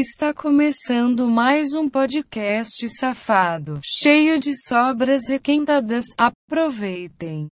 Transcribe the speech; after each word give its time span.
Está 0.00 0.32
começando 0.32 1.28
mais 1.28 1.72
um 1.74 1.90
podcast 1.90 2.88
safado, 2.88 3.80
cheio 3.82 4.38
de 4.38 4.52
sobras 4.56 5.22
requentadas. 5.28 6.04
Aproveitem. 6.16 7.48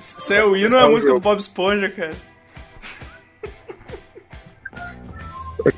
Isso 0.00 0.32
é 0.32 0.42
o 0.42 0.56
hino 0.56 0.74
é 0.74 0.84
a 0.84 0.88
música 0.88 1.12
do 1.12 1.20
Bob 1.20 1.38
Esponja, 1.38 1.90
cara? 1.90 2.16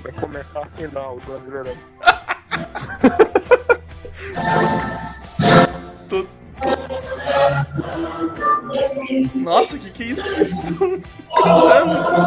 Vai 0.05 0.13
começar 0.21 0.63
a 0.63 0.67
final 0.69 1.19
do 1.19 1.27
Brasileirão. 1.27 1.75
Tô- 6.09 6.23
tô- 6.23 6.29
Nossa, 9.41 9.75
o 9.75 9.79
que, 9.81 9.91
que 9.91 10.03
é 10.05 10.07
isso? 10.07 10.23
que 10.23 10.29
eles 10.35 10.53
estão 10.53 11.03
cantando? 11.43 12.25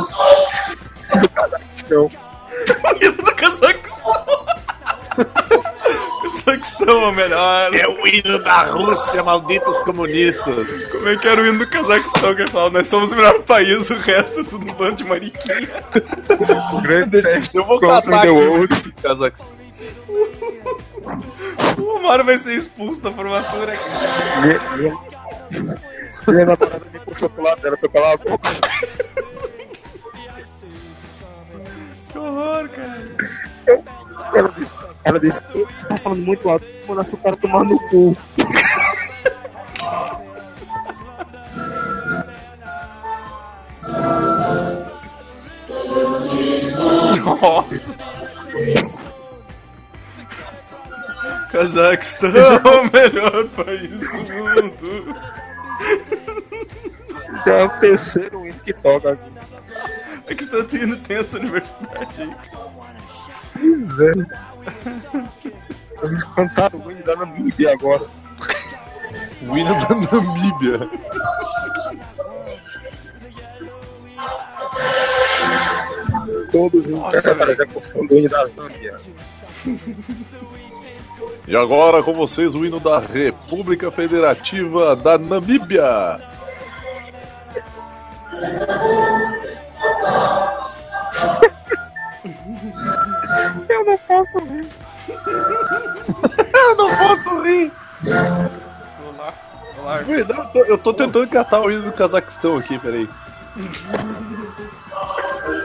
Então, 1.86 2.06
O 2.08 3.04
hino 3.04 3.14
do 3.14 3.36
Cazaquistão. 3.36 4.46
Cazaquistão 6.22 7.02
é 7.04 7.08
o 7.08 7.12
melhor. 7.12 7.74
É 7.76 7.88
o 7.88 8.08
hino 8.08 8.40
da 8.44 8.64
Rússia, 8.64 9.24
malditos 9.24 9.78
comunistas. 9.80 10.68
Como 10.92 11.08
é 11.10 11.18
que 11.18 11.28
era 11.28 11.42
o 11.42 11.46
hino 11.48 11.60
do 11.60 11.68
Cazaquistão 11.68 12.36
que 12.36 12.42
ele 12.44 12.52
fala? 12.52 12.70
Nós 12.70 12.88
somos 12.88 13.12
o 13.12 13.16
melhor 13.16 13.40
país, 13.44 13.90
o 13.90 13.96
resto 13.96 14.42
é 14.42 14.44
tudo 14.44 14.70
um 14.70 14.74
bando 14.76 14.96
de 14.98 15.04
mariquinha. 15.04 15.84
o 16.74 16.82
grande 16.82 17.22
Eu 17.54 17.64
vou 17.66 17.80
contra 17.80 18.02
catar 18.02 18.12
the 18.12 18.18
aqui. 18.18 18.28
world. 18.30 18.94
Cazaquistão. 19.02 19.58
O 21.78 21.96
Omar 21.98 22.24
vai 22.24 22.38
ser 22.38 22.54
expulso 22.54 23.02
da 23.02 23.12
formatura. 23.12 23.74
cara. 23.78 24.42
Minha- 24.78 24.98
Minha 26.28 26.46
namorada 26.46 26.82
me 26.92 27.00
puxou 27.00 27.30
pro 27.30 27.44
lado 27.44 27.62
dela 27.62 27.78
pra 27.78 27.90
calar 27.90 28.14
a 28.14 28.18
boca. 28.18 28.50
Que 32.18 32.24
horror, 32.24 32.70
cara. 32.70 33.84
Ela 34.34 34.50
disse, 34.58 34.74
ela 35.04 35.20
disse, 35.20 35.42
"Você 35.54 35.88
tá 35.88 35.98
falando 35.98 36.26
muito 36.26 36.50
alto, 36.50 36.66
vou 36.80 36.96
mandar 36.96 37.04
seu 37.04 37.18
cara 37.20 37.36
tomar 37.36 37.64
no 37.64 37.80
cu. 37.90 38.18
Nossa. 47.24 47.82
Cazaquistão 51.52 52.30
é 52.36 52.58
o 52.68 52.92
melhor 52.92 53.48
país 53.50 54.26
do 54.26 54.34
mundo. 54.34 55.16
Já 57.46 57.54
é 57.54 57.64
o 57.66 57.80
terceiro 57.80 58.46
hino 58.48 58.60
que 58.62 58.74
toca 58.74 59.12
aqui. 59.12 59.37
É 60.28 60.36
que 60.36 60.46
tanto 60.46 60.76
hino 60.76 60.98
tem 60.98 61.18
essa 61.18 61.38
universidade 61.38 62.22
aí. 62.22 62.36
Pois 63.54 64.00
é. 64.00 64.12
Eles 66.04 66.24
cantaram 66.24 66.80
o 66.80 66.92
hino 66.92 67.04
da 67.04 67.16
Namíbia 67.16 67.72
agora. 67.74 68.06
O 69.48 69.58
hino 69.58 69.74
da 69.74 69.96
Namíbia. 69.96 70.90
Todos 76.52 76.86
os 76.86 77.22
para 77.36 77.46
a 77.46 77.52
execução 77.52 78.06
do 78.06 78.16
hino 78.16 78.30
da 78.30 78.46
Zâmbia. 78.46 78.98
E 81.48 81.56
agora 81.56 82.04
com 82.04 82.14
vocês 82.14 82.54
o 82.54 82.66
hino 82.66 82.80
da 82.80 83.00
República 83.00 83.90
Federativa 83.90 84.96
da 84.96 85.18
Namíbia. 85.18 86.20
Eu 93.70 93.86
não 93.86 93.98
posso 94.00 94.38
rir. 94.40 94.68
Eu 96.54 96.76
não 96.76 96.90
posso 96.96 97.42
rir. 97.42 97.72
Vou 98.04 99.14
lá. 99.18 99.34
Vou 99.76 99.86
lá. 99.86 100.00
Ui, 100.08 100.24
não, 100.24 100.38
Eu 100.38 100.46
tô, 100.52 100.66
eu 100.66 100.78
tô 100.78 100.94
tentando 100.94 101.28
catar 101.28 101.62
o 101.62 101.72
hino 101.72 101.82
do 101.84 101.92
Cazaquistão 101.92 102.58
aqui, 102.58 102.78
peraí. 102.80 103.08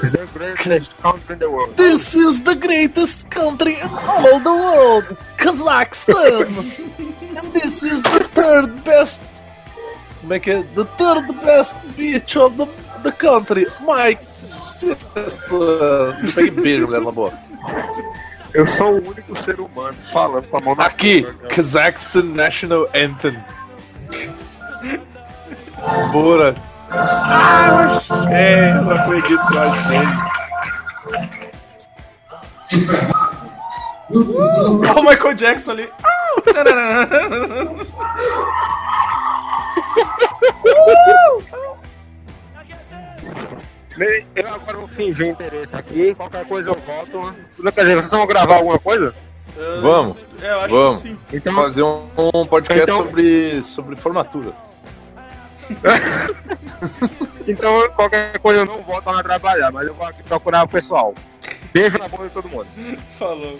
The 0.02 0.26
greatest 0.34 0.94
country 1.02 1.34
in 1.34 1.38
the 1.38 1.46
world. 1.46 1.74
This 1.76 2.14
is 2.14 2.40
the 2.42 2.54
greatest 2.54 3.28
country 3.30 3.74
in 3.74 3.88
all 3.88 4.40
the 4.40 4.54
world, 4.54 5.16
Kazakhstan. 5.36 6.48
And 7.36 7.52
this 7.52 7.82
is 7.82 8.00
the 8.02 8.24
third 8.32 8.82
best. 8.84 9.20
Como 10.20 10.34
é 10.34 10.40
que 10.40 10.50
é? 10.50 10.62
The 10.62 10.84
third 10.96 11.32
best 11.44 11.76
beach 11.96 12.36
of 12.38 12.56
the, 12.56 12.66
the 13.02 13.12
country, 13.12 13.66
my 13.80 14.16
sister. 14.76 16.16
Peguei 16.34 16.50
beijo, 16.50 16.86
mulher, 16.86 17.00
na 17.00 17.10
boa. 17.10 17.32
Eu 18.54 18.66
sou 18.66 18.98
o 18.98 19.08
único 19.08 19.34
ser 19.36 19.58
humano 19.60 19.94
falando 19.94 20.46
com 20.48 20.58
a 20.58 20.60
mão 20.60 20.74
na 20.74 20.84
Aqui. 20.84 21.22
Kazakhstan 21.48 22.24
National 22.24 22.88
Anthem. 22.94 23.38
Bora. 26.12 26.54
Ah, 26.90 28.02
é, 28.30 28.68
ela 28.70 29.04
foi 29.04 29.18
aqui 29.18 29.34
atrás 29.34 29.82
dele. 29.84 30.08
Olha 34.90 35.00
o 35.00 35.04
Michael 35.04 35.34
Jackson 35.34 35.70
ali. 35.70 35.88
Bem, 40.64 41.46
Eu 44.34 44.48
agora 44.48 44.78
vou 44.78 44.88
fingir 44.88 45.28
interesse 45.28 45.76
aqui. 45.76 46.14
Qualquer 46.14 46.46
coisa 46.46 46.70
eu 46.70 46.74
volto. 46.74 47.34
Quer 47.74 47.82
dizer, 47.82 47.94
vocês 47.96 48.10
vão 48.10 48.26
gravar 48.26 48.56
alguma 48.56 48.78
coisa? 48.78 49.14
Vamos. 49.80 50.16
É, 50.40 50.50
eu 50.50 50.60
acho 50.60 50.74
Vamos. 50.74 51.02
que 51.02 51.08
sim. 51.08 51.18
Então, 51.32 51.54
Fazer 51.54 51.82
um, 51.82 52.06
um 52.34 52.46
podcast 52.46 52.82
Então- 52.82 52.98
sobre, 52.98 53.62
sobre 53.62 53.96
formatura. 53.96 54.52
então, 57.46 57.88
qualquer 57.90 58.38
coisa 58.38 58.60
eu 58.60 58.66
não 58.66 58.82
volto 58.82 59.08
a 59.08 59.22
trabalhar, 59.22 59.70
mas 59.70 59.86
eu 59.86 59.94
vou 59.94 60.06
aqui 60.06 60.22
procurar 60.22 60.64
o 60.64 60.68
pessoal. 60.68 61.14
Beijo 61.72 61.98
na 61.98 62.08
boca 62.08 62.24
de 62.24 62.30
todo 62.30 62.48
mundo. 62.48 62.66
Falou. 63.18 63.58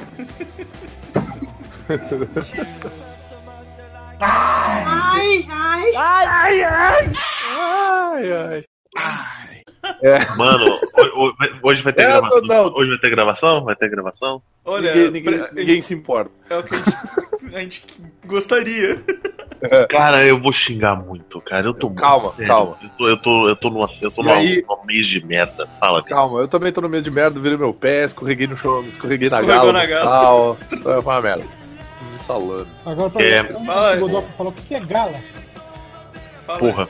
Ai, 4.21 5.47
ai. 7.55 8.65
Mano, 10.37 10.67
ho- 10.71 11.29
ho- 11.29 11.35
hoje 11.63 11.83
vai 11.83 11.93
ter 11.93 12.03
É, 12.03 12.07
gravação? 12.07 12.41
não. 12.43 12.67
Hoje 12.75 12.91
vai 12.91 12.99
ter 12.99 13.11
gravação? 13.11 13.65
Vai 13.65 13.77
ter 13.77 13.89
gravação? 13.91 14.43
Olha, 14.65 14.95
ninguém, 14.95 15.11
ninguém, 15.11 15.47
ninguém 15.53 15.83
se 15.83 15.95
importa. 15.95 16.31
é 16.51 16.57
o 16.57 16.63
que 16.63 16.75
a 16.75 16.79
gente, 16.79 16.97
a 17.57 17.61
gente 17.61 17.85
gostaria. 18.27 19.03
Cara, 19.89 20.25
eu 20.25 20.41
vou 20.41 20.53
xingar 20.53 20.97
muito, 20.97 21.41
cara. 21.41 21.67
Eu 21.69 21.75
tô 21.75 21.87
muito 21.87 22.01
Calma, 22.01 22.33
sério. 22.33 22.47
calma. 22.49 22.77
Eu 22.83 22.89
tô, 22.99 23.09
eu 23.09 23.17
tô, 23.17 23.49
eu 23.49 23.55
tô, 23.57 23.71
numa, 23.71 23.87
eu 24.03 24.11
tô 24.11 24.23
numa, 24.25 24.35
aí? 24.35 24.65
num 24.69 24.85
mês 24.85 25.07
de 25.07 25.25
merda. 25.25 25.69
Fala, 25.79 26.03
cara. 26.03 26.17
Calma, 26.17 26.41
eu 26.41 26.49
também 26.49 26.73
tô 26.73 26.81
no 26.81 26.89
meio 26.89 27.01
de 27.03 27.13
merda, 27.13 27.39
virei 27.39 27.57
meu 27.57 27.73
pé, 27.73 28.05
escorreguei 28.07 28.49
no 28.49 28.57
chão, 28.57 28.83
escorreguei 28.89 29.29
na 29.29 29.41
gala. 29.41 29.73
na 29.73 29.87
gala. 29.87 30.05
Tal, 30.11 30.59
foi 30.83 30.99
uma 30.99 31.21
merda. 31.21 31.45
Um 32.13 32.19
salame. 32.19 32.67
Agora 32.85 33.11
pra 33.11 33.25
É. 33.25 33.39
antes 33.39 33.65
Fala. 33.67 33.95
do 33.97 34.01
Godot 34.09 34.33
falar 34.33 34.49
o 34.51 34.53
que 34.53 34.63
que 34.63 34.75
é 34.75 34.81
gala. 34.81 35.21
Fala. 36.45 36.59
Porra. 36.59 36.89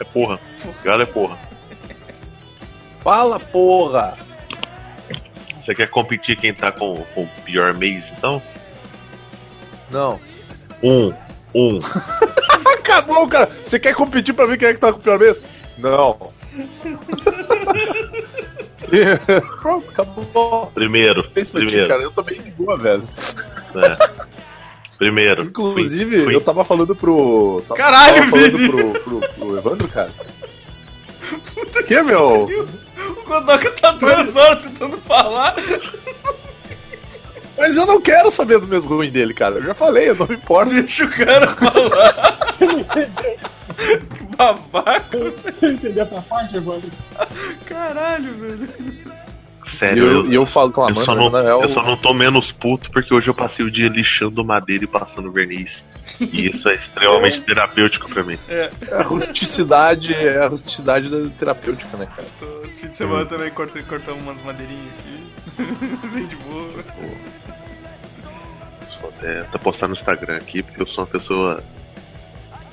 É 0.00 0.04
porra. 0.04 0.40
Galo 0.82 1.02
é 1.02 1.06
porra. 1.06 1.38
Fala, 3.02 3.38
porra! 3.38 4.14
Você 5.60 5.74
quer 5.74 5.88
competir 5.88 6.36
quem 6.36 6.54
tá 6.54 6.72
com, 6.72 7.04
com 7.14 7.22
o 7.22 7.28
pior 7.44 7.74
mês, 7.74 8.10
então? 8.16 8.42
Não. 9.90 10.18
Um. 10.82 11.12
Um. 11.54 11.78
Acabou, 12.78 13.28
cara! 13.28 13.50
Você 13.64 13.78
quer 13.78 13.94
competir 13.94 14.34
pra 14.34 14.46
ver 14.46 14.58
quem 14.58 14.68
é 14.68 14.74
que 14.74 14.80
tá 14.80 14.92
com 14.92 14.98
o 14.98 15.02
pior 15.02 15.18
mês? 15.18 15.42
Não. 15.78 16.32
Pronto, 19.60 19.88
acabou. 19.92 20.66
Primeiro. 20.74 21.28
Primeiro. 21.30 21.88
cara, 21.88 22.02
eu 22.02 22.10
tô 22.10 22.22
bem 22.22 22.40
de 22.40 22.50
boa, 22.50 22.76
velho. 22.76 23.02
É. 23.76 24.39
Primeiro. 25.00 25.44
Inclusive, 25.44 26.24
Queen. 26.24 26.32
eu 26.34 26.40
tava 26.42 26.62
falando 26.62 26.94
pro. 26.94 27.62
tava- 27.66 27.74
Caralho, 27.78 28.16
tava 28.16 28.30
falando 28.30 28.70
pro, 28.70 29.00
pro, 29.00 29.20
pro 29.30 29.56
Evandro, 29.56 29.88
cara. 29.88 30.12
que, 31.88 32.02
meu? 32.02 32.44
O 32.44 33.24
Godoka 33.24 33.70
tá 33.72 33.92
duas 33.92 34.36
horas 34.36 34.62
tentando 34.62 34.98
falar. 34.98 35.56
Mas 37.56 37.76
eu 37.78 37.86
não 37.86 37.98
quero 37.98 38.30
saber 38.30 38.58
do 38.60 38.66
mês 38.68 38.84
ruim 38.84 39.10
dele, 39.10 39.32
cara. 39.32 39.54
Eu 39.56 39.62
já 39.62 39.74
falei, 39.74 40.10
eu 40.10 40.14
não 40.16 40.26
me 40.26 40.34
importo. 40.34 40.70
Deixa 40.70 41.06
o 41.06 41.08
cara 41.10 41.48
falar. 41.48 42.54
que 42.58 44.36
babaca. 44.36 45.16
Eu 45.62 45.70
entendi 45.72 45.98
essa 45.98 46.20
parte, 46.20 46.56
Evandro. 46.58 46.90
Caralho, 47.64 48.34
velho. 48.34 48.68
E 49.72 49.76
Sério, 49.76 50.04
eu, 50.04 50.12
eu, 50.24 50.32
e 50.32 50.34
eu 50.34 50.44
falo 50.46 50.68
eu 50.68 50.72
clamando, 50.72 51.00
só, 51.00 51.14
mas 51.14 51.32
não, 51.32 51.42
real, 51.42 51.62
eu 51.62 51.68
só 51.68 51.82
não 51.82 51.96
tô 51.96 52.12
menos 52.12 52.50
puto 52.50 52.90
porque 52.90 53.14
hoje 53.14 53.28
eu 53.30 53.34
passei 53.34 53.64
o 53.64 53.70
dia 53.70 53.88
lixando 53.88 54.44
madeira 54.44 54.84
e 54.84 54.86
passando 54.86 55.30
verniz. 55.30 55.84
E 56.20 56.46
isso 56.50 56.68
é 56.68 56.74
extremamente 56.74 57.40
terapêutico 57.40 58.08
pra 58.10 58.22
mim. 58.22 58.38
É, 58.48 58.70
a 58.92 59.02
rusticidade 59.02 60.12
é 60.14 60.38
a 60.38 60.48
rusticidade 60.48 61.08
da 61.08 61.30
terapêutica, 61.38 61.96
né, 61.96 62.06
cara? 62.14 62.26
tô, 62.38 62.64
esse 62.66 62.80
fim 62.80 62.88
de 62.88 62.96
semana 62.96 63.24
também 63.26 63.50
cortei, 63.50 63.82
cortamos 63.82 64.22
umas 64.22 64.42
madeirinhas 64.42 64.92
aqui. 64.98 66.06
Bem 66.12 66.26
de 66.26 66.36
boa. 66.36 66.70
É, 69.22 69.42
tá 69.52 69.58
postando 69.58 69.88
no 69.90 69.94
Instagram 69.94 70.36
aqui 70.36 70.62
porque 70.62 70.80
eu 70.80 70.86
sou 70.86 71.04
uma 71.04 71.10
pessoa 71.10 71.62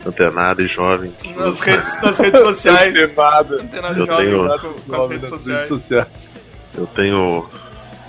antenada 0.06 0.62
e 0.64 0.68
jovem. 0.68 1.14
Nas 1.36 1.60
redes, 1.60 2.02
nas 2.02 2.18
redes 2.18 2.42
sociais. 2.42 2.94
Nada. 3.16 3.58
Não 3.58 3.68
tem 3.68 3.82
nada 3.82 3.94
de 3.94 4.00
Eu 4.00 4.06
jovem 4.06 4.26
tenho- 4.28 4.60
com, 4.60 4.82
com 4.82 5.04
as 5.04 5.10
redes 5.10 5.30
sociais. 5.30 5.70
Eu 6.78 6.88
tenho 6.88 7.50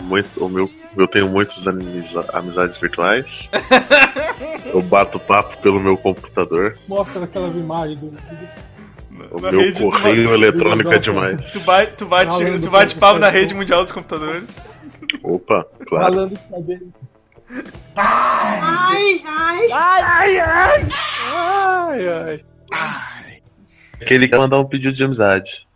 muito, 0.01 0.45
o 0.45 0.49
meu, 0.49 0.71
eu 0.97 1.09
tenho 1.09 1.29
muitas 1.29 1.67
amiza- 1.67 2.25
amizades 2.33 2.77
virtuais. 2.77 3.51
eu 4.73 4.81
bato 4.83 5.19
papo 5.19 5.57
pelo 5.59 5.81
meu 5.81 5.97
computador. 5.97 6.79
Mostra 6.87 7.25
aquelas 7.25 7.55
imagens 7.57 7.99
do. 8.01 8.17
O 9.31 9.41
Na 9.41 9.51
meu 9.51 9.73
correio 9.75 10.29
vai- 10.29 10.35
eletrônico 10.37 10.93
é 10.93 10.99
demais. 10.99 11.53
Tu 11.53 11.61
bate, 11.61 11.93
tu 11.97 12.07
bate, 12.07 12.31
Falando 12.31 12.63
tu 12.63 12.71
bate 12.71 12.95
papo 12.95 13.19
na 13.19 13.29
rede 13.29 13.53
mundial 13.55 13.83
dos 13.83 13.93
computadores. 13.93 14.69
Opa, 15.23 15.67
claro. 15.87 16.05
Falando 16.15 16.31
de 16.37 16.49
cadeira. 16.49 16.85
Ai, 17.97 19.23
ai. 20.41 20.89
Aquele 24.01 24.29
quer 24.29 24.39
mandar 24.39 24.59
um 24.61 24.65
pedido 24.65 24.95
de 24.95 25.05
amizade. 25.05 25.67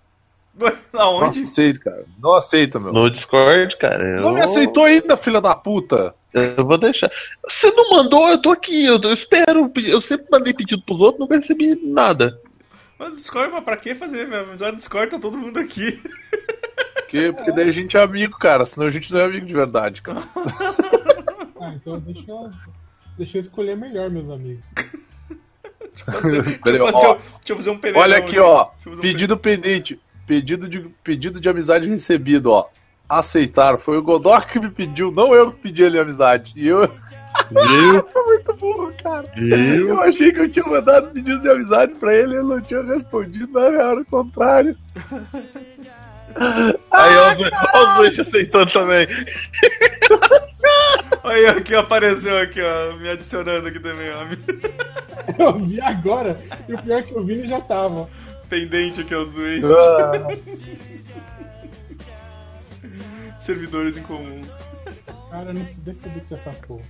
Não 0.92 1.00
Aonde? 1.00 1.44
aceito, 1.44 1.80
cara. 1.80 2.04
Não 2.22 2.34
aceita, 2.34 2.78
meu. 2.78 2.92
No 2.92 3.10
Discord, 3.10 3.76
cara. 3.78 4.20
Não 4.20 4.28
eu- 4.28 4.34
me 4.34 4.40
aceitou 4.42 4.84
ainda, 4.84 5.16
filha 5.16 5.40
da 5.40 5.54
puta. 5.54 6.14
Eu 6.32 6.64
vou 6.64 6.78
deixar. 6.78 7.10
Você 7.48 7.70
não 7.72 7.90
mandou, 7.90 8.28
eu 8.28 8.40
tô 8.40 8.50
aqui, 8.50 8.84
eu, 8.84 9.00
eu 9.02 9.12
espero. 9.12 9.70
Eu 9.76 10.00
sempre 10.00 10.26
mandei 10.30 10.52
pedido 10.54 10.82
pros 10.82 11.00
outros, 11.00 11.20
não 11.20 11.26
recebi 11.36 11.74
nada. 11.82 12.38
Mas 12.98 13.16
Discord, 13.16 13.52
mas 13.52 13.64
pra 13.64 13.76
que 13.76 13.94
fazer, 13.94 14.26
velho? 14.26 14.44
Amizade 14.48 14.72
do 14.76 14.78
Discord, 14.78 15.10
tá 15.10 15.18
todo 15.18 15.36
mundo 15.38 15.58
aqui. 15.58 16.00
Porque, 16.96 17.32
porque 17.32 17.52
daí 17.52 17.68
a 17.68 17.72
gente 17.72 17.96
é 17.96 18.02
amigo, 18.02 18.38
cara. 18.38 18.64
Senão 18.64 18.86
a 18.86 18.90
gente 18.90 19.12
não 19.12 19.20
é 19.20 19.24
amigo 19.24 19.44
de 19.46 19.52
verdade, 19.54 20.00
cara. 20.02 20.22
Ah, 21.60 21.74
então 21.74 21.98
deixa, 22.00 22.30
eu- 22.30 22.50
deixa 23.18 23.38
eu 23.38 23.42
escolher 23.42 23.76
melhor, 23.76 24.08
meus 24.10 24.30
amigos. 24.30 24.64
Fazer- 26.06 26.42
deixa, 26.42 26.60
eu 26.78 26.84
ó. 26.86 26.92
fazer, 26.92 27.06
um- 27.08 27.14
deixa 27.14 27.52
eu 27.52 27.56
fazer 27.56 27.70
um 27.70 27.78
peneirão 27.78 28.02
Olha 28.02 28.16
aqui, 28.18 28.38
ó. 28.38 28.64
Deixa 28.76 28.88
eu 28.88 28.92
um 28.94 29.00
Pedido 29.00 29.36
pendente. 29.36 30.00
Pedido 30.32 30.66
de, 30.66 30.80
pedido 31.04 31.38
de 31.38 31.46
amizade 31.46 31.86
recebido, 31.86 32.52
ó. 32.52 32.64
Aceitaram. 33.06 33.76
Foi 33.76 33.98
o 33.98 34.02
Godoc 34.02 34.46
que 34.50 34.58
me 34.58 34.70
pediu, 34.70 35.12
não 35.12 35.34
eu 35.34 35.52
que 35.52 35.58
pedi 35.60 35.82
ele 35.82 35.98
amizade. 35.98 36.54
E 36.56 36.66
eu. 36.68 36.88
Viu? 37.50 38.02
Tô 38.10 38.24
muito 38.24 38.54
burro, 38.54 38.90
cara. 39.02 39.26
Viu? 39.36 39.88
Eu 39.88 40.00
achei 40.00 40.32
que 40.32 40.40
eu 40.40 40.48
tinha 40.50 40.64
mandado 40.64 41.10
pedido 41.10 41.38
de 41.42 41.50
amizade 41.50 41.92
pra 41.96 42.14
ele 42.14 42.32
e 42.32 42.36
ele 42.38 42.46
não 42.48 42.62
tinha 42.62 42.82
respondido, 42.82 43.52
na 43.52 43.68
real, 43.68 43.90
era 43.90 44.00
o 44.00 44.04
contrário. 44.06 44.74
Aí 46.90 47.16
ó, 47.18 47.32
os 47.32 47.96
dois- 47.96 48.18
aceitando 48.18 48.72
também. 48.72 49.06
Aí 51.24 51.46
aqui 51.46 51.74
apareceu 51.74 52.38
aqui, 52.38 52.60
ó, 52.62 52.94
me 52.96 53.10
adicionando 53.10 53.68
aqui 53.68 53.78
também, 53.80 54.08
ó. 54.10 54.24
Eu 55.44 55.58
vi 55.58 55.78
agora, 55.82 56.40
e 56.66 56.72
o 56.72 56.78
pior 56.82 57.00
é 57.00 57.02
que 57.02 57.14
o 57.14 57.22
Vini 57.22 57.46
já 57.46 57.60
tava. 57.60 58.08
Pendente 58.52 59.00
aqui 59.00 59.14
aos 59.14 59.32
dois. 59.32 59.64
Ah, 59.64 60.12
Servidores 63.40 63.96
em 63.96 64.02
comum. 64.02 64.42
Cara, 65.30 65.48
eu 65.48 65.54
não 65.54 65.64
se 65.64 65.80
decidi 65.80 66.20
que 66.20 66.34
essa 66.34 66.50
porra. 66.50 66.82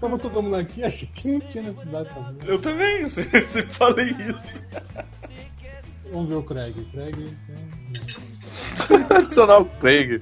Tava 0.00 0.18
todo 0.18 0.42
mundo 0.42 0.56
aqui, 0.56 0.82
achei 0.82 1.08
que 1.14 1.28
não 1.28 1.38
tinha 1.38 1.62
necessidade 1.62 2.08
de 2.08 2.14
fazer. 2.14 2.38
Eu 2.48 2.60
também, 2.60 3.02
eu 3.02 3.08
sempre, 3.08 3.42
eu 3.42 3.46
sempre 3.46 3.72
falei 3.72 4.06
isso. 4.06 4.60
Vamos 6.10 6.28
ver 6.28 6.34
o 6.34 6.42
Craig. 6.42 6.74
Craig. 6.90 7.36
adicionar 9.18 9.58
o 9.58 9.66
Craig. 9.66 10.20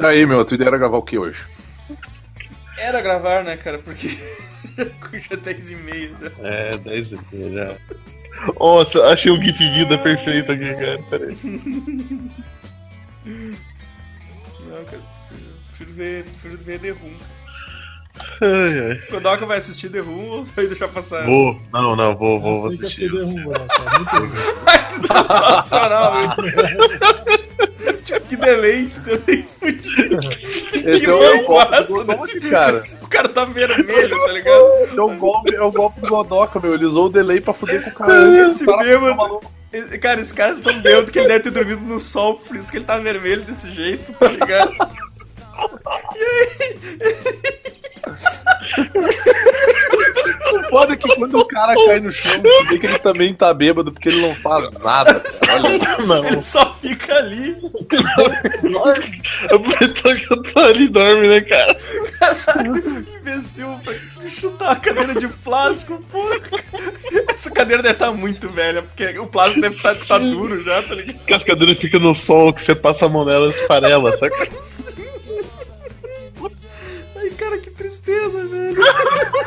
Aí, 0.00 0.24
meu, 0.24 0.46
tu 0.46 0.54
ideia 0.54 0.68
era 0.68 0.78
gravar 0.78 0.96
o 0.96 1.02
que 1.02 1.18
hoje? 1.18 1.46
Era 2.78 3.02
gravar, 3.02 3.44
né, 3.44 3.54
cara? 3.58 3.78
Porque 3.80 4.08
já 5.28 5.36
10 5.36 5.70
e 5.72 5.76
meia 5.76 6.10
já. 6.18 6.32
É, 6.48 6.70
10 6.78 7.12
aqui 7.12 7.52
já. 7.52 7.76
Nossa, 8.58 9.04
achei 9.06 9.30
um 9.30 9.40
GIF 9.42 9.58
vida 9.58 9.98
perfeito 9.98 10.52
aqui, 10.52 10.74
cara. 10.74 10.98
Peraí. 11.10 11.36
Não, 13.24 14.84
cara. 14.84 15.02
Prefiro 15.68 15.92
ver, 15.92 16.24
prefiro 16.24 16.56
ver 16.58 16.78
The 16.80 16.90
Room. 16.90 17.14
Ai, 18.42 18.78
ai. 18.90 18.98
O 18.98 19.06
Kodoka 19.08 19.46
vai 19.46 19.58
assistir 19.58 19.88
The 19.90 20.00
Room 20.00 20.28
ou 20.28 20.44
vai 20.44 20.66
deixar 20.66 20.88
passar? 20.88 21.24
Vou, 21.24 21.60
não, 21.72 21.96
não, 21.96 22.16
vou, 22.16 22.38
vou, 22.40 22.60
vou 22.62 22.70
assistir. 22.70 23.08
rumo, 23.10 23.50
né, 23.52 23.66
cara? 23.68 23.98
Muito 23.98 24.10
bom. 25.08 25.18
sensacional, 25.62 26.36
velho. 26.36 27.42
tipo, 28.04 28.20
que 28.28 28.36
delay, 28.36 28.86
que 28.86 29.00
delay 29.00 29.44
fudido. 29.58 30.18
Esse 30.88 31.04
que 31.04 31.10
é 31.10 31.14
o 31.14 31.44
golpe 31.44 32.04
desse- 32.06 32.40
cara. 32.50 32.82
O 33.02 33.08
cara 33.08 33.28
tá 33.28 33.44
vermelho, 33.44 34.16
tá 34.26 34.32
ligado? 34.32 34.64
É 34.96 35.00
o 35.00 35.16
golpe, 35.16 35.54
é 35.54 35.62
o 35.62 35.70
golpe 35.72 36.00
do 36.00 36.08
Godoka, 36.08 36.60
meu. 36.60 36.74
Ele 36.74 36.84
usou 36.86 37.06
o 37.06 37.10
delay 37.10 37.40
pra 37.40 37.52
fuder 37.52 37.82
com 37.84 37.90
o 37.90 37.94
cara. 37.94 38.50
Esse 38.50 38.64
cara 38.64 38.82
bêbado. 38.82 39.40
Cara, 40.00 40.20
esse 40.20 40.34
cara 40.34 40.54
tá 40.56 40.70
tão 40.70 40.80
bêbado 40.80 41.10
que 41.10 41.18
ele 41.18 41.28
deve 41.28 41.44
ter 41.44 41.50
dormido 41.50 41.80
no 41.82 41.98
sol, 41.98 42.34
por 42.34 42.56
isso 42.56 42.70
que 42.70 42.76
ele 42.76 42.84
tá 42.84 42.98
vermelho 42.98 43.42
desse 43.42 43.70
jeito, 43.70 44.12
tá 44.14 44.28
ligado? 44.28 44.72
O 50.52 50.62
foda 50.68 50.92
é 50.92 50.96
que 50.96 51.14
quando 51.14 51.38
o 51.38 51.46
cara 51.46 51.74
cai 51.86 52.00
no 52.00 52.10
chão, 52.10 52.32
você 52.40 52.68
vê 52.68 52.78
que 52.78 52.86
ele 52.86 52.98
também 52.98 53.34
tá 53.34 53.52
bêbado 53.54 53.92
porque 53.92 54.08
ele 54.08 54.20
não 54.20 54.34
faz 54.36 54.70
nada. 54.82 55.22
Olha, 55.48 56.06
Não, 56.06 56.24
Ele 56.24 56.42
só 56.42 56.74
fica 56.80 57.14
ali. 57.16 57.56
aproveitou 59.44 60.14
que 60.14 60.32
eu 60.32 60.42
tô 60.42 60.58
ali 60.60 60.88
dorme, 60.88 61.28
né, 61.28 61.40
cara? 61.40 61.76
Imbecil 62.64 63.80
pra 63.84 63.94
chutar 64.28 64.72
a 64.72 64.76
cadeira 64.76 65.14
de 65.14 65.28
plástico, 65.28 66.02
porra. 66.10 66.40
Essa 67.32 67.50
cadeira 67.50 67.82
deve 67.82 67.94
estar 67.94 68.12
muito 68.12 68.48
velha, 68.50 68.82
porque 68.82 69.18
o 69.18 69.26
plástico 69.26 69.60
deve 69.60 69.76
estar 69.76 69.94
tá 69.94 70.18
duro 70.18 70.62
já, 70.62 70.82
tá 70.82 70.94
ligado? 70.94 71.24
Que 71.24 71.34
as 71.34 71.44
cadeiras 71.44 71.78
ficam 71.78 72.00
no 72.00 72.14
sol, 72.14 72.52
que 72.52 72.62
você 72.62 72.74
passa 72.74 73.06
a 73.06 73.08
mão 73.08 73.24
nelas 73.24 73.56
e 73.56 73.60
esfarela, 73.60 74.16
saca? 74.16 74.48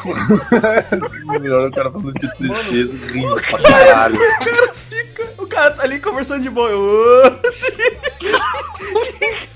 melhor 1.41 1.67
o 1.67 1.71
cara 1.71 1.91
falando 1.91 2.13
de 2.13 2.35
tristeza, 2.35 2.97
rindo 3.11 3.35
pra 3.41 3.59
caralho. 3.59 4.19
O 4.25 4.45
cara 4.45 4.73
fica. 4.89 5.23
O 5.37 5.47
cara 5.47 5.71
tá 5.71 5.83
ali 5.83 5.99
conversando 5.99 6.43
de 6.43 6.49
boa. 6.49 6.69
"Ô". 6.75 7.31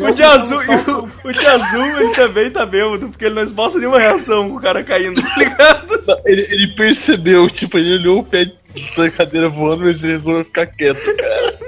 O 0.00 0.10
de 0.12 0.22
azul, 0.22 0.58
o, 0.58 1.28
o 1.28 1.32
de 1.32 1.46
azul, 1.46 1.86
ele 2.00 2.14
também 2.14 2.50
tá 2.50 2.64
bêbado, 2.66 3.08
porque 3.08 3.26
ele 3.26 3.34
não 3.34 3.42
esboça 3.42 3.78
nenhuma 3.78 3.98
reação 3.98 4.48
com 4.48 4.56
o 4.56 4.60
cara 4.60 4.82
caindo, 4.82 5.22
tá 5.22 5.34
ligado? 5.36 6.20
Ele, 6.24 6.42
ele 6.42 6.74
percebeu, 6.74 7.48
tipo, 7.50 7.78
ele 7.78 7.98
olhou 7.98 8.20
o 8.20 8.24
pé 8.24 8.50
da 8.96 9.10
cadeira 9.10 9.48
voando, 9.48 9.84
mas 9.84 10.02
ele 10.02 10.12
resolveu 10.14 10.44
ficar 10.44 10.66
quieto, 10.66 11.16
cara. 11.16 11.58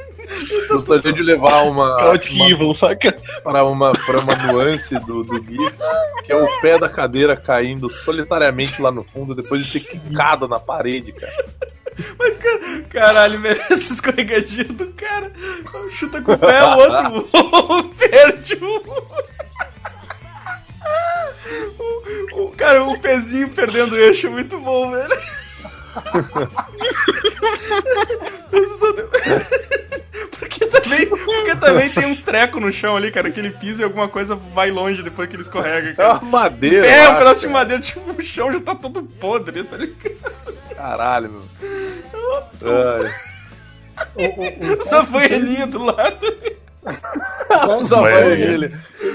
Gostaria 0.68 1.12
de 1.12 1.22
levar 1.22 1.62
uma, 1.62 1.98
Chaotic 2.00 2.34
uma 2.34 2.50
Evil, 2.50 2.74
saca? 2.74 3.14
para 3.42 3.64
uma, 3.64 3.92
para 3.92 4.20
uma 4.20 4.34
nuance 4.36 4.94
do, 5.00 5.22
do 5.22 5.36
GIF, 5.44 5.76
que 6.24 6.32
é 6.32 6.36
o 6.36 6.60
pé 6.60 6.78
da 6.78 6.88
cadeira 6.88 7.36
caindo 7.36 7.90
solitariamente 7.90 8.80
lá 8.80 8.90
no 8.90 9.04
fundo, 9.04 9.34
depois 9.34 9.66
de 9.66 9.80
ter 9.80 9.90
quicado 9.98 10.48
na 10.48 10.58
parede, 10.58 11.12
cara. 11.12 11.44
Mas, 12.18 12.36
cara, 12.36 12.82
caralho, 12.88 13.38
merece 13.38 13.92
escorregadinha 13.92 14.64
do 14.64 14.86
cara. 14.88 15.30
Chuta 15.90 16.22
com 16.22 16.32
o 16.32 16.38
pé, 16.38 16.64
o 16.64 16.78
outro 16.78 17.94
perde 17.98 18.54
o... 18.54 18.76
o. 22.38 22.44
o- 22.46 22.52
Cara, 22.56 22.82
o 22.84 22.98
pezinho 22.98 23.50
perdendo 23.50 23.94
o 23.94 23.98
eixo 23.98 24.26
é 24.26 24.30
muito 24.30 24.58
bom, 24.58 24.90
velho. 24.90 25.18
Porque 30.42 30.66
também, 30.66 31.06
porque 31.06 31.54
também 31.56 31.88
tem 31.88 32.04
uns 32.06 32.20
trecos 32.20 32.60
no 32.60 32.72
chão 32.72 32.96
ali, 32.96 33.12
cara, 33.12 33.30
que 33.30 33.38
ele 33.38 33.50
pisa 33.50 33.82
e 33.82 33.84
alguma 33.84 34.08
coisa 34.08 34.34
vai 34.34 34.72
longe 34.72 35.00
depois 35.00 35.28
que 35.28 35.36
ele 35.36 35.42
escorrega, 35.44 35.90
É 35.90 35.94
cara. 35.94 36.14
uma 36.14 36.30
madeira. 36.30 36.84
É, 36.84 37.08
um 37.10 37.18
pedaço 37.18 37.40
de 37.42 37.46
madeira, 37.48 37.80
tipo, 37.80 38.00
o 38.10 38.22
chão 38.24 38.50
já 38.50 38.58
tá 38.58 38.74
todo 38.74 39.04
podre, 39.04 39.62
tá 39.62 39.76
ligado? 39.76 40.16
Caralho, 40.76 41.30
meu. 41.30 41.42
Ai. 42.64 43.12
Fanhelinha 45.06 45.66
do 45.68 45.84
lado. 45.84 46.18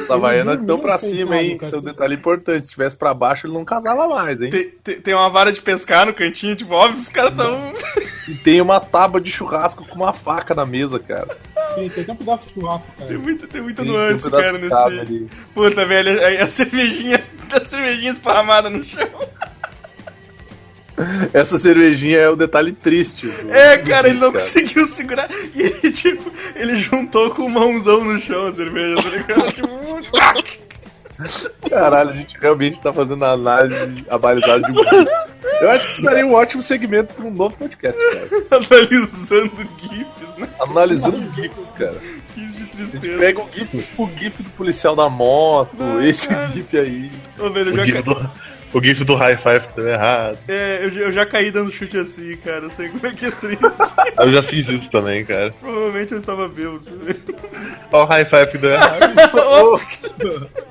Havaiana 0.10 0.55
dormiu 0.55 0.67
tão 0.75 0.79
pra 0.79 0.98
sentado, 0.98 1.17
cima, 1.17 1.38
hein? 1.41 1.57
cara. 1.57 1.69
Seu 1.69 1.81
detalhe 1.81 2.15
importante. 2.15 2.67
Se 2.67 2.72
tivesse 2.74 2.96
pra 2.96 3.13
baixo, 3.13 3.46
ele 3.48 3.53
não 3.53 3.65
casava 3.65 4.07
mais, 4.07 4.41
hein? 4.41 4.50
Tem, 4.50 4.69
tem, 4.81 5.01
tem 5.01 5.13
uma 5.13 5.29
vara 5.29 5.51
de 5.51 5.60
pescar 5.62 6.05
no 6.05 6.13
cantinho, 6.13 6.55
tipo, 6.55 6.74
óbvio, 6.74 7.00
os 7.00 7.10
caras 7.10 7.36
tão. 7.36 7.74
E 8.27 8.36
tem 8.36 8.60
uma 8.62 8.79
tábua 8.79 9.22
de 9.22 9.31
churrasco 9.31 9.86
com 9.88 9.96
uma 9.96 10.12
faca 10.13 10.53
na 10.53 10.65
mesa, 10.65 11.00
cara. 11.00 11.38
Tem, 11.75 11.89
tem 11.89 12.03
até 12.03 12.12
um 12.12 12.15
pedaço 12.15 12.48
de 12.48 12.53
churrasco, 12.53 12.88
cara. 12.98 13.10
Tem 13.10 13.17
muita, 13.17 13.48
tem 13.48 13.62
muita 13.62 13.84
Tem 13.84 13.91
nuance, 13.91 14.27
um 14.27 14.31
pedaço 14.31 14.43
cara, 14.43 14.57
nesse. 14.57 15.00
ali. 15.13 15.29
Puta, 15.53 15.86
velho, 15.86 16.24
a, 16.41 16.43
a 16.43 16.50
cervejinha. 16.50 17.24
A 17.50 17.63
cervejinha 17.63 18.12
esparramada 18.12 18.69
no 18.69 18.84
chão. 18.84 19.07
Essa 21.31 21.57
cervejinha 21.57 22.17
é 22.17 22.29
o 22.29 22.36
detalhe 22.36 22.72
triste. 22.74 23.27
do- 23.27 23.53
É, 23.53 23.77
cara, 23.77 24.10
ele 24.10 24.19
não 24.19 24.31
cara. 24.34 24.43
conseguiu 24.43 24.86
segurar. 24.88 25.29
E 25.55 25.62
ele, 25.62 25.91
tipo, 25.91 26.29
ele 26.55 26.75
juntou 26.75 27.29
com 27.29 27.43
o 27.43 27.50
mãozão 27.50 28.03
no 28.03 28.19
chão 28.19 28.48
a 28.48 28.51
cerveja, 28.53 28.96
tá 29.01 29.10
ligado? 29.10 29.53
tipo, 29.53 29.69
Caralho, 31.69 32.09
a 32.12 32.13
gente 32.13 32.38
realmente 32.39 32.79
tá 32.79 32.93
fazendo 32.93 33.24
a 33.25 33.31
análise 33.31 34.05
abalizada 34.09 34.62
de 34.62 34.71
um 34.71 34.75
GIF. 34.75 35.09
Eu 35.62 35.69
acho 35.71 35.88
que 35.88 35.91
isso 35.93 36.03
daria 36.03 36.25
um 36.25 36.33
ótimo 36.33 36.62
segmento 36.62 37.13
pra 37.15 37.25
um 37.25 37.31
novo 37.31 37.55
podcast, 37.57 38.00
cara. 38.00 38.63
analisando 38.63 39.51
GIFs, 39.79 40.38
né? 40.38 40.47
Analisando 40.59 41.33
GIFs, 41.33 41.71
cara. 41.71 41.95
GIFs 42.36 42.57
de 42.57 42.63
A 42.63 42.67
tristeza. 42.67 43.17
pega 43.19 43.41
o 43.41 43.50
GIF, 43.51 43.88
o 43.97 44.09
GIF 44.17 44.43
do 44.43 44.50
policial 44.51 44.95
da 44.95 45.09
moto, 45.09 45.75
Ah, 45.79 46.05
esse 46.05 46.27
cara. 46.27 46.47
GIF 46.50 46.77
aí. 46.77 47.12
Ô, 47.39 47.50
velho, 47.50 47.69
eu 47.69 47.74
O 47.74 47.77
já, 47.77 47.86
gif, 47.86 48.01
do, 48.03 48.29
o 48.74 48.83
gif 48.83 49.03
do 49.03 49.15
high 49.15 49.38
five 49.38 49.65
deu 49.75 49.88
errado. 49.89 50.38
é, 50.47 50.79
eu, 50.83 50.89
já- 50.91 51.00
eu 51.01 51.12
já 51.12 51.25
caí 51.25 51.50
dando 51.50 51.71
chute 51.71 51.97
assim, 51.97 52.38
cara. 52.38 52.65
Eu 52.65 52.71
sei 52.71 52.89
como 52.89 53.07
é 53.07 53.12
que 53.12 53.25
é 53.25 53.31
triste. 53.31 53.57
Eu 54.19 54.31
já 54.33 54.43
fiz 54.43 54.67
isso 54.67 54.89
também, 54.91 55.24
cara. 55.25 55.51
Provavelmente 55.59 56.12
eu 56.12 56.17
estava 56.19 56.47
bêbado. 56.47 56.81
Olha 57.91 58.03
o 58.03 58.05
high 58.07 58.25
five 58.25 58.57
deu 58.57 58.71
errado. 58.71 59.13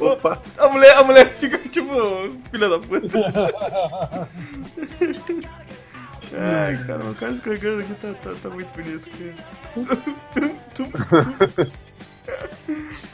Opa, 0.00 0.40
A 0.56 0.68
mulher, 0.68 0.96
a 0.96 1.04
mulher 1.04 1.34
fica 1.38 1.58
tipo, 1.58 1.90
filha 2.50 2.68
da 2.68 2.78
puta. 2.78 3.08
Ai, 6.32 6.76
cara, 6.86 7.04
o 7.04 7.14
cara 7.14 7.32
escorregando 7.32 7.80
aqui 7.80 7.94
tá, 7.94 8.12
tá, 8.22 8.34
tá 8.42 8.50
muito 8.50 8.70
bonito. 8.72 9.10
Cara. 10.92 11.70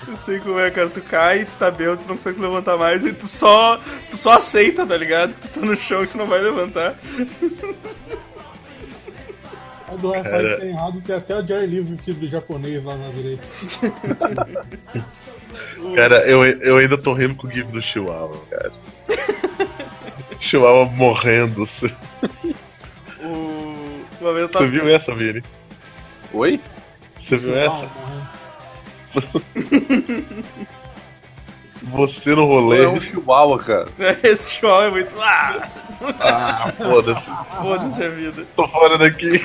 Eu 0.08 0.16
sei 0.16 0.40
como 0.40 0.58
é, 0.58 0.70
cara. 0.70 0.90
Tu 0.90 1.00
cai, 1.02 1.44
tu 1.44 1.56
tá 1.56 1.70
bêbado, 1.70 2.02
tu 2.02 2.08
não 2.08 2.16
consegue 2.16 2.40
levantar 2.40 2.76
mais 2.76 3.04
e 3.04 3.12
tu 3.12 3.26
só, 3.26 3.80
tu 4.10 4.16
só 4.16 4.32
aceita, 4.38 4.84
tá 4.86 4.96
ligado? 4.96 5.34
Que 5.34 5.48
tu 5.48 5.60
tá 5.60 5.66
no 5.66 5.76
chão 5.76 6.02
e 6.02 6.06
tu 6.06 6.18
não 6.18 6.26
vai 6.26 6.40
levantar. 6.40 6.98
O 9.92 9.96
do 9.96 10.10
Rafael 10.10 10.58
tem 10.58 10.70
errado, 10.70 11.00
tem 11.00 11.14
até 11.16 11.36
o 11.36 11.46
Jerry 11.46 11.66
Lewis 11.66 11.90
vestido 11.90 12.20
de 12.20 12.28
japonês 12.28 12.82
lá 12.84 12.96
na 12.96 13.08
direita. 13.10 13.44
Cara, 15.94 16.26
eu, 16.28 16.44
eu 16.44 16.76
ainda 16.78 16.96
tô 16.99 17.12
rindo 17.12 17.34
com 17.34 17.46
o 17.46 17.50
gif 17.50 17.70
do 17.70 17.80
Chihuahua, 17.80 18.40
cara. 18.50 18.73
Chihuahua 20.40 20.84
morrendo. 20.87 21.66
Você 21.66 21.92
O... 23.23 23.75
Uma 24.20 24.32
vez 24.32 24.42
eu 24.44 24.49
tava... 24.49 24.64
viu 24.66 24.88
essa, 24.88 25.14
Vini? 25.14 25.42
oi? 26.32 26.61
Você 27.23 27.37
viu 27.37 27.54
Ah, 27.54 27.88
essa? 29.14 29.25
Você 31.82 32.34
no 32.34 32.46
rolê. 32.46 32.84
É 32.84 32.88
um 32.88 33.00
chihuahua, 33.00 33.58
cara. 33.58 33.88
Esse 34.23 34.58
show 34.58 34.82
é 34.82 34.90
muito... 34.90 35.12
Ah, 35.20 35.68
Ah, 36.20 36.73
foda-se. 36.76 37.26
foda-se 37.61 38.02
a 38.04 38.08
vida. 38.08 38.46
Tô 38.56 38.66
fora 38.68 38.96
daqui. 38.99 39.42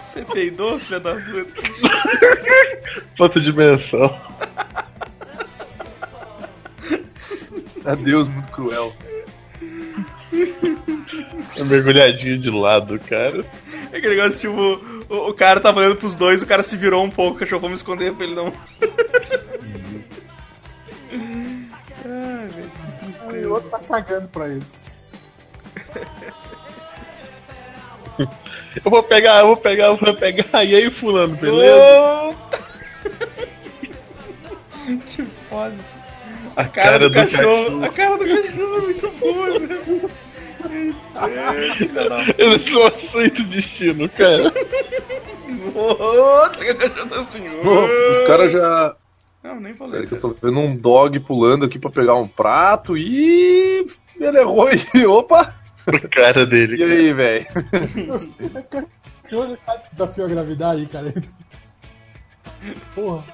Você 0.00 0.24
peidou, 0.24 0.78
filha 0.78 1.00
da 1.00 1.14
puta? 1.14 1.62
Outra 3.18 3.40
dimensão. 3.40 4.20
Adeus, 7.84 8.28
muito 8.28 8.48
cruel. 8.48 8.94
Um 11.58 11.64
mergulhadinho 11.64 12.38
de 12.38 12.50
lado, 12.50 12.98
cara. 13.00 13.44
É 13.92 13.98
aquele 13.98 14.16
negócio, 14.16 14.40
tipo, 14.40 15.04
o, 15.08 15.30
o 15.30 15.34
cara 15.34 15.60
tava 15.60 15.80
olhando 15.80 15.96
pros 15.96 16.14
dois, 16.14 16.42
o 16.42 16.46
cara 16.46 16.62
se 16.62 16.76
virou 16.76 17.04
um 17.04 17.10
pouco, 17.10 17.36
o 17.36 17.38
cachorro 17.40 17.62
vamos 17.62 17.80
esconder 17.80 18.12
pra 18.14 18.24
ele 18.24 18.34
não. 18.34 18.52
Ai, 22.04 22.48
velho, 22.48 22.72
que 23.30 23.46
o 23.46 23.52
outro 23.52 23.70
tá 23.70 23.78
cagando 23.80 24.28
pra 24.28 24.48
ele. 24.48 24.62
Eu 28.76 28.90
vou 28.90 29.02
pegar, 29.02 29.40
eu 29.40 29.48
vou 29.48 29.56
pegar, 29.56 29.86
eu 29.86 29.96
vou 29.96 30.14
pegar. 30.14 30.64
E 30.64 30.74
aí, 30.74 30.90
fulano, 30.90 31.36
beleza? 31.36 32.36
Que 35.14 35.22
foda. 35.48 35.74
A 36.56 36.62
A 36.62 36.64
cara, 36.64 36.98
do, 36.98 37.14
cachorro, 37.14 37.84
A 37.84 37.88
cara 37.88 38.18
do 38.18 38.26
cachorro 38.26 38.76
é 38.76 38.80
muito 38.80 39.08
boa. 39.10 39.48
É, 41.14 41.84
da 41.86 42.24
Eu 42.38 42.50
não 42.50 42.58
aceito 42.86 43.42
o 43.42 43.46
destino, 43.46 44.08
cara. 44.08 44.50
Cachorro 44.50 46.50
tá 47.08 47.20
assim. 47.20 47.48
Os 48.10 48.20
caras 48.22 48.50
já. 48.52 48.96
Não, 49.42 49.60
nem 49.60 49.74
falei. 49.74 49.92
Peraí 49.92 50.08
que 50.08 50.14
eu 50.14 50.20
tô 50.20 50.36
vendo 50.42 50.58
um 50.58 50.76
dog 50.76 51.18
pulando 51.20 51.64
aqui 51.64 51.78
pra 51.78 51.90
pegar 51.90 52.16
um 52.16 52.28
prato 52.28 52.96
e. 52.96 53.86
Ele 54.20 54.38
errou 54.38 54.68
e. 54.94 55.06
Opa! 55.06 55.54
A 55.92 56.08
cara 56.08 56.46
dele. 56.46 56.76
E 56.76 56.82
aí, 56.84 57.12
velho? 57.12 57.46
Vai 58.52 58.62
ficar 58.62 58.84
curioso 59.22 59.54
esse 59.54 59.66
desafio 59.90 60.24
à 60.24 60.28
gravidade, 60.28 60.86
cara. 60.86 61.12
Porra. 62.94 63.24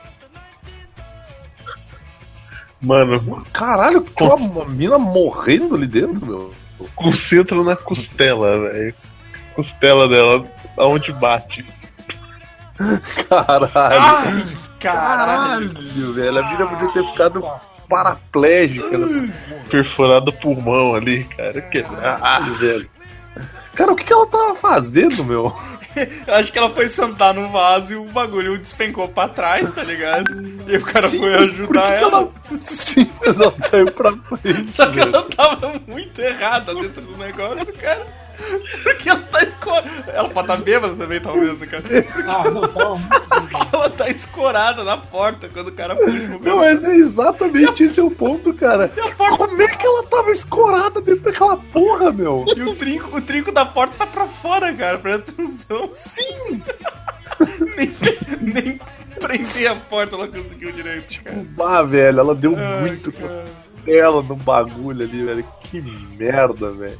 Mano, 2.81 3.45
Caralho, 3.53 4.07
tinha 4.17 4.35
uma 4.35 4.65
mina 4.65 4.99
morrendo 4.99 5.75
ali 5.75 5.87
dentro, 5.87 6.25
meu. 6.25 6.55
concentra 6.95 7.63
na 7.65 7.75
costela, 7.75 8.69
velho. 8.71 8.95
Costela 9.55 10.09
dela, 10.09 10.45
aonde 10.77 11.13
bate. 11.15 11.67
Caralho. 13.29 13.71
Ai, 13.75 14.47
caralho. 14.79 15.69
Caralho, 15.69 16.13
velho. 16.15 16.39
A 16.39 16.51
mina 16.53 16.67
podia 16.69 16.93
ter 16.93 17.05
ficado 17.11 17.43
paraplégica 17.89 18.97
nessa 18.97 19.29
Perfurado 19.71 20.31
o 20.31 20.33
pulmão 20.33 20.95
ali, 20.95 21.25
cara. 21.25 21.61
Que... 21.63 21.79
Ah, 21.81 22.19
Caralho, 22.19 22.55
velho. 22.57 22.91
Cara, 23.75 23.93
o 23.93 23.97
que, 23.97 24.05
que 24.05 24.13
ela 24.13 24.27
tava 24.27 24.57
fazendo, 24.57 25.25
meu? 25.25 25.55
Eu 26.27 26.35
acho 26.35 26.53
que 26.53 26.59
ela 26.59 26.71
foi 26.71 26.89
sentar 26.89 27.35
no 27.35 27.49
vaso 27.49 27.93
e 27.93 27.97
o 27.97 28.05
bagulho 28.05 28.59
despencou 28.59 29.09
pra 29.09 29.29
trás, 29.29 29.73
tá 29.73 29.83
ligado? 29.83 30.31
E 30.67 30.77
o 30.77 30.85
cara 30.85 31.09
Sim, 31.09 31.19
foi 31.19 31.35
ajudar 31.35 31.99
que 31.99 32.05
ela. 32.05 32.33
Sim, 32.63 33.11
mas 33.21 33.41
ela 33.41 33.53
caiu 33.53 33.91
pra 33.93 34.13
frente. 34.13 34.71
Só 34.71 34.87
que 34.87 34.97
velho. 34.97 35.09
ela 35.09 35.23
tava 35.25 35.81
muito 35.87 36.21
errada 36.21 36.75
dentro 36.75 37.03
do 37.03 37.17
negócio, 37.17 37.73
cara. 37.75 38.07
Porque 38.83 39.09
ela 39.09 39.21
tá 39.21 39.43
escorada. 39.43 39.89
Ela 40.07 40.29
pode 40.29 40.51
estar 40.51 40.65
bêbada 40.65 40.95
também, 40.95 41.21
talvez, 41.21 41.59
né, 41.59 41.67
cara? 41.67 41.83
Ah, 42.27 42.51
não, 42.51 42.99
muito. 42.99 43.69
Ela 43.73 43.91
tá 43.91 44.09
escorada 44.09 44.83
na 44.83 44.97
porta 44.97 45.49
quando 45.49 45.69
o 45.69 45.73
cara 45.73 45.95
puxa 45.95 46.37
o 46.37 46.43
Não, 46.43 46.57
mas 46.59 46.85
é 46.85 46.97
exatamente 46.97 47.85
esse 47.85 48.01
é 48.01 48.03
o 48.03 48.11
ponto, 48.11 48.53
cara. 48.55 48.91
Como 49.17 49.63
é 49.63 49.69
que 49.69 49.87
ela 49.87 50.03
tava 50.05 50.31
escorada 50.31 51.01
dentro 51.01 51.23
daquela 51.23 51.57
porra, 51.57 52.11
meu? 52.13 52.45
E 52.57 52.63
o 52.63 52.75
trinco, 52.75 53.17
o 53.17 53.21
trinco 53.21 53.53
da 53.53 53.65
porta 53.67 53.95
tá 53.99 54.07
pra 54.07 54.27
fora, 54.27 54.73
cara. 54.73 54.99
Presta 54.99 55.31
atenção. 55.31 55.89
Sim! 55.91 56.63
Nem, 57.77 57.93
nem 58.41 58.81
prender 59.21 59.71
a 59.71 59.77
porta 59.77 60.17
ela 60.17 60.29
conseguiu 60.29 60.73
direito, 60.73 61.23
cara. 61.23 61.47
Ah, 61.61 61.83
velho, 61.83 62.21
ela 62.21 62.35
deu 62.35 62.57
Ai, 62.57 62.81
muito 62.81 63.13
cara. 63.13 63.45
tela 63.85 64.23
no 64.23 64.35
bagulho 64.35 65.05
ali, 65.05 65.25
velho. 65.25 65.45
Que 65.61 65.81
merda, 65.81 66.73
velho. 66.73 66.99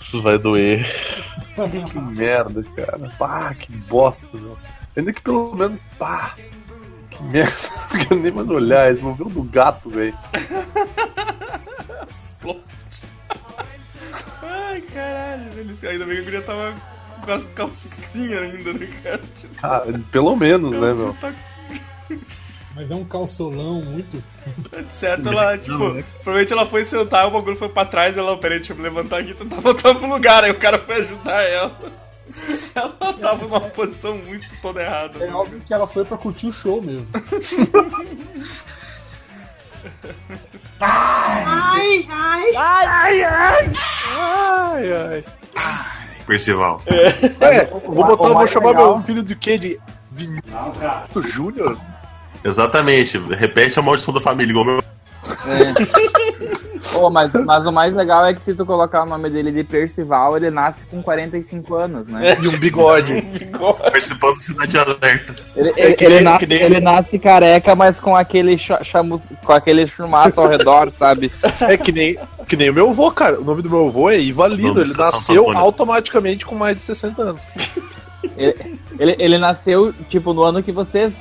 Isso 0.00 0.22
vai 0.22 0.38
doer. 0.38 0.86
Que 1.90 1.98
merda, 1.98 2.62
cara. 2.76 3.10
Pá, 3.18 3.52
que 3.54 3.72
bosta, 3.72 4.26
meu. 4.32 4.56
Ainda 4.96 5.12
que 5.12 5.20
pelo 5.20 5.54
menos. 5.54 5.84
Pá, 5.98 6.34
que 7.10 7.22
merda. 7.24 7.52
Não 7.92 8.00
quero 8.00 8.20
nem 8.20 8.32
mais 8.32 8.48
olhar. 8.48 8.92
Esse 8.92 9.02
movimento 9.02 9.34
do 9.34 9.42
gato, 9.44 9.90
velho. 9.90 10.16
Ai, 14.42 14.80
caralho, 14.82 15.50
velho. 15.52 15.90
Ainda 15.90 16.06
bem 16.06 16.14
que 16.16 16.20
a 16.20 16.24
guria 16.24 16.42
tava 16.42 16.74
com 17.24 17.32
as 17.32 17.46
calcinhas 17.48 18.42
ainda, 18.42 18.72
né, 18.72 18.88
cara? 19.02 19.20
Tipo, 19.36 19.54
Cara, 19.56 20.00
pelo 20.12 20.36
menos, 20.36 20.70
né, 20.72 20.94
meu? 20.94 21.14
tá 21.20 21.32
Mas 22.78 22.88
é 22.92 22.94
um 22.94 23.04
calçolão 23.04 23.82
muito. 23.82 24.22
certo, 24.92 25.28
ela, 25.28 25.58
tipo, 25.58 25.76
provavelmente 26.22 26.52
ela 26.52 26.64
foi 26.64 26.84
sentar, 26.84 27.26
o 27.26 27.32
bagulho 27.32 27.56
foi 27.56 27.68
pra 27.68 27.84
trás, 27.84 28.16
ela, 28.16 28.38
peraí, 28.38 28.58
deixa 28.58 28.72
eu 28.72 28.76
me 28.76 28.84
levantar 28.84 29.18
aqui 29.18 29.32
e 29.32 29.34
tentar 29.34 29.56
voltar 29.60 29.96
pro 29.96 30.08
lugar. 30.08 30.44
Aí 30.44 30.52
o 30.52 30.58
cara 30.60 30.78
foi 30.78 30.96
ajudar 31.00 31.42
ela. 31.42 31.76
Ela 32.76 33.14
tava 33.14 33.46
numa 33.46 33.58
posição 33.58 34.14
muito 34.18 34.46
toda 34.60 34.82
errada. 34.82 35.24
É 35.24 35.28
né? 35.28 35.32
óbvio 35.32 35.60
que 35.66 35.72
ela 35.72 35.86
foi 35.86 36.04
pra 36.04 36.18
curtir 36.18 36.46
o 36.46 36.52
show 36.52 36.82
mesmo. 36.82 37.08
Ai, 40.78 42.06
ai. 44.92 45.24
Percival. 46.26 46.82
É, 47.40 47.64
vou, 47.64 47.80
botar, 47.80 48.28
vou 48.28 48.46
chamar 48.46 48.70
legal- 48.70 48.98
meu 48.98 49.06
filho 49.06 49.22
de 49.22 49.34
quê? 49.34 49.56
De 49.56 49.80
Vinícius 50.12 51.32
Júnior? 51.32 51.78
Exatamente. 52.44 53.18
Repete 53.36 53.78
a 53.78 53.82
maldição 53.82 54.12
da 54.14 54.20
família, 54.20 54.50
igual 54.50 54.64
meu. 54.64 54.78
É. 55.46 56.18
Pô, 56.92 57.10
mas, 57.10 57.32
mas 57.32 57.66
o 57.66 57.72
mais 57.72 57.94
legal 57.94 58.24
é 58.26 58.32
que 58.32 58.40
se 58.40 58.54
tu 58.54 58.64
colocar 58.64 59.02
o 59.02 59.06
nome 59.06 59.28
dele 59.28 59.52
de 59.52 59.62
Percival, 59.62 60.36
ele 60.36 60.48
nasce 60.50 60.84
com 60.86 61.02
45 61.02 61.74
anos, 61.74 62.08
né? 62.08 62.36
E 62.40 62.48
um 62.48 62.56
bigode. 62.58 63.20
Participando 63.82 64.34
do 64.34 64.40
Cidade 64.40 64.78
Alerta. 64.78 65.34
Ele, 65.54 65.68
É 65.76 65.84
ele- 65.86 65.94
que 65.94 66.04
ele 66.04 66.14
nem- 66.14 66.24
nasce, 66.24 66.52
ele 66.54 66.80
nasce 66.80 67.18
careca, 67.18 67.74
mas 67.74 68.00
com 68.00 68.16
aquele 68.16 68.56
cha- 68.56 68.82
chamus, 68.82 69.30
com 69.44 69.52
aquele 69.52 69.86
chumaço 69.86 70.40
ao 70.40 70.48
redor, 70.48 70.90
sabe? 70.92 71.30
É 71.60 71.76
que 71.76 71.92
nem, 71.92 72.16
que 72.48 72.56
nem 72.56 72.70
o 72.70 72.74
meu 72.74 72.88
avô, 72.90 73.10
cara. 73.10 73.38
O 73.38 73.44
nome 73.44 73.60
do 73.60 73.68
meu 73.68 73.88
avô 73.88 74.08
é 74.08 74.18
Ivalido. 74.18 74.68
Nome 74.68 74.80
Ele 74.80 74.94
nasceu 74.96 75.50
automaticamente 75.58 76.46
com 76.46 76.54
mais 76.54 76.76
de 76.78 76.84
60 76.84 77.22
anos. 77.22 77.42
Ele, 78.36 78.78
ele, 78.98 79.16
ele 79.18 79.38
nasceu, 79.38 79.92
tipo, 80.08 80.32
no 80.32 80.42
ano 80.42 80.62
que 80.62 80.72
vocês, 80.72 81.12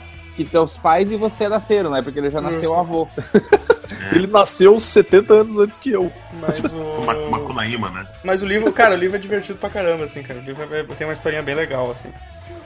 que 0.44 0.50
teus 0.51 0.77
pais 0.77 1.12
e 1.12 1.15
você 1.15 1.50
nasceram, 1.50 1.89
né? 1.91 2.01
Porque 2.01 2.20
ele 2.20 2.29
já 2.32 2.39
nasceu 2.41 2.77
avô. 2.79 3.08
Ele 4.13 4.27
nasceu 4.27 4.79
70 4.79 5.34
anos 5.34 5.60
antes 5.60 5.77
que 5.79 5.91
eu. 5.91 6.10
Mas 6.39 6.60
o. 6.72 7.39
Kunaíma, 7.46 7.89
né? 7.89 8.08
Mas 8.24 8.41
o 8.41 8.46
livro, 8.46 8.72
cara, 8.72 8.96
o 8.96 8.98
livro 8.98 9.17
é 9.17 9.20
divertido 9.20 9.58
pra 9.60 9.70
caramba, 9.70 10.06
assim, 10.06 10.24
cara. 10.24 10.39
O 10.39 10.44
livro 10.44 10.63
é- 10.74 10.84
tem 10.98 11.06
uma 11.06 11.12
historinha 11.13 11.41
bem 11.41 11.56
legal, 11.56 11.91
assim. 11.91 12.08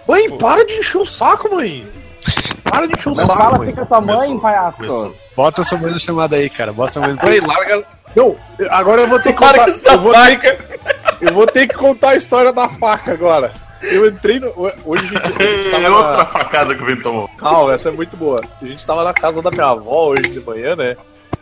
Mãe, 0.08 0.30
para 0.38 0.64
de 0.66 0.74
encher 0.76 0.98
o 1.00 1.06
saco, 1.06 1.50
mãe. 1.56 1.88
Para 2.64 2.86
de 2.88 2.94
encher 2.98 3.10
o 3.10 3.16
Não 3.16 3.26
saco, 3.26 3.38
fala 3.40 3.58
mãe. 3.58 3.68
assim 3.68 3.76
com 3.76 3.82
a 3.82 3.86
tua 3.86 4.02
mãe, 4.02 4.16
Começou, 4.18 4.40
palhaço. 4.42 4.78
começou. 4.78 5.16
Bota 5.36 5.64
sua 5.64 5.78
mãe 5.80 5.92
na 5.92 6.00
chamada 6.00 6.36
aí, 6.36 6.50
cara. 6.50 6.74
Bota 6.74 6.94
sua 6.94 7.02
mãe 7.08 7.18
Mãe, 7.24 7.40
larga. 7.40 7.86
Não, 8.16 8.36
agora 8.70 9.02
eu 9.02 9.08
vou 9.08 9.20
ter 9.20 9.34
que 9.34 9.40
Para 9.40 9.66
contar. 9.72 9.98
vou, 9.98 10.14
ter, 10.14 10.60
eu 11.22 11.34
vou 11.34 11.48
ter 11.48 11.68
que 11.68 11.74
contar 11.76 12.10
a 12.12 12.16
história 12.18 12.54
da 12.54 12.70
faca 12.70 13.14
agora. 13.14 13.52
Eu 13.82 14.08
entrei 14.08 14.40
no. 14.40 14.48
Hoje 14.86 15.04
a 15.06 15.08
gente, 15.08 15.42
a 15.42 15.46
gente 15.46 15.70
tava 15.72 15.84
É 15.84 15.90
na- 15.90 15.98
outra 15.98 16.26
facada 16.26 16.76
que 16.76 16.84
o 16.84 16.86
Vento 16.86 17.04
tomou. 17.04 17.28
Calma, 17.38 17.74
essa 17.74 17.90
é 17.90 17.92
muito 17.92 18.16
boa. 18.18 18.40
A 18.62 18.66
gente 18.66 18.86
tava 18.86 19.04
na 19.04 19.14
casa 19.14 19.42
da 19.42 19.50
minha 19.52 19.66
avó 19.68 20.10
hoje 20.10 20.30
de 20.32 20.40
manhã, 20.40 20.76
né? 20.76 20.96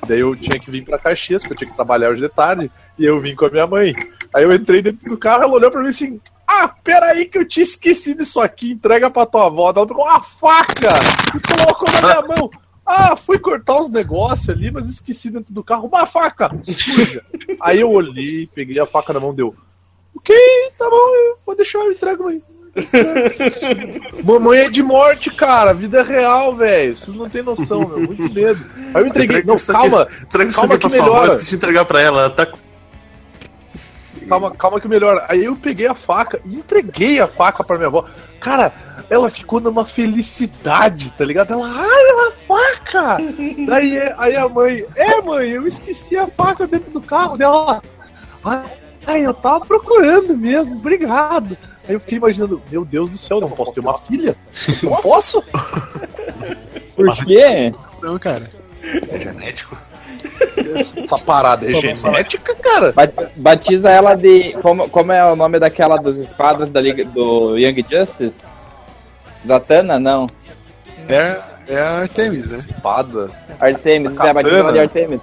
Daí 0.08 0.20
eu 0.22 0.36
tinha 0.36 0.60
que 0.60 0.72
vir 0.72 0.86
pra 0.86 0.98
Caxias, 0.98 1.42
porque 1.42 1.54
eu 1.54 1.58
tinha 1.58 1.70
que 1.72 1.76
trabalhar 1.76 2.10
hoje 2.10 2.22
de 2.22 2.30
tarde, 2.30 2.72
e 2.98 3.04
eu 3.06 3.20
vim 3.20 3.36
com 3.36 3.46
a 3.46 3.50
minha 3.50 3.68
mãe. 3.68 3.94
Aí 4.34 4.44
eu 4.44 4.54
entrei 4.54 4.82
dentro 4.82 5.08
do 5.10 5.18
carro, 5.18 5.44
ela 5.44 5.54
olhou 5.54 5.70
pra 5.72 5.82
mim 5.82 5.90
assim: 5.90 6.22
Ah, 6.48 6.68
peraí 6.84 7.26
que 7.26 7.38
eu 7.38 7.46
tinha 7.48 7.64
esquecido 7.64 8.24
isso 8.24 8.40
aqui, 8.40 8.72
entrega 8.72 9.10
pra 9.12 9.26
tua 9.26 9.48
avó. 9.48 9.72
Ela 9.76 9.86
pegou 9.88 10.06
uma 10.06 10.22
faca 10.22 10.94
e 11.36 11.40
colocou 11.56 11.92
na 11.92 12.02
minha 12.02 12.22
mão. 12.38 12.50
Ah, 12.86 13.16
fui 13.16 13.38
cortar 13.38 13.76
uns 13.82 13.92
negócios 13.92 14.50
ali, 14.50 14.72
mas 14.72 14.90
esqueci 14.90 15.30
dentro 15.30 15.54
do 15.54 15.64
carro. 15.64 15.88
Uma 15.88 16.06
faca! 16.08 16.50
Suja. 16.64 17.22
Aí 17.62 17.82
eu 17.82 17.92
olhei, 17.92 18.48
peguei 18.56 18.80
a 18.80 18.86
faca 18.86 19.14
na 19.14 19.20
mão, 19.20 19.32
deu. 19.34 19.54
Ok, 20.20 20.36
tá 20.78 20.90
bom, 20.90 20.96
eu 21.16 21.38
vou 21.46 21.56
deixar, 21.56 21.80
eu 21.80 21.92
entrego 21.92 22.28
aí. 22.28 22.44
Mamãe 24.24 24.60
é 24.60 24.70
de 24.70 24.84
morte, 24.84 25.30
cara. 25.32 25.74
Vida 25.74 26.00
é 26.02 26.04
real, 26.04 26.56
velho. 26.56 26.96
Vocês 26.96 27.16
não 27.16 27.30
têm 27.30 27.42
noção, 27.42 27.80
meu. 27.88 28.00
Muito 28.00 28.32
medo. 28.34 28.64
Aí 28.94 29.02
eu 29.02 29.08
entreguei. 29.08 29.38
Entrega 29.40 29.48
Não, 29.48 29.56
aqui- 29.56 29.68
calma, 29.72 30.08
Entrega 30.22 30.52
Calma 30.54 30.76
aqui 30.76 30.80
pra 30.82 30.90
que 30.90 30.96
sua 30.96 31.06
avó, 31.06 31.22
melhora. 31.22 31.40
de 31.40 31.56
entregar 31.56 31.86
pra 31.86 32.02
ela. 32.02 32.22
Ela 32.22 32.30
tá 32.30 32.48
calma, 34.28 34.52
calma 34.52 34.80
que 34.80 34.88
melhora. 34.88 35.26
Aí 35.28 35.46
eu 35.46 35.56
peguei 35.56 35.88
a 35.88 35.96
faca 35.96 36.40
e 36.46 36.56
entreguei 36.56 37.20
a 37.20 37.28
faca 37.28 37.64
pra 37.64 37.78
minha 37.78 37.88
avó. 37.88 38.06
Cara, 38.40 38.72
ela 39.10 39.30
ficou 39.30 39.60
numa 39.60 39.86
felicidade, 39.86 41.12
tá 41.18 41.26
ligado? 41.26 41.54
Ela, 41.54 41.68
ai, 41.74 42.14
uma 42.14 42.32
faca! 42.48 43.18
Daí 43.68 43.98
aí 44.18 44.36
a 44.36 44.48
mãe, 44.48 44.86
é 44.96 45.22
mãe, 45.22 45.50
eu 45.50 45.68
esqueci 45.68 46.16
a 46.18 46.28
faca 46.28 46.68
dentro 46.68 46.92
do 46.92 47.02
carro 47.02 47.36
dela. 47.38 47.82
Ai, 48.44 48.62
ai, 49.08 49.26
eu 49.26 49.34
tava 49.34 49.66
procurando 49.66 50.36
mesmo, 50.38 50.76
obrigado. 50.76 51.58
Aí 51.88 51.96
eu 51.96 52.00
fiquei 52.00 52.18
imaginando, 52.18 52.62
meu 52.72 52.86
Deus 52.86 53.10
do 53.12 53.18
céu, 53.18 53.42
não 53.42 53.50
posso 53.50 53.74
ter 53.74 53.80
uma 53.80 53.98
filha? 53.98 54.36
Não 54.84 54.96
posso? 54.98 55.44
Por 56.96 57.14
quê? 57.26 57.72
Cara. 58.22 58.50
é 59.10 59.20
genético. 59.20 59.78
Essa 60.76 61.18
parada 61.18 61.66
é 61.66 61.74
genética, 61.82 62.56
cara. 62.56 62.92
Ba- 62.92 63.10
Batiza 63.36 63.90
ela 63.90 64.16
de. 64.16 64.54
Como, 64.62 64.90
como 64.90 65.12
é 65.12 65.24
o 65.32 65.36
nome 65.36 65.60
daquela 65.60 65.98
das 65.98 66.18
espadas 66.18 66.72
da 66.72 66.80
Liga 66.82 67.04
do 67.06 67.58
Young 67.58 67.86
Justice? 67.90 68.46
Zatanna? 69.46 69.98
Não. 70.00 70.28
É, 71.08 71.42
é 71.70 71.80
a 71.80 71.98
Artemis, 72.02 72.52
né? 72.52 72.58
Espada. 72.70 73.30
Artemis, 73.60 74.12
é, 74.20 74.34
batiza 74.34 74.56
ela 74.58 74.74
de 74.74 74.80
Artemis. 74.80 75.22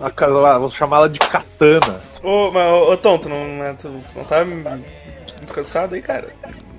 A 0.00 0.10
cara- 0.10 0.58
Vou 0.58 0.70
chamar 0.70 0.98
ela 0.98 1.08
de 1.08 1.18
katana. 1.18 2.00
Ô, 2.22 2.50
mas, 2.50 2.72
ô, 2.72 2.92
ô 2.92 2.96
Tom, 2.96 3.18
tu 3.18 3.28
não, 3.28 3.44
né, 3.58 3.74
tu, 3.80 3.88
tu 3.88 4.16
não 4.18 4.24
tá 4.24 4.44
muito 4.44 5.52
cansado 5.52 5.94
aí, 5.94 6.02
cara? 6.02 6.28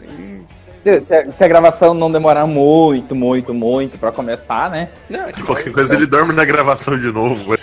Nem- 0.01 0.47
Se, 0.77 1.01
se- 1.01 1.31
se 1.35 1.43
a 1.43 1.47
gravação 1.47 1.93
não 1.93 2.09
demorar 2.11 2.45
muito, 2.47 3.13
muito, 3.15 3.53
muito 3.53 3.97
pra 3.97 4.11
começar, 4.11 4.69
né? 4.69 4.89
Não, 5.09 5.27
é 5.27 5.31
que 5.33 5.43
Qualquer 5.43 5.71
coisa 5.73 5.95
ele 5.95 6.05
dorme 6.07 6.33
na 6.33 6.45
gravação 6.45 6.97
de 6.97 7.11
novo. 7.11 7.55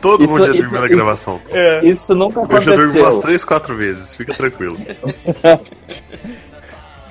Todo 0.00 0.24
Isso- 0.24 0.32
mundo 0.32 0.44
já 0.46 0.50
isso- 0.52 0.60
dormiu 0.62 0.80
na 0.80 0.86
isso- 0.86 0.96
gravação. 0.96 1.38
Tom. 1.38 1.56
É. 1.56 1.84
Isso 1.86 2.14
nunca 2.14 2.40
Eu 2.40 2.60
já 2.60 2.70
dormi 2.72 2.84
umas 2.86 2.96
aconteceu. 2.96 3.22
3, 3.22 3.44
4 3.44 3.76
vezes, 3.76 4.14
fica 4.16 4.34
tranquilo. 4.34 4.76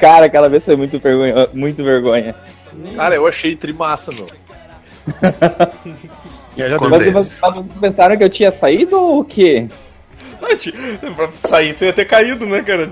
Cara, 0.03 0.25
aquela 0.25 0.49
vez 0.49 0.65
foi 0.65 0.75
muito 0.75 0.99
vergonha. 0.99 1.47
Muito 1.53 1.81
vergonha. 1.81 2.35
Cara, 2.97 3.15
eu 3.15 3.25
achei 3.25 3.55
trimassa, 3.55 4.11
meu. 4.11 4.27
Mas 6.89 7.13
vocês 7.13 7.39
pensaram 7.79 8.17
que 8.17 8.23
eu 8.25 8.29
tinha 8.29 8.51
saído 8.51 8.99
ou 8.99 9.21
o 9.21 9.23
quê? 9.23 9.65
Não, 11.01 11.13
pra 11.13 11.29
sair, 11.41 11.73
tu 11.73 11.85
ia 11.85 11.93
ter 11.93 12.03
caído, 12.03 12.45
né, 12.45 12.61
cara? 12.61 12.89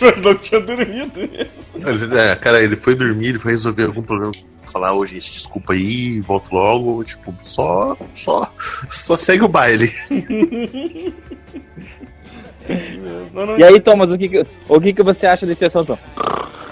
Imaginou 0.00 0.36
que 0.36 0.42
tinha 0.42 0.60
dormido 0.60 1.20
mesmo. 1.20 2.16
É, 2.16 2.36
cara, 2.36 2.62
ele 2.62 2.76
foi 2.76 2.94
dormir, 2.94 3.30
ele 3.30 3.40
foi 3.40 3.50
resolver 3.50 3.86
algum 3.86 4.02
problema. 4.02 4.30
Falar, 4.70 4.94
ô 4.94 5.04
gente, 5.04 5.32
desculpa 5.32 5.72
aí, 5.72 6.20
volto 6.20 6.54
logo. 6.54 7.02
Tipo, 7.02 7.34
só, 7.40 7.96
só, 8.12 8.48
só 8.88 9.16
segue 9.16 9.42
o 9.42 9.48
baile. 9.48 9.92
Não, 13.32 13.46
não, 13.46 13.58
E 13.58 13.64
aí, 13.64 13.80
Thomas, 13.80 14.10
o 14.10 14.18
que, 14.18 14.28
que- 14.28 14.46
o 14.68 14.80
que, 14.80 14.92
que 14.92 15.02
você 15.02 15.26
acha 15.26 15.44
desse 15.46 15.64
assunto? 15.64 15.98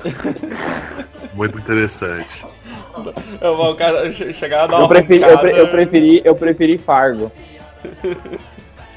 Muito 1.35 1.59
interessante. 1.59 2.45
é, 3.41 3.49
o 3.49 3.75
cara 3.75 4.13
che- 4.13 4.33
chegar 4.33 4.65
a 4.65 4.67
dar 4.67 4.77
uma 4.77 4.85
Eu 4.85 4.89
preferi, 4.89 5.23
eu, 5.23 5.39
pre- 5.39 5.61
eu 5.61 5.69
preferi, 5.69 6.23
eu 6.25 6.35
preferi 6.35 6.79
Fargo. 6.79 7.33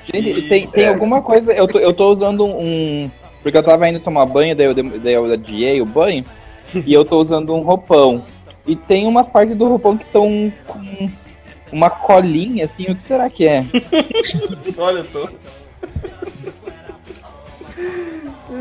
Gente, 0.05 0.29
E- 0.39 0.49
tem, 0.49 0.67
tem 0.67 0.83
é. 0.85 0.89
alguma 0.89 1.21
coisa. 1.21 1.53
Eu 1.53 1.67
tô, 1.67 1.79
eu 1.79 1.93
tô 1.93 2.11
usando 2.11 2.45
um. 2.45 3.09
Porque 3.41 3.57
eu 3.57 3.63
tava 3.63 3.87
indo 3.87 3.99
tomar 3.99 4.25
banho, 4.25 4.55
daí 4.55 4.65
eu, 4.67 4.73
daí 4.73 5.13
eu 5.13 5.25
adiei 5.31 5.81
o 5.81 5.85
banho. 5.85 6.25
e 6.85 6.93
eu 6.93 7.05
tô 7.05 7.19
usando 7.19 7.53
um 7.55 7.61
roupão. 7.61 8.23
E 8.67 8.75
tem 8.75 9.05
umas 9.07 9.29
partes 9.29 9.55
do 9.55 9.67
roupão 9.67 9.95
que 9.97 10.05
estão 10.05 10.51
com 10.67 11.09
uma 11.71 11.89
colinha, 11.89 12.65
assim. 12.65 12.83
O 12.89 12.95
que 12.95 13.01
será 13.01 13.29
que 13.29 13.47
é? 13.47 13.63
Olha, 14.77 15.03
tô. 15.03 15.29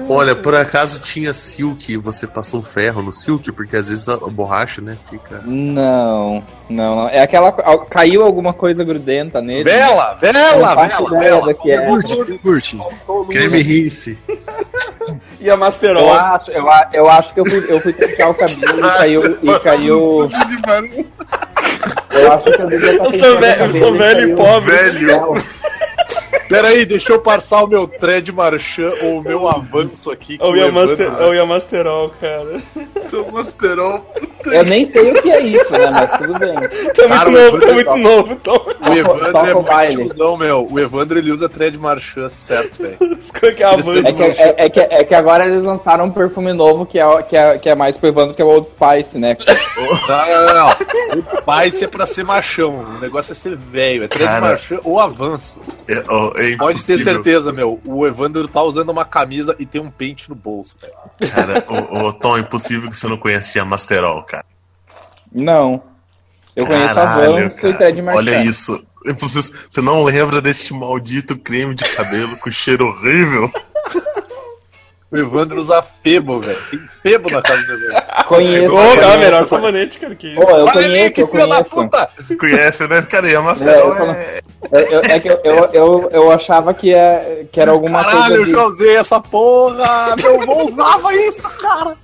Olha, 0.08 0.34
por 0.36 0.54
acaso 0.54 1.00
tinha 1.00 1.32
silk 1.32 1.92
e 1.92 1.96
você 1.96 2.26
passou 2.26 2.62
ferro 2.62 3.02
no 3.02 3.10
silk? 3.12 3.50
Porque 3.52 3.74
às 3.76 3.88
vezes 3.88 4.08
a 4.08 4.16
borracha, 4.18 4.80
né, 4.82 4.96
fica. 5.08 5.40
Não, 5.44 6.42
não, 6.68 6.96
não. 6.96 7.08
É 7.08 7.20
aquela. 7.22 7.50
Caiu 7.88 8.22
alguma 8.22 8.52
coisa 8.52 8.84
grudenta 8.84 9.40
nele. 9.40 9.64
Vela, 9.64 10.18
Não 10.22 10.32
vela, 10.32 10.74
vela, 10.86 11.10
vela. 11.18 11.54
que 11.54 11.70
é. 11.70 11.86
Curte, 11.86 12.38
curte. 12.38 12.78
Creme 13.30 13.62
rinse. 13.62 14.18
E 15.40 15.50
a 15.50 15.56
Masterol. 15.56 16.02
Eu 16.06 16.12
acho, 16.12 16.50
eu, 16.50 16.64
eu 16.92 17.08
acho 17.10 17.34
que 17.34 17.40
eu 17.40 17.44
fui, 17.46 17.64
eu 17.72 17.80
fui 17.80 17.92
pentear 17.92 18.30
o 18.30 18.34
cabelo 18.34 18.78
e 18.78 18.82
caiu. 18.98 19.38
E 19.42 19.58
caiu. 19.60 20.28
Eu 22.10 22.32
acho 22.32 22.44
que 22.44 22.62
eu 22.62 22.66
devia 22.68 22.92
estar 22.92 23.04
Eu 23.04 23.10
sou, 23.18 23.38
ve- 23.38 23.56
eu 23.60 23.72
sou 23.74 23.92
velho 23.98 24.30
e 24.32 24.36
pobre. 24.36 24.70
Velho. 24.74 25.34
Pera 26.48 26.68
aí, 26.68 26.84
deixa 26.84 27.12
eu 27.12 27.20
passar 27.20 27.62
o 27.64 27.66
meu 27.66 27.86
thread 27.88 28.30
marchand 28.32 28.92
ou 29.02 29.18
o 29.18 29.22
meu 29.22 29.48
avanço 29.48 30.10
aqui. 30.10 30.36
Ou 30.40 30.52
o 30.52 30.56
ia, 30.56 30.66
Evandro- 30.66 30.96
master, 30.98 31.22
ou 31.22 31.46
Masterol, 31.46 32.12
cara. 32.20 32.60
Seu 33.08 33.30
Masterol. 33.30 34.04
Eu 34.46 34.64
nem 34.64 34.84
sei 34.84 35.10
o 35.10 35.22
que 35.22 35.30
é 35.30 35.40
isso, 35.40 35.72
né? 35.72 35.90
Mas 35.90 36.10
tudo 36.18 36.38
bem. 36.38 36.54
Tá 36.54 37.08
muito 37.08 37.28
o 37.28 37.30
novo, 37.30 37.58
tá 37.58 37.66
Evandro 37.70 37.74
muito 37.74 37.86
toca. 37.86 37.98
novo, 37.98 38.36
Tom. 38.36 38.66
O 38.90 38.92
Evandro 38.94 39.26
é 39.46 39.54
o 39.54 39.62
muito 39.62 39.88
tiozão, 40.08 40.36
meu. 40.36 40.68
O 40.70 40.78
Evandro 40.80 41.18
ele 41.18 41.30
usa 41.32 41.48
thread 41.48 41.78
marchand 41.78 42.28
certo, 42.28 42.82
velho. 42.82 42.96
É? 43.00 43.14
É 44.08 44.12
que, 44.12 44.22
é, 44.22 44.54
é 44.58 44.68
que, 44.70 44.80
é 44.80 45.04
que 45.04 45.14
agora 45.14 45.46
eles 45.46 45.64
lançaram 45.64 46.04
um 46.06 46.10
perfume 46.10 46.52
novo 46.52 46.84
que 46.84 46.98
é, 46.98 47.22
que 47.22 47.36
é, 47.36 47.58
que 47.58 47.68
é 47.68 47.74
mais 47.74 47.96
privando 47.96 48.34
que 48.34 48.42
é 48.42 48.44
o 48.44 48.48
Old 48.48 48.68
Spice, 48.68 49.18
né? 49.18 49.36
Não, 50.08 50.46
não, 50.46 50.54
não. 50.54 50.68
O 50.68 51.62
Spice 51.62 51.84
é 51.84 51.88
pra 51.88 52.06
ser 52.06 52.24
machão. 52.24 52.84
O 52.96 53.00
negócio 53.00 53.32
é 53.32 53.34
ser 53.34 53.56
velho. 53.56 54.04
É 54.04 54.08
thread 54.08 54.28
Cara. 54.28 54.40
marchand 54.46 54.80
ou 54.84 55.00
avanço. 55.00 55.58
É, 55.88 56.02
ó, 56.08 56.32
é 56.36 56.56
Pode 56.56 56.84
ter 56.84 56.98
certeza, 56.98 57.52
meu. 57.52 57.80
O 57.84 58.06
Evandro 58.06 58.46
tá 58.48 58.62
usando 58.62 58.90
uma 58.90 59.04
camisa 59.04 59.54
e 59.58 59.66
tem 59.66 59.80
um 59.80 59.90
pente 59.90 60.28
no 60.28 60.34
bolso, 60.34 60.76
velho. 60.80 61.32
Cara, 61.32 61.64
o, 61.68 62.08
o 62.08 62.12
Tom, 62.12 62.36
é 62.36 62.40
impossível 62.40 62.88
que 62.88 62.96
você 62.96 63.06
não 63.06 63.16
conheça 63.16 63.60
a 63.60 63.64
Masterol, 63.64 64.22
cara. 64.22 64.44
Não. 65.32 65.82
Eu 66.54 66.66
conheço 66.66 66.94
Caralho, 66.94 67.36
Avanço 67.36 67.60
cara. 67.60 67.74
e 67.74 67.78
Ted 67.78 68.02
Marchand. 68.02 68.18
Olha 68.18 68.44
isso. 68.44 68.86
Você, 69.18 69.52
você 69.68 69.80
não 69.80 70.02
lembra 70.02 70.40
deste 70.40 70.72
maldito 70.72 71.36
creme 71.36 71.74
de 71.74 71.84
cabelo 71.84 72.36
com 72.36 72.50
cheiro 72.50 72.86
horrível? 72.86 73.50
O 75.14 75.18
Evandro 75.18 75.60
usa 75.60 75.82
febo, 76.02 76.40
velho. 76.40 76.58
Tem 76.70 76.80
febo 77.02 77.30
na 77.30 77.40
casa 77.42 77.62
do 77.64 77.72
Evandro. 77.72 78.02
Conheço. 78.26 78.74
Ô, 78.74 78.78
conheço. 78.78 79.18
melhor 79.18 79.46
sabonete, 79.46 79.98
cara, 79.98 80.14
que 80.14 80.36
Ô, 80.36 80.42
eu 80.42 80.46
Olha 80.64 80.72
conheço, 80.72 80.90
ali, 81.02 81.10
que 81.10 81.22
eu 81.22 81.28
filho 81.28 81.48
da 81.48 81.64
puta! 81.64 82.08
Conhece, 82.38 82.88
né? 82.88 83.02
Cara, 83.02 83.28
e 83.28 83.34
a 83.36 83.38
É, 83.38 83.42
Mascarão 83.42 83.88
eu 83.88 83.94
falo- 83.96 84.10
é... 84.12 84.40
Eu- 84.72 84.80
eu- 84.80 85.00
é 85.02 85.20
que 85.20 85.28
eu, 85.28 85.40
eu, 85.44 85.64
eu, 85.72 86.10
eu 86.12 86.30
achava 86.32 86.72
que, 86.74 86.92
é, 86.92 87.44
que 87.52 87.60
era 87.60 87.70
alguma 87.70 88.02
Caralho, 88.04 88.34
eu 88.34 88.38
coisa. 88.38 88.52
já 88.52 88.58
De... 88.62 88.66
usei 88.68 88.96
essa 88.96 89.20
porra! 89.20 90.16
Meu 90.20 90.40
avô 90.42 90.64
usava 90.64 91.14
isso, 91.14 91.42
cara! 91.60 91.94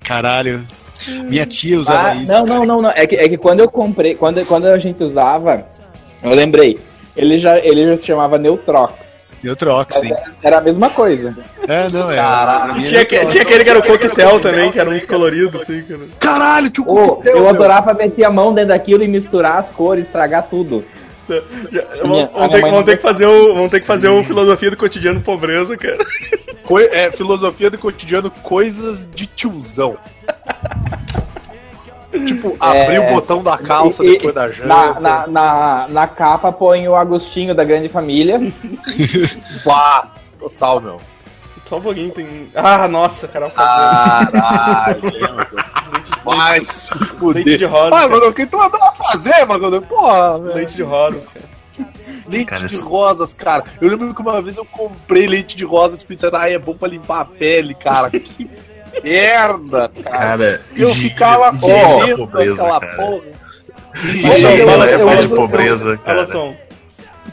Caralho. 0.00 0.66
Minha 1.28 1.46
tia 1.46 1.78
usava 1.80 2.08
Ah, 2.08 2.14
isso. 2.16 2.32
não, 2.32 2.44
não, 2.44 2.64
não, 2.66 2.82
não. 2.82 2.90
É 2.90 3.06
que, 3.06 3.16
é 3.16 3.28
que 3.28 3.38
quando 3.38 3.60
eu 3.60 3.70
comprei, 3.70 4.14
quando, 4.14 4.44
quando 4.46 4.66
a 4.66 4.78
gente 4.78 5.02
usava, 5.02 5.64
eu 6.22 6.30
lembrei. 6.34 6.78
Ele 7.16 7.38
já, 7.38 7.58
ele 7.58 7.86
já 7.86 7.96
se 7.96 8.06
chamava 8.06 8.36
Neutrox. 8.38 9.09
Eu 9.42 9.56
troco, 9.56 9.92
sim. 9.94 10.10
Era 10.42 10.58
a 10.58 10.60
mesma 10.60 10.90
coisa. 10.90 11.34
É, 11.66 11.88
não, 11.88 12.10
é. 12.10 12.16
Caralho. 12.16 12.82
Tinha, 12.82 13.04
que- 13.04 13.24
tinha 13.26 13.42
aquele 13.42 13.64
que 13.64 13.70
era 13.70 13.78
o 13.78 13.82
coquetel 13.82 14.38
também, 14.40 14.70
que 14.70 14.78
era 14.78 14.90
uns 14.90 15.06
coloridos, 15.06 15.62
assim, 15.62 15.82
cara. 15.82 16.00
Caralho, 16.18 16.68
tio 16.70 16.84
Ô, 16.86 17.22
eu 17.24 17.48
adorava 17.48 17.94
meter 17.94 18.24
a 18.24 18.30
mão 18.30 18.52
dentro 18.52 18.68
daquilo 18.70 19.02
e 19.02 19.08
misturar 19.08 19.56
as 19.58 19.70
cores, 19.70 20.04
estragar 20.06 20.46
tudo. 20.48 20.84
Já- 21.70 21.84
minha- 22.04 22.28
minha 22.34 22.48
ter, 22.50 22.62
que- 22.62 22.82
ter 22.84 22.96
fazer 22.98 23.26
o, 23.26 23.54
vamos 23.54 23.70
ter 23.70 23.80
que 23.80 23.86
fazer 23.86 24.08
o 24.08 24.22
filosofia 24.24 24.70
do 24.70 24.76
cotidiano 24.76 25.20
pobreza, 25.20 25.76
cara. 25.76 25.98
Coi- 26.64 26.88
é, 26.92 27.10
filosofia 27.12 27.70
do 27.70 27.78
cotidiano, 27.78 28.30
coisas 28.42 29.06
de 29.14 29.26
tiozão. 29.26 29.96
Tipo, 32.26 32.56
abrir 32.60 32.98
o 33.00 33.14
botão 33.14 33.42
da 33.42 33.56
calça 33.58 34.04
E- 34.04 34.08
e- 34.08 34.12
depois 34.14 34.34
da 34.34 34.50
janta. 34.50 34.66
Na, 34.66 35.00
na, 35.00 35.26
na, 35.26 35.86
na 35.88 36.06
capa 36.08 36.50
põe 36.52 36.86
o 36.88 36.94
Agostinho 36.96 37.54
da 37.54 37.64
Grande 37.64 37.88
Família. 37.88 38.38
Pá, 39.64 40.08
total, 40.38 40.80
meu. 40.80 41.00
Só 41.66 41.78
um 41.78 41.82
pouquinho, 41.82 42.10
tem. 42.10 42.50
Ah, 42.54 42.88
nossa, 42.88 43.28
cara, 43.28 43.48
fazer 43.48 44.32
Caralho. 44.32 45.00
fuder. 47.18 47.44
leite 47.44 47.58
de 47.58 47.64
rosa. 47.64 47.94
Ah, 47.96 48.08
mano, 48.08 48.32
quem 48.32 48.46
tu 48.46 48.56
mandou 48.58 48.80
fazer, 49.10 49.44
mano? 49.46 49.80
Porra, 49.82 50.38
velho. 50.40 50.54
Leite 50.56 50.74
de 50.74 50.82
rosas, 50.82 51.26
cara. 51.26 51.48
Leite 52.28 52.46
Cara, 52.46 52.66
de 52.66 52.74
isso- 52.74 52.88
rosas, 52.88 53.34
cara. 53.34 53.64
Eu 53.80 53.88
lembro 53.88 54.14
que 54.14 54.20
uma 54.20 54.40
vez 54.42 54.56
eu 54.56 54.64
comprei 54.64 55.26
leite 55.26 55.56
de 55.56 55.64
rosas 55.64 56.02
pensando, 56.02 56.36
ah, 56.36 56.48
é 56.50 56.58
bom 56.58 56.74
pra 56.74 56.88
limpar 56.88 57.20
a 57.20 57.24
pele, 57.24 57.74
cara. 57.74 58.10
Que 58.10 58.50
merda, 59.02 59.90
cara. 60.02 60.18
Cara, 60.18 60.60
Eu 60.76 60.94
ficava 60.94 61.56
correndo 61.58 62.16
pobreza, 62.28 62.62
aquela 62.62 62.80
cara. 62.80 62.96
porra. 62.96 63.20
Da 63.92 64.38
eu- 64.38 64.82
época 64.84 65.16
de 65.16 65.28
pobreza, 65.28 65.96
cara. 65.98 66.28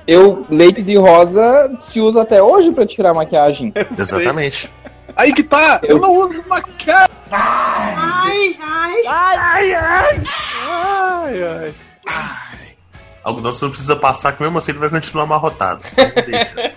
Eu, 0.08 0.46
leite 0.50 0.82
de 0.82 0.96
rosa 0.96 1.76
se 1.82 2.00
usa 2.00 2.22
até 2.22 2.41
hoje 2.41 2.72
pra 2.72 2.86
tirar 2.86 3.13
maquiagem. 3.13 3.74
Exatamente. 3.91 4.72
Aí 5.15 5.34
que 5.34 5.43
tá, 5.43 5.80
eu, 5.84 5.98
Eu- 5.98 6.02
não 6.02 6.13
uso 6.15 6.43
maquiagem. 6.48 7.08
Ai, 7.32 8.56
ai, 8.62 8.93
ai, 9.08 9.74
ai, 9.74 10.22
ai, 10.70 11.43
ai. 11.43 11.74
Algodão 13.28 13.52
você 13.52 13.66
não 13.66 13.72
precisa 13.72 13.96
passar, 13.96 14.32
que 14.34 14.42
mesmo 14.42 14.58
assim 14.58 14.72
ele 14.72 14.80
vai 14.80 14.90
continuar 14.90 15.26
amarrotado. 15.26 15.82
Deixa. 16.26 16.74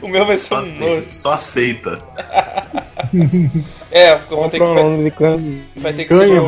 O 0.00 0.08
meu 0.08 0.24
vai 0.24 0.36
ser 0.36 0.46
Só, 0.46 0.62
um 0.62 0.66
nojo. 0.78 1.06
só 1.10 1.32
aceita. 1.32 1.98
É, 3.90 4.14
vou 4.16 4.48
ter 4.48 4.60
que. 4.60 4.64
Vai, 4.64 5.62
vai 5.76 5.92
ter 5.92 6.04
que 6.04 6.14
ser. 6.14 6.40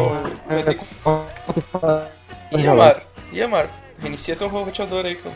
Vai 0.46 0.62
ter 0.62 0.74
que 0.74 0.84
ser. 0.84 0.94
Ih, 2.52 2.60
Ih, 2.60 2.68
Amar. 2.68 3.02
Ih, 3.32 3.42
Amar. 3.42 3.68
Reinicia 4.00 4.36
teu 4.36 4.46
roteador 4.46 5.04
aí, 5.04 5.16
cara. 5.16 5.34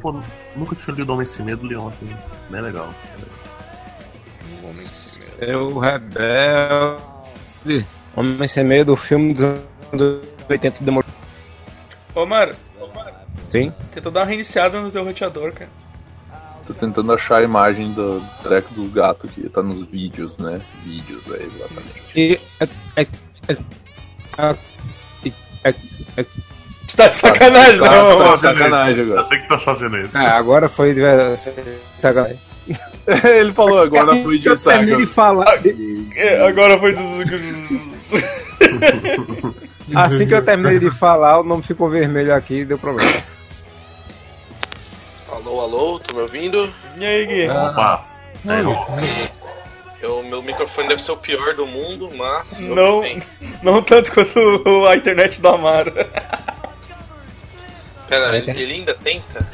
Pô, 0.00 0.22
nunca 0.56 0.74
tinha 0.74 0.96
lido 0.96 1.12
Homem 1.12 1.26
Sem 1.26 1.44
Medo 1.44 1.66
li 1.66 1.76
ontem. 1.76 2.08
Não 2.48 2.58
é 2.58 2.62
legal. 2.62 2.88
Eu 5.38 5.78
rebelde. 5.78 7.04
Homem 8.16 8.48
sem 8.48 8.64
medo, 8.64 8.92
o 8.94 8.96
filme 8.96 9.34
dos 9.34 9.44
anos 9.44 10.20
80 10.48 10.82
demorou. 10.82 11.10
Ô, 12.14 12.26
Sim? 13.50 13.72
tenta 13.92 14.10
dar 14.10 14.20
uma 14.20 14.26
reiniciada 14.26 14.80
no 14.80 14.90
teu 14.90 15.04
roteador, 15.04 15.52
cara. 15.52 15.70
Tô 16.66 16.72
tentando 16.72 17.12
achar 17.12 17.36
a 17.38 17.42
imagem 17.42 17.92
do 17.92 18.22
treco 18.42 18.72
do 18.74 18.84
gato 18.90 19.28
que 19.28 19.48
tá 19.50 19.62
nos 19.62 19.86
vídeos, 19.86 20.38
né? 20.38 20.60
Vídeos 20.82 21.22
aí, 21.30 21.46
exatamente. 21.54 22.02
E. 22.16 22.40
É, 22.60 22.68
é, 22.96 23.02
é, 23.48 23.52
é, 24.38 24.56
é, 25.64 25.74
é, 26.16 26.22
Tu 26.86 26.96
tá 26.96 27.08
de 27.08 27.16
sacanagem, 27.16 27.80
Tá, 27.80 27.90
não, 27.90 28.06
tá 28.06 28.12
Amar. 28.24 28.34
de 28.34 28.40
sacanagem 28.40 29.00
Eu 29.04 29.10
agora. 29.10 29.22
sei 29.24 29.38
que 29.40 29.48
tá 29.48 29.58
fazendo 29.58 29.98
isso. 29.98 30.16
é, 30.16 30.26
agora 30.26 30.68
foi 30.68 30.94
de 30.94 31.00
verdade. 31.00 31.40
Sacanagem. 31.98 32.40
Ele 33.24 33.52
falou 33.52 33.80
agora 33.80 34.04
Assim 34.12 34.22
foi 34.22 34.36
eu 34.36 34.40
de 34.40 34.48
de 34.48 34.56
sacanagem. 34.58 35.06
falar. 35.06 35.60
É, 36.16 36.46
agora 36.46 36.78
foi 36.78 36.94
dos. 36.94 37.04
Assim 39.94 40.26
que 40.26 40.34
eu 40.34 40.44
terminei 40.44 40.78
de 40.78 40.90
falar, 40.90 41.40
o 41.40 41.44
nome 41.44 41.62
ficou 41.62 41.88
vermelho 41.90 42.34
aqui 42.34 42.60
e 42.60 42.64
deu 42.64 42.78
problema. 42.78 43.12
Alô, 45.30 45.60
alô, 45.60 45.98
tô 46.00 46.14
me 46.14 46.20
ouvindo? 46.22 46.72
E 46.96 47.04
aí, 47.04 47.26
Gui? 47.26 47.48
Opa. 47.50 48.06
É, 48.48 48.60
eu- 48.60 48.78
Eu, 50.00 50.22
meu 50.22 50.42
microfone 50.42 50.88
deve 50.88 51.02
ser 51.02 51.12
o 51.12 51.16
pior 51.16 51.54
do 51.54 51.66
mundo, 51.66 52.10
mas. 52.14 52.60
Não, 52.66 53.02
não 53.62 53.82
tanto 53.82 54.12
quanto 54.12 54.86
a 54.86 54.96
internet 54.96 55.40
do 55.40 55.48
Amaro. 55.48 55.92
Pera, 58.08 58.36
ele, 58.36 58.50
ele 58.50 58.72
ainda 58.74 58.94
tenta? 58.94 59.46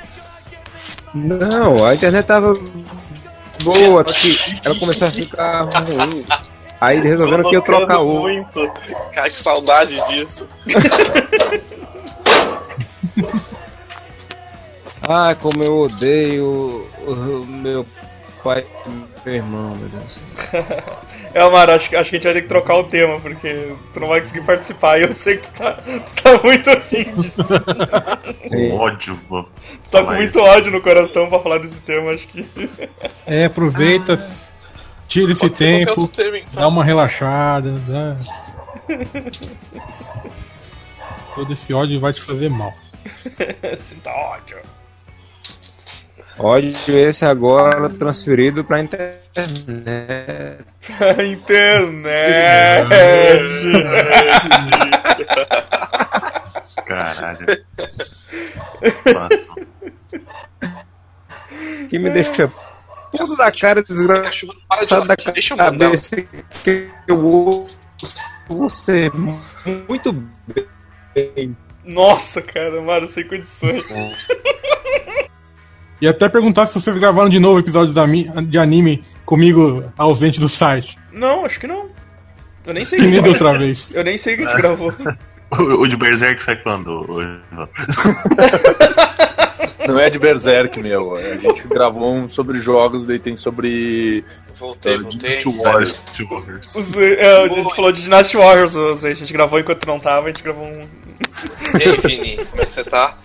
Não, 1.15 1.85
a 1.87 1.95
internet 1.95 2.27
tava 2.27 2.55
boa, 3.63 4.05
que 4.05 4.37
ela 4.65 4.75
começou 4.79 5.07
a 5.07 5.11
ficar 5.11 5.63
ruim. 5.63 6.25
Aí 6.81 7.01
resolveram 7.01 7.49
que 7.51 7.57
eu 7.57 7.63
trocar 7.63 7.99
o. 8.01 8.21
muito. 8.21 8.71
Cara, 9.13 9.29
que 9.31 9.41
saudade 9.41 10.01
disso. 10.09 10.49
Ah, 15.03 15.35
como 15.35 15.63
eu 15.63 15.79
odeio 15.79 16.87
o, 17.07 17.47
meu 17.47 17.87
pai 18.45 18.65
e 18.87 19.25
meu 19.25 19.35
irmão, 19.35 19.75
meu 19.77 19.89
Deus. 19.89 20.19
É, 21.33 21.41
Amaro, 21.43 21.71
acho, 21.71 21.89
que- 21.89 21.95
acho 21.95 22.11
que 22.11 22.17
a 22.17 22.19
gente 22.19 22.25
vai 22.25 22.35
ter 22.35 22.43
que 22.43 22.49
trocar 22.49 22.75
o 22.75 22.83
tema, 22.83 23.21
porque 23.21 23.73
tu 23.93 24.01
não 24.01 24.09
vai 24.09 24.19
conseguir 24.21 24.41
participar. 24.45 24.99
E 24.99 25.05
eu 25.05 25.13
sei 25.13 25.37
que 25.37 25.47
tu 25.47 25.53
tá, 25.53 25.75
tu 25.75 26.23
tá 26.25 26.41
muito 26.43 26.69
afim 26.69 27.05
com 28.51 28.77
ódio, 28.77 29.17
mano. 29.31 29.47
Tu 29.85 29.91
tá 29.93 30.03
com 30.03 30.13
muito 30.13 30.41
ódio 30.41 30.73
no 30.73 30.81
coração 30.83 31.29
pra 31.29 31.39
falar 31.39 31.59
desse 31.59 31.79
tema, 31.83 32.11
acho 32.11 32.27
que. 32.27 32.45
É, 33.29 33.45
aproveita, 33.45 34.21
tira 35.11 35.33
esse 35.33 35.51
tempo, 35.51 36.09
então. 36.13 36.41
dá 36.53 36.69
uma 36.69 36.85
relaxada, 36.85 37.73
dá... 37.87 38.17
Todo 41.35 41.53
esse 41.53 41.75
ódio 41.75 41.99
vai 42.01 42.13
te 42.13 42.21
fazer 42.21 42.49
mal. 42.49 42.73
Sinta 43.83 44.11
ódio. 44.11 44.59
Ódio 46.39 46.73
esse 46.89 47.25
agora 47.25 47.89
transferido 47.91 48.65
pra 48.65 48.79
internet. 48.81 49.19
Pra 50.97 51.25
internet. 51.25 52.89
Caralho. 56.87 57.47
Nossa. 59.13 59.51
Que 61.89 61.99
me 61.99 62.11
deixa 62.11 62.53
puto 63.11 63.37
da 63.37 63.51
cara 63.53 63.83
desgraçado 63.83 65.07
da 65.07 65.17
cabeça 65.17 65.57
que 66.65 66.89
eu 67.09 67.25
ouço 67.25 67.81
você 68.49 69.11
muito 69.89 70.13
bem. 71.15 71.57
Nossa, 71.85 72.43
cara, 72.43 72.79
Amaro, 72.79 73.09
sem 73.09 73.27
condições. 73.27 73.83
E 76.01 76.09
até 76.09 76.29
perguntar 76.29 76.67
se 76.67 76.75
vocês 76.75 76.97
gravaram 76.99 77.29
de 77.29 77.39
novo 77.39 77.61
episódios 77.61 77.95
de 78.49 78.59
anime 78.59 79.05
comigo 79.25 79.85
ausente 79.97 80.41
do 80.41 80.49
site. 80.49 80.99
Não, 81.13 81.45
acho 81.45 81.61
que 81.61 81.67
não. 81.67 81.91
Eu 82.67 82.75
nem 82.75 82.85
sei 82.85 82.99
Que 82.99 83.05
que 83.05 83.21
nem 83.21 83.31
outra 83.31 83.57
vez. 83.59 83.95
Eu 83.95 84.03
nem 84.05 84.19
sei 84.19 84.37
que 84.37 84.45
a 84.45 84.49
gente 84.49 84.57
gravou. 84.57 84.93
O, 85.53 85.83
o 85.83 85.89
de 85.89 85.97
Berserk 85.97 86.41
sai 86.41 86.55
quando? 86.63 87.05
Não 89.87 89.99
é 89.99 90.09
de 90.11 90.19
Berserk, 90.19 90.81
meu. 90.81 91.15
A 91.17 91.37
gente 91.37 91.67
gravou 91.69 92.13
um 92.13 92.29
sobre 92.29 92.59
jogos, 92.61 93.05
daí 93.05 93.19
tem 93.19 93.37
sobre. 93.37 94.25
Voltei, 94.59 94.95
eh, 94.95 94.99
voltei. 94.99 95.19
Dynasty 95.39 96.25
Warriors. 96.25 96.75
Os, 96.77 96.95
é, 96.97 97.43
a 97.45 97.49
gente 97.49 97.75
falou 97.75 97.93
de 97.93 98.03
Dynasty 98.03 98.37
Warriors, 98.37 98.77
a 98.77 99.15
gente 99.15 99.33
gravou 99.33 99.59
enquanto 99.59 99.87
não 99.87 99.99
tava, 99.99 100.27
a 100.27 100.31
gente 100.31 100.43
gravou 100.43 100.65
um. 100.67 100.81
E 101.79 101.83
aí, 101.89 101.97
Vini, 101.99 102.45
como 102.45 102.63
é 102.63 102.67
que 102.67 102.73
você 102.73 102.85
tá? 102.85 103.17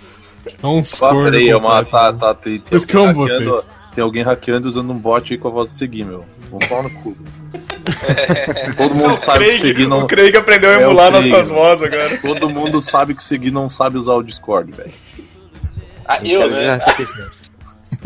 É 0.62 0.68
um 0.68 0.80
Ah, 0.80 0.98
corno 1.00 1.24
peraí, 1.32 1.50
é 1.50 1.58
uma. 1.58 1.84
Tá, 1.84 2.14
tá, 2.14 2.34
tem, 2.34 2.60
tem, 2.60 2.78
Eu 2.78 2.80
alguém 2.80 2.96
amo 3.10 3.24
hackeando, 3.24 3.52
vocês. 3.52 3.66
tem 3.96 4.04
alguém 4.04 4.24
hackeando 4.24 4.68
usando 4.70 4.92
um 4.94 4.98
bot 4.98 5.34
aí 5.34 5.38
com 5.40 5.48
a 5.48 5.52
voz 5.52 5.74
do 5.74 5.80
Segui, 5.80 6.04
meu. 6.06 6.24
Vamos 6.52 6.68
falar 6.68 6.84
no 6.84 6.90
cu. 7.02 7.18
Todo 8.78 8.96
mundo 8.96 9.14
O 9.14 9.18
sabe 9.18 9.46
que 9.46 9.52
o 9.52 9.58
Segui 9.60 9.74
Craig, 9.74 9.88
não. 9.90 10.00
o 10.04 10.08
Craig 10.08 10.36
aprendeu 10.38 10.70
a 10.70 10.74
É 10.74 10.84
emular 10.84 11.12
Craig. 11.12 11.30
nossas 11.32 11.50
vozes 11.50 11.84
agora. 11.84 12.18
Todo 12.18 12.50
mundo 12.50 12.82
sabe 12.82 13.14
que 13.16 13.22
o 13.22 13.24
Segui 13.26 13.52
não 13.52 13.70
sabe 13.70 13.98
usar 13.98 14.14
o 14.14 14.24
Discord, 14.24 14.72
velho. 14.72 14.92
Ah, 16.08 16.20
eu, 16.24 16.50
né? 16.50 16.78
Já 16.80 16.86
esqueci. 16.88 17.24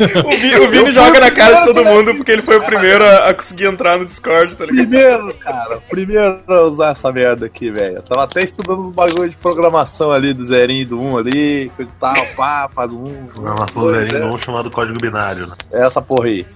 O, 0.00 0.36
Vi- 0.38 0.56
o 0.56 0.70
Vini 0.70 0.92
joga 0.92 1.18
na 1.20 1.30
cara 1.30 1.56
de 1.56 1.64
todo 1.66 1.84
mundo 1.84 2.14
porque 2.14 2.30
ele 2.30 2.42
foi 2.42 2.56
o 2.58 2.62
primeiro 2.62 3.04
a, 3.04 3.28
a 3.30 3.34
conseguir 3.34 3.64
entrar 3.66 3.98
no 3.98 4.06
Discord, 4.06 4.56
tá 4.56 4.64
ligado? 4.64 4.88
Primeiro, 4.88 5.34
cara, 5.34 5.76
primeiro 5.90 6.40
a 6.46 6.62
usar 6.62 6.90
essa 6.92 7.10
merda 7.10 7.46
aqui, 7.46 7.70
velho. 7.70 7.96
Eu 7.96 8.02
tava 8.02 8.24
até 8.24 8.42
estudando 8.42 8.80
os 8.82 8.90
bagulhos 8.92 9.30
de 9.30 9.36
programação 9.36 10.12
ali, 10.12 10.32
do 10.32 10.44
zerinho 10.44 10.82
e 10.82 10.84
do 10.84 11.00
um 11.00 11.18
ali, 11.18 11.70
coisa 11.76 11.90
e 11.90 12.00
tal, 12.00 12.14
pá, 12.36 12.70
faz 12.72 12.92
um. 12.92 13.26
Programação 13.34 13.82
dois, 13.82 13.96
zerinho 13.96 14.22
é. 14.22 14.26
um 14.26 14.38
chamado 14.38 14.70
código 14.70 14.98
binário, 15.00 15.48
né? 15.48 15.54
Essa 15.72 16.00
porra 16.00 16.26
aí. 16.28 16.46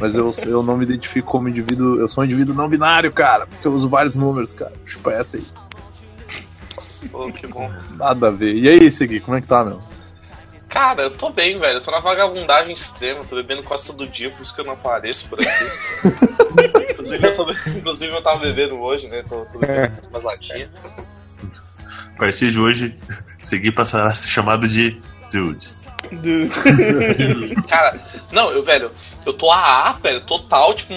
Mas 0.00 0.14
eu, 0.14 0.30
eu 0.46 0.62
não 0.62 0.76
me 0.76 0.84
identifico 0.84 1.30
como 1.30 1.48
indivíduo. 1.48 2.00
Eu 2.00 2.08
sou 2.08 2.22
um 2.22 2.24
indivíduo 2.24 2.54
não 2.54 2.68
binário, 2.68 3.12
cara. 3.12 3.46
Porque 3.46 3.68
eu 3.68 3.72
uso 3.74 3.88
vários 3.88 4.16
números, 4.16 4.52
cara. 4.54 4.72
Tipo, 4.86 5.10
essa 5.10 5.36
aí. 5.36 5.44
Pô, 7.10 7.30
que 7.30 7.46
bom. 7.46 7.70
Nada 7.96 8.28
a 8.28 8.30
ver. 8.30 8.54
E 8.54 8.68
aí, 8.68 8.90
Segui, 8.90 9.20
como 9.20 9.36
é 9.36 9.40
que 9.40 9.46
tá, 9.46 9.62
meu? 9.64 9.80
Cara, 10.72 11.02
eu 11.02 11.10
tô 11.10 11.28
bem, 11.28 11.58
velho. 11.58 11.74
Eu 11.78 11.82
tô 11.82 11.90
na 11.90 12.00
vagabundagem 12.00 12.72
extrema, 12.72 13.22
tô 13.24 13.36
bebendo 13.36 13.62
quase 13.62 13.86
todo 13.86 14.08
dia, 14.08 14.30
por 14.30 14.40
isso 14.42 14.54
que 14.54 14.62
eu 14.62 14.64
não 14.64 14.72
apareço 14.72 15.28
por 15.28 15.38
aqui. 15.38 15.64
inclusive, 16.92 17.26
eu 17.26 17.34
tô, 17.36 17.50
inclusive, 17.76 18.12
eu 18.14 18.22
tava 18.22 18.38
bebendo 18.38 18.80
hoje, 18.80 19.06
né? 19.06 19.22
Tô, 19.28 19.44
tô 19.52 19.58
bebendo 19.58 19.92
umas 20.08 20.22
latinhas. 20.22 20.70
A 22.14 22.18
partir 22.18 22.50
de 22.50 22.58
hoje, 22.58 22.96
seguir 23.38 23.72
passará 23.72 24.10
a 24.10 24.14
ser 24.14 24.28
chamado 24.28 24.66
de 24.66 24.98
Dude. 25.30 25.76
Cara, 27.68 28.00
não, 28.30 28.50
eu, 28.50 28.62
velho, 28.62 28.90
eu 29.26 29.32
tô 29.34 29.50
AA, 29.50 29.92
velho, 30.02 30.20
total, 30.22 30.72
tipo, 30.74 30.94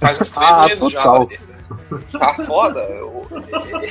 faz 0.00 0.20
uns 0.20 0.30
três 0.30 0.50
Ah, 0.50 0.64
meses 0.66 0.78
total. 0.80 1.28
já. 1.28 2.18
Tá 2.18 2.34
foda. 2.46 2.80
eu- 2.80 3.26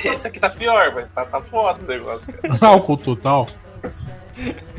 esse 0.04 0.26
aqui 0.26 0.40
tá 0.40 0.48
pior, 0.48 0.92
mas 0.94 1.10
tá, 1.10 1.24
tá 1.26 1.40
foda 1.42 1.78
o 1.82 1.86
negócio, 1.86 2.32
cara. 2.34 2.56
Álcool 2.60 2.96
total. 2.96 3.48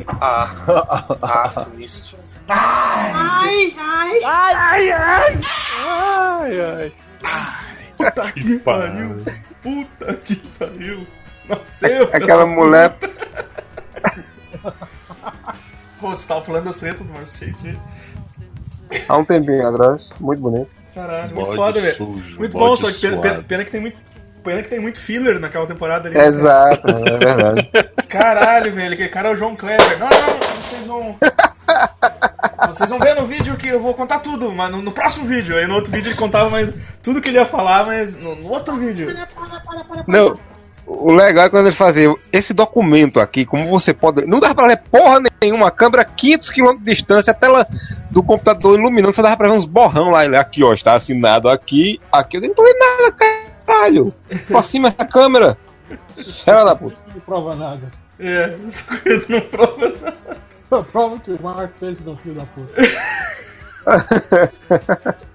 Ah, 0.08 1.06
ah, 1.22 1.50
sinistro. 1.50 2.18
Ai, 2.48 3.76
ai, 3.78 4.24
ai, 4.24 4.92
ai, 4.92 6.62
ai. 6.62 6.94
Puta 7.98 8.32
que 8.32 8.60
pariu. 8.60 9.24
Puta 9.62 10.14
que 10.16 10.36
pariu. 10.58 11.08
Nasceu. 11.48 12.10
Aquela 12.14 12.46
mulher. 12.46 12.96
Pô, 16.00 16.10
você 16.10 16.28
tava 16.28 16.42
falando 16.44 16.66
das 16.66 16.78
tretas 16.78 17.06
do 17.06 17.14
Marcio 17.14 17.48
Chase, 17.48 17.62
gente. 17.64 17.82
Há 19.08 19.18
um 19.18 19.26
tempinho 19.26 19.68
atrás. 19.68 20.10
Muito 20.20 20.42
bonito. 20.42 20.70
Caralho, 20.96 21.34
muito 21.36 21.46
Bode 21.46 21.56
foda, 21.58 21.82
velho. 21.82 22.08
Muito 22.38 22.58
bom, 22.58 22.76
só 22.76 22.92
que 22.92 23.00
pena- 23.00 23.44
pena 23.44 23.64
que 23.64 23.72
tem 23.72 23.80
muito. 23.82 23.98
Pena 24.44 24.64
que 24.64 24.70
tem 24.70 24.80
muito 24.80 25.00
filler 25.00 25.40
naquela 25.40 25.68
temporada 25.68 26.08
ali. 26.08 26.18
né, 26.18 26.26
Exato, 26.26 26.88
é 26.88 27.18
verdade. 27.18 27.70
Caralho, 28.10 28.74
velho, 28.74 28.94
aquele 28.94 29.10
cara 29.10 29.30
é 29.30 29.34
o 29.34 29.36
João 29.36 29.56
Kleber. 29.56 30.00
Não, 30.00 30.10
não, 30.10 30.40
vocês 30.62 30.88
vão. 30.88 31.16
Vocês 32.68 32.90
vão 32.90 33.00
ver 33.00 33.16
no 33.16 33.26
vídeo 33.26 33.56
que 33.56 33.68
eu 33.68 33.80
vou 33.80 33.94
contar 33.94 34.20
tudo, 34.20 34.52
mas 34.52 34.72
no, 34.72 34.82
no 34.82 34.92
próximo 34.92 35.26
vídeo. 35.26 35.58
Aí 35.58 35.68
no 35.68 35.76
outro 35.76 35.92
vídeo 35.92 36.10
ele 36.10 36.18
contava 36.18 36.50
mais 36.50 36.76
tudo 37.04 37.22
que 37.22 37.30
ele 37.30 37.38
ia 37.38 37.46
falar, 37.46 37.86
mas 37.86 38.18
no, 38.18 38.36
no 38.36 38.50
outro 38.50 38.78
vídeo. 38.78 39.08
Não, 40.08 40.40
o 40.86 41.12
legal 41.12 41.46
é 41.46 41.50
quando 41.50 41.68
ele 41.68 41.76
fazia 41.76 42.14
esse 42.32 42.54
documento 42.54 43.20
aqui, 43.20 43.46
como 43.46 43.68
você 43.70 43.94
pode. 43.94 44.26
Não 44.26 44.40
dava 44.40 44.56
pra 44.56 44.68
ler 44.68 44.78
porra 44.92 45.22
nenhuma, 45.42 45.68
a 45.68 45.72
câmera 45.72 46.04
a 46.04 46.06
500 46.06 46.50
km 46.50 46.78
de 46.78 46.86
distância, 46.86 47.32
a 47.32 47.36
tela 47.36 47.68
do 48.10 48.24
computador 48.24 48.78
iluminando, 48.80 49.14
você 49.14 49.22
dava 49.22 49.38
pra 49.38 49.50
ver 49.50 49.56
uns 49.56 49.66
borrão 49.66 50.10
lá. 50.10 50.26
Ele, 50.26 50.36
aqui, 50.36 50.64
ó, 50.64 50.74
está 50.74 50.94
assinado 50.94 51.50
aqui, 51.50 52.00
aqui. 52.12 52.38
Eu 52.38 52.42
não 52.42 52.54
tô 52.54 52.64
vendo 52.64 52.80
nada, 52.80 53.16
caralho. 53.72 54.14
Aproxima 54.32 54.88
essa 54.90 55.06
câmera. 55.06 55.58
Ela 56.46 56.64
da 56.64 56.76
puta. 56.76 56.98
Não 57.14 57.22
prova 57.22 57.56
nada. 57.56 57.92
É, 58.20 58.58
essa 58.68 58.98
coisa 58.98 59.26
não 59.30 59.42
prova 59.42 59.90
nada. 59.90 60.14
Só 60.70 60.84
prova 60.84 61.20
que 61.20 61.32
o 61.32 61.42
Mark 61.42 61.72
é 61.82 61.86
um 62.10 62.18
filho 62.18 62.36
da 62.36 62.46
puta. 62.46 62.82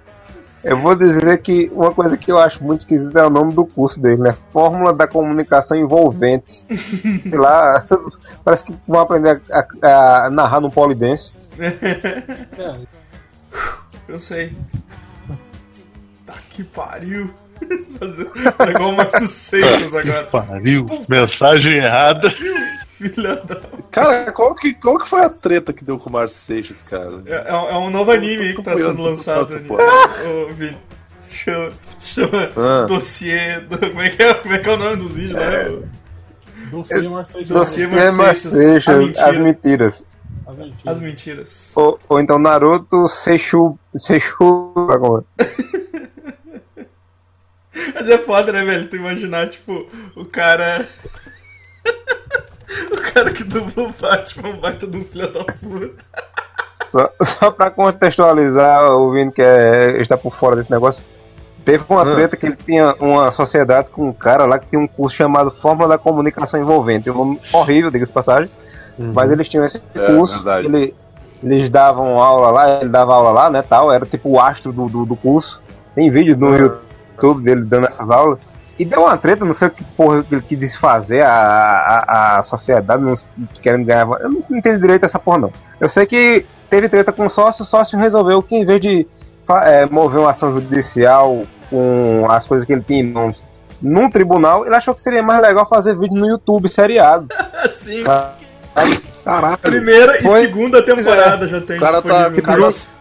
Eu 0.64 0.76
vou 0.78 0.96
dizer 0.96 1.40
que 1.42 1.70
uma 1.72 1.94
coisa 1.94 2.16
que 2.16 2.28
eu 2.28 2.38
acho 2.38 2.64
muito 2.64 2.80
esquisita 2.80 3.20
é 3.20 3.24
o 3.26 3.30
nome 3.30 3.52
do 3.54 3.64
curso 3.64 4.00
dele, 4.00 4.20
né? 4.22 4.36
Fórmula 4.50 4.92
da 4.92 5.06
Comunicação 5.06 5.76
Envolvente. 5.76 6.66
Sei 7.28 7.38
lá, 7.38 7.86
parece 8.44 8.64
que 8.64 8.74
vão 8.88 8.98
aprender 9.00 9.40
a, 9.52 9.64
a- 9.82 10.26
a 10.26 10.30
narrar 10.30 10.60
no 10.60 10.68
polidense. 10.68 11.32
É, 11.60 12.74
Eu 14.08 14.18
sei. 14.18 14.56
Tá 16.26 16.34
que 16.50 16.64
pariu. 16.64 17.30
Fazer 17.98 18.24
tá 18.52 18.70
igual 18.70 18.90
o 18.90 18.96
Márcio 18.96 19.26
Seixas 19.26 19.94
agora. 19.94 20.24
Pariu, 20.24 20.86
mensagem 21.08 21.76
errada. 21.78 22.30
Filha 22.98 23.36
da. 23.36 23.60
Cara, 23.90 24.32
qual 24.32 24.54
que, 24.54 24.74
qual 24.74 24.98
que 24.98 25.08
foi 25.08 25.20
a 25.22 25.28
treta 25.30 25.72
que 25.72 25.84
deu 25.84 25.98
com 25.98 26.08
o 26.10 26.12
Márcio 26.12 26.38
Seixas, 26.38 26.82
cara? 26.82 27.22
É, 27.26 27.48
é 27.48 27.54
um- 27.54 27.68
é 27.68 27.78
um 27.78 27.90
novo 27.90 28.10
anime 28.10 28.42
aí 28.44 28.54
que 28.54 28.62
tá 28.62 28.76
sendo 28.76 29.02
lançado. 29.02 29.58
Vini. 30.54 30.76
Se 31.18 31.34
Chama, 31.34 31.70
chama 32.00 32.50
Ah. 32.56 32.86
dossiê. 32.86 33.60
Do, 33.60 33.78
como, 33.78 34.02
é 34.02 34.10
que 34.10 34.22
é, 34.22 34.34
como 34.34 34.54
é 34.54 34.58
que 34.58 34.68
é 34.68 34.72
o 34.72 34.76
nome 34.76 34.96
dos 34.96 35.12
vídeos 35.16 35.32
lá? 35.40 35.86
dossiê 36.70 37.08
Mark 37.08 37.28
Sérgio. 37.30 37.54
Dossiê 37.54 37.86
Dossiê 37.86 38.10
Marceixas, 38.10 38.52
Marceixas, 38.52 38.94
a 38.94 38.98
mentira. 38.98 39.26
as 39.28 39.36
mentiras. 39.38 40.06
A 40.46 40.52
mentira. 40.52 40.90
As 40.92 41.00
mentiras. 41.00 41.72
Ou, 41.76 41.98
ou 42.08 42.20
então 42.20 42.38
Naruto 42.38 43.08
tá 44.88 44.98
como 44.98 45.24
é? 45.38 45.46
Mas 47.94 48.08
é 48.08 48.18
foda, 48.18 48.52
né, 48.52 48.64
velho? 48.64 48.88
Tu 48.88 48.96
imaginar, 48.96 49.48
tipo, 49.48 49.86
o 50.14 50.24
cara. 50.24 50.86
o 52.92 53.12
cara 53.12 53.30
que 53.32 53.44
dublou 53.44 53.88
o 53.88 53.94
Batman, 54.00 54.48
um 54.50 54.60
baita 54.60 54.86
de 54.86 54.98
um 54.98 55.04
filho 55.04 55.32
da 55.32 55.44
puta. 55.44 56.04
Só, 56.90 57.10
só 57.22 57.50
pra 57.50 57.70
contextualizar, 57.70 58.92
o 58.92 59.10
Vini 59.12 59.32
que 59.32 59.42
é, 59.42 60.00
está 60.00 60.16
por 60.16 60.32
fora 60.34 60.56
desse 60.56 60.70
negócio. 60.70 61.02
Teve 61.64 61.84
uma 61.88 62.02
Ah. 62.02 62.14
treta 62.14 62.36
que 62.36 62.46
ele 62.46 62.56
tinha 62.56 62.94
uma 63.00 63.30
sociedade 63.32 63.90
com 63.90 64.08
um 64.08 64.12
cara 64.12 64.46
lá 64.46 64.58
que 64.58 64.68
tinha 64.68 64.80
um 64.80 64.86
curso 64.86 65.16
chamado 65.16 65.50
Fórmula 65.50 65.88
da 65.88 65.98
Comunicação 65.98 66.60
Envolvente. 66.60 67.10
Um 67.10 67.14
nome 67.14 67.40
horrível, 67.52 67.90
diga-se 67.90 68.10
de 68.10 68.14
passagem. 68.14 68.50
Mas 68.98 69.30
eles 69.32 69.48
tinham 69.48 69.64
esse 69.64 69.82
É, 69.94 70.06
curso. 70.06 70.36
verdade. 70.42 70.66
ele- 70.68 70.94
eles 71.42 71.68
davam 71.68 72.22
aula 72.22 72.50
lá, 72.50 72.80
ele 72.80 72.88
dava 72.88 73.14
aula 73.14 73.30
lá, 73.30 73.50
né? 73.50 73.62
Tal, 73.62 73.92
era 73.92 74.06
tipo 74.06 74.30
o 74.30 74.40
astro 74.40 74.72
do, 74.72 74.86
do, 74.86 75.04
do 75.04 75.16
curso. 75.16 75.60
Tem 75.94 76.08
vídeo 76.10 76.36
no 76.36 76.56
YouTube 76.56 76.85
dele 77.42 77.62
dando 77.64 77.86
essas 77.86 78.10
aulas. 78.10 78.38
E 78.78 78.84
deu 78.84 79.00
uma 79.00 79.16
treta, 79.16 79.44
não 79.44 79.54
sei 79.54 79.68
o 79.68 79.70
que 79.70 79.82
porra 79.82 80.22
que 80.22 80.34
ele 80.34 80.42
quis 80.42 80.58
desfazer 80.58 81.22
a, 81.22 81.30
a, 81.32 82.38
a 82.38 82.42
sociedade, 82.42 83.02
não, 83.02 83.14
querendo 83.62 83.86
ganhar. 83.86 84.06
Eu 84.20 84.28
não 84.28 84.40
entendo 84.50 84.80
direito 84.80 85.04
essa 85.04 85.18
porra, 85.18 85.38
não. 85.38 85.52
Eu 85.80 85.88
sei 85.88 86.04
que 86.04 86.44
teve 86.68 86.88
treta 86.88 87.12
com 87.12 87.24
o 87.24 87.30
sócio, 87.30 87.62
o 87.62 87.66
sócio 87.66 87.98
resolveu 87.98 88.42
que 88.42 88.54
em 88.54 88.64
vez 88.66 88.80
de 88.80 89.06
é, 89.62 89.86
mover 89.86 90.20
uma 90.20 90.30
ação 90.30 90.52
judicial 90.54 91.46
com 91.70 92.26
as 92.28 92.46
coisas 92.46 92.66
que 92.66 92.72
ele 92.72 92.82
tinha 92.82 93.00
em 93.00 93.12
mãos 93.12 93.42
num 93.80 94.10
tribunal, 94.10 94.66
ele 94.66 94.74
achou 94.74 94.94
que 94.94 95.02
seria 95.02 95.22
mais 95.22 95.40
legal 95.40 95.66
fazer 95.68 95.96
vídeo 95.96 96.18
no 96.18 96.26
YouTube 96.26 96.70
seriado. 96.70 97.28
Assim, 97.64 98.04
Caralho. 99.24 99.58
primeira 99.58 100.18
e 100.18 100.22
Foi- 100.22 100.40
segunda 100.40 100.82
temporada 100.84 101.48
já 101.48 101.60
tem 101.60 101.76
O 101.76 101.80
cara 101.80 102.02
tá. 102.02 102.30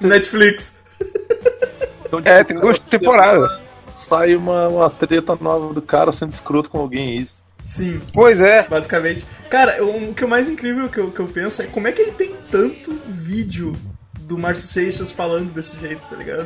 Netflix. 0.01 0.77
É, 2.23 2.45
tem 2.45 2.55
duas 2.55 2.79
temporadas. 2.79 3.64
Sai 4.07 4.35
uma, 4.35 4.67
uma 4.67 4.89
treta 4.89 5.37
nova 5.39 5.73
do 5.73 5.81
cara 5.81 6.11
sendo 6.11 6.33
escroto 6.33 6.69
com 6.69 6.79
alguém, 6.79 7.15
isso. 7.15 7.43
Sim, 7.65 7.99
Pois 8.13 8.39
é. 8.39 8.67
basicamente. 8.67 9.25
Cara, 9.49 9.83
o, 9.83 10.11
o 10.11 10.13
que 10.13 10.23
é 10.23 10.27
mais 10.27 10.47
incrível 10.47 10.87
que 10.87 10.99
eu, 10.99 11.09
que 11.11 11.19
eu 11.19 11.27
penso 11.27 11.61
é 11.63 11.65
como 11.65 11.87
é 11.87 11.91
que 11.91 12.01
ele 12.01 12.11
tem 12.11 12.31
tanto 12.51 12.91
vídeo 13.07 13.73
do 14.19 14.37
Márcio 14.37 14.67
Seixas 14.67 15.11
falando 15.11 15.51
desse 15.51 15.75
jeito, 15.79 16.05
tá 16.05 16.15
ligado? 16.15 16.45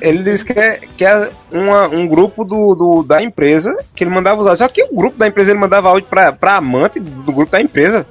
Ele 0.00 0.22
disse 0.22 0.44
que 0.44 0.52
é, 0.52 0.78
que 0.96 1.04
é 1.04 1.30
uma- 1.50 1.88
um 1.88 2.06
grupo 2.06 2.44
do, 2.44 2.76
do- 2.76 3.02
da 3.02 3.20
empresa 3.20 3.76
que 3.92 4.04
ele 4.04 4.10
mandava 4.12 4.38
áudios. 4.40 4.58
Só 4.58 4.68
que 4.68 4.84
o 4.84 4.94
grupo 4.94 5.18
da 5.18 5.26
empresa 5.26 5.50
ele 5.50 5.58
mandava 5.58 5.88
áudio 5.88 6.08
pra, 6.08 6.32
pra 6.32 6.56
amante 6.58 7.00
do 7.00 7.32
grupo 7.32 7.50
da 7.50 7.60
empresa. 7.60 8.06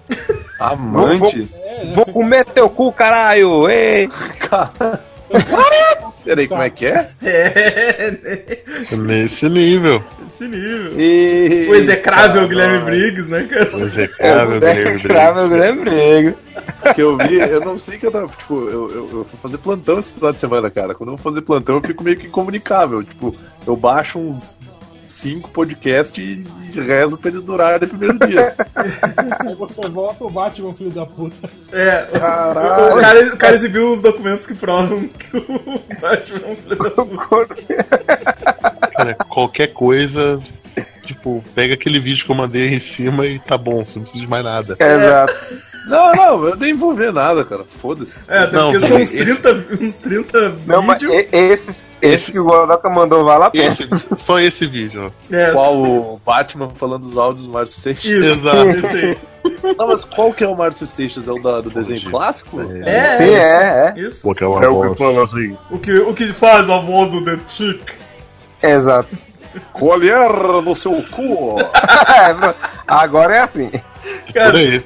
Amante? 0.59 1.47
Vou 1.95 2.05
comer 2.05 2.43
teu 2.43 2.69
cu, 2.69 2.91
caralho! 2.91 3.69
Ei. 3.69 4.09
Peraí, 6.23 6.47
como 6.47 6.61
é 6.61 6.69
que 6.69 6.87
é? 6.87 7.09
É, 7.23 8.11
né? 8.11 8.97
Nesse 8.97 9.47
nível. 9.47 10.03
Esse 10.25 10.47
nível. 10.47 10.99
E... 10.99 11.67
O 11.69 11.75
execrável 11.75 12.47
Guilherme 12.47 12.79
Briggs, 12.85 13.29
né, 13.29 13.43
cara? 13.43 13.75
O 13.75 13.81
execrável 13.81 14.59
Guilherme 14.59 14.83
Briggs. 14.83 15.07
Guilherme 15.49 15.81
Briggs. 15.81 16.39
que 16.95 17.01
eu 17.01 17.17
vi, 17.17 17.39
eu 17.39 17.61
não 17.61 17.77
sei 17.79 17.97
que 17.97 18.05
eu 18.05 18.11
tava, 18.11 18.27
tipo, 18.27 18.55
eu, 18.69 18.89
eu, 18.89 18.97
eu 18.97 19.07
vou 19.07 19.25
fazer 19.41 19.57
plantão 19.57 19.99
esse 19.99 20.13
final 20.13 20.33
de 20.33 20.39
semana, 20.39 20.69
cara. 20.69 20.93
Quando 20.95 21.11
eu 21.11 21.17
vou 21.17 21.23
fazer 21.23 21.41
plantão, 21.41 21.75
eu 21.75 21.81
fico 21.81 22.03
meio 22.03 22.17
que 22.17 22.27
incomunicável. 22.27 23.03
Tipo, 23.03 23.35
eu 23.65 23.75
baixo 23.75 24.19
uns 24.19 24.57
cinco 25.19 25.51
podcasts 25.51 26.17
e 26.73 26.79
rezo 26.79 27.17
pra 27.17 27.29
eles 27.29 27.41
durarem 27.41 27.81
no 27.81 27.97
primeiro 27.97 28.27
dia. 28.27 28.55
Aí 29.45 29.55
você 29.55 29.81
volta 29.89 30.23
o 30.23 30.29
Batman, 30.29 30.73
filho 30.73 30.89
da 30.91 31.05
puta. 31.05 31.49
É, 31.73 32.07
o- 32.15 32.19
Caralho. 32.19 32.95
o, 32.97 32.99
cara, 33.01 33.33
o 33.33 33.37
cara 33.37 33.55
exibiu 33.55 33.91
os 33.91 34.01
documentos 34.01 34.45
que 34.45 34.53
provam 34.53 35.07
que 35.09 35.37
o 35.37 35.81
Batman 36.01 36.47
é 36.47 36.51
um 36.51 36.55
filho 36.55 36.77
da 36.77 36.89
puta. 37.05 37.55
Cara, 38.95 39.15
qualquer 39.27 39.67
coisa, 39.73 40.39
tipo, 41.05 41.43
pega 41.53 41.73
aquele 41.73 41.99
vídeo 41.99 42.25
que 42.25 42.31
eu 42.31 42.35
mandei 42.35 42.63
aí 42.69 42.75
em 42.75 42.79
cima 42.79 43.25
e 43.27 43.39
tá 43.39 43.57
bom, 43.57 43.85
você 43.85 43.97
não 43.99 44.03
precisa 44.03 44.23
de 44.23 44.29
mais 44.29 44.43
nada. 44.43 44.75
Exato. 44.79 45.68
Não, 45.87 46.11
não, 46.13 46.45
eu 46.47 46.55
nem 46.55 46.73
vou 46.75 46.93
ver 46.93 47.11
nada, 47.11 47.43
cara. 47.43 47.63
Foda-se. 47.67 48.19
É, 48.27 48.39
até 48.39 48.55
Não, 48.57 48.71
porque 48.71 48.85
são 48.87 48.97
uns 48.97 49.01
esse- 49.13 49.17
30, 49.17 49.65
uns 49.81 49.95
30 49.95 50.53
Não, 50.67 50.81
mas 50.83 51.01
vídeos. 51.01 51.25
e- 51.31 51.35
esse, 51.35 51.83
esse 52.01 52.31
que 52.31 52.39
o 52.39 52.43
Godoka 52.45 52.89
mandou 52.89 53.23
vale 53.25 53.45
a 53.45 53.49
pena. 53.49 53.67
Esse, 53.73 53.87
só 54.17 54.39
esse 54.39 54.65
vídeo, 54.67 55.11
ó. 55.31 55.35
É, 55.35 55.51
Qual 55.51 55.75
o 55.77 56.21
Batman 56.23 56.69
falando 56.75 57.05
os 57.05 57.17
áudios 57.17 57.47
do 57.47 57.51
Márcio 57.53 57.81
Seixas? 57.81 58.05
Isso, 58.05 58.29
Exato. 58.29 58.69
esse 58.69 58.95
aí. 58.97 59.17
Não, 59.77 59.87
mas 59.87 60.03
qual 60.03 60.33
que 60.33 60.43
é 60.43 60.47
o 60.47 60.55
Márcio 60.55 60.85
Seixas? 60.85 61.27
É 61.27 61.31
o 61.31 61.41
da- 61.41 61.61
do 61.61 61.69
desenho 61.71 62.07
clássico? 62.09 62.59
É, 62.61 63.17
Sim, 63.17 63.23
é, 63.33 63.93
é. 63.95 63.99
Isso. 63.99 64.21
Porque 64.21 64.43
é 64.43 64.47
uma 64.47 64.63
É 64.63 64.67
o 64.67 64.91
que 64.91 64.97
fala 64.97 65.23
assim. 65.23 65.57
O 65.71 65.79
que, 65.79 65.97
o 65.97 66.13
que 66.13 66.27
faz 66.33 66.69
a 66.69 66.77
voz 66.77 67.09
do 67.09 67.23
The 67.25 67.39
Chick? 67.47 67.93
Exato. 68.61 69.09
Colher 69.73 70.29
no 70.63 70.75
seu 70.75 71.01
cu! 71.09 71.55
Agora 72.87 73.35
é 73.35 73.39
assim. 73.39 73.69
Por 73.69 74.33
Cara, 74.33 74.57
aí. 74.57 74.83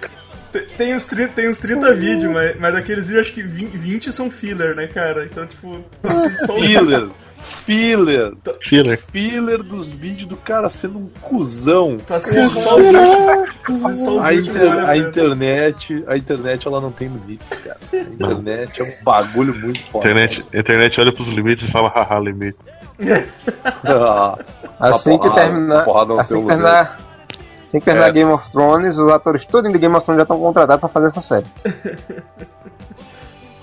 Te- 0.53 0.73
tem 0.77 0.95
uns 0.95 1.03
30, 1.05 1.33
tem 1.33 1.49
uns 1.49 1.57
30 1.57 1.93
vídeos, 1.95 2.31
mas, 2.31 2.57
mas 2.59 2.73
daqueles 2.73 3.07
vídeos 3.07 3.25
acho 3.25 3.33
que 3.33 3.41
20, 3.43 3.75
20 3.75 4.11
são 4.13 4.29
filler, 4.31 4.75
né, 4.75 4.87
cara? 4.87 5.25
Então, 5.25 5.45
tipo, 5.45 5.83
assim, 6.03 6.31
só 6.45 6.53
Filler! 6.55 7.09
Filler! 7.41 8.33
Filler. 8.61 8.97
Filler 9.11 9.61
dos 9.63 9.89
vídeos 9.89 10.29
do 10.29 10.37
cara 10.37 10.69
sendo 10.69 10.97
um 10.97 11.09
cuzão. 11.21 11.97
Tu 12.05 12.13
assiste 12.13 12.57
só 12.57 12.75
os 12.77 12.87
últimos. 12.87 13.49
assiste 13.67 13.95
só 14.05 14.17
os 14.17 14.23
A, 14.25 14.33
inter- 14.33 14.61
a 14.61 14.83
a 14.83 14.87
pena. 14.93 14.97
internet, 15.09 16.03
a 16.07 16.15
internet 16.17 16.67
ela 16.67 16.79
não 16.79 16.91
tem 16.91 17.09
limites, 17.09 17.57
cara. 17.57 17.77
A 17.91 17.97
internet 17.97 18.81
é 18.81 18.83
um 18.85 19.03
bagulho 19.03 19.53
muito 19.55 19.81
forte. 19.87 20.07
Internet, 20.09 20.45
internet 20.53 21.01
olha 21.01 21.11
pros 21.11 21.27
limites 21.29 21.67
e 21.67 21.71
fala, 21.71 21.89
haha, 21.89 22.19
limite. 22.19 22.57
Ah, 23.85 24.37
Assim 24.79 25.15
a 25.15 25.19
que 25.19 25.29
terminar. 25.33 25.81
a 25.87 26.05
não 26.05 26.19
Assim 26.19 26.41
que 26.41 26.47
terminar. 26.47 26.99
Assim 27.73 27.79
que 27.79 27.85
terminar 27.85 28.09
É. 28.09 28.11
Game 28.11 28.31
of 28.31 28.51
Thrones, 28.51 28.99
os 28.99 29.11
atores 29.11 29.45
todos 29.45 29.71
de 29.71 29.79
Game 29.79 29.95
of 29.95 30.05
Thrones 30.05 30.19
já 30.19 30.23
estão 30.23 30.39
contratados 30.39 30.79
pra 30.79 30.89
fazer 30.89 31.07
essa 31.07 31.21
série. 31.21 31.45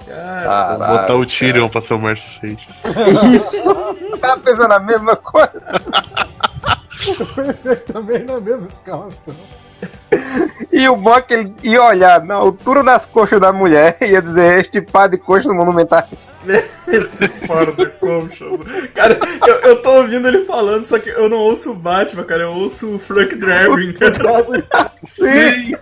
Cara, 0.05 0.77
Vou 0.77 0.89
botar 0.89 1.15
o 1.15 1.25
Tyrion 1.25 1.69
pra 1.69 1.81
ser 1.81 1.95
o 1.95 2.01
Seixas. 2.17 2.59
Isso! 3.33 4.19
Tá 4.21 4.37
pensando 4.39 4.73
a 4.73 4.81
mesma 4.81 5.15
coisa? 5.15 5.63
Eu 7.21 7.27
pensei 7.27 7.77
também 7.77 8.25
na 8.25 8.41
mesma 8.41 8.67
escalação. 8.67 9.35
E 10.73 10.89
o 10.89 10.95
bom 10.95 11.15
é 11.15 11.21
que 11.21 11.35
ele 11.35 11.53
ia 11.65 11.83
olhar 11.83 12.25
na 12.25 12.37
altura 12.37 12.85
das 12.85 13.05
coxas 13.05 13.41
da 13.41 13.53
mulher 13.53 13.97
e 14.01 14.07
ia 14.07 14.23
dizer 14.23 14.61
este 14.61 14.81
par 14.81 15.09
de 15.09 15.19
coxas 15.19 15.53
monumentais. 15.53 16.33
esse 16.87 17.29
fora 17.45 17.73
do 17.73 17.91
conchas. 17.91 18.49
Cara, 18.95 19.19
eu, 19.47 19.55
eu 19.57 19.83
tô 19.83 19.91
ouvindo 19.97 20.29
ele 20.29 20.45
falando, 20.45 20.85
só 20.85 20.99
que 21.01 21.11
eu 21.11 21.29
não 21.29 21.39
ouço 21.39 21.73
o 21.73 21.75
Batman, 21.75 22.23
cara, 22.23 22.43
eu 22.43 22.53
ouço 22.53 22.95
o 22.95 22.99
Frank 23.01 23.35
Drebin. 23.35 23.97
Sim! 25.11 25.75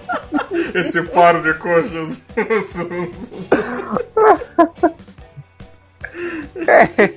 Esse 0.75 1.03
par 1.03 1.41
de 1.43 1.53
coxas. 1.55 2.23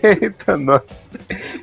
Eita, 0.04 0.58
nossa. 0.58 0.84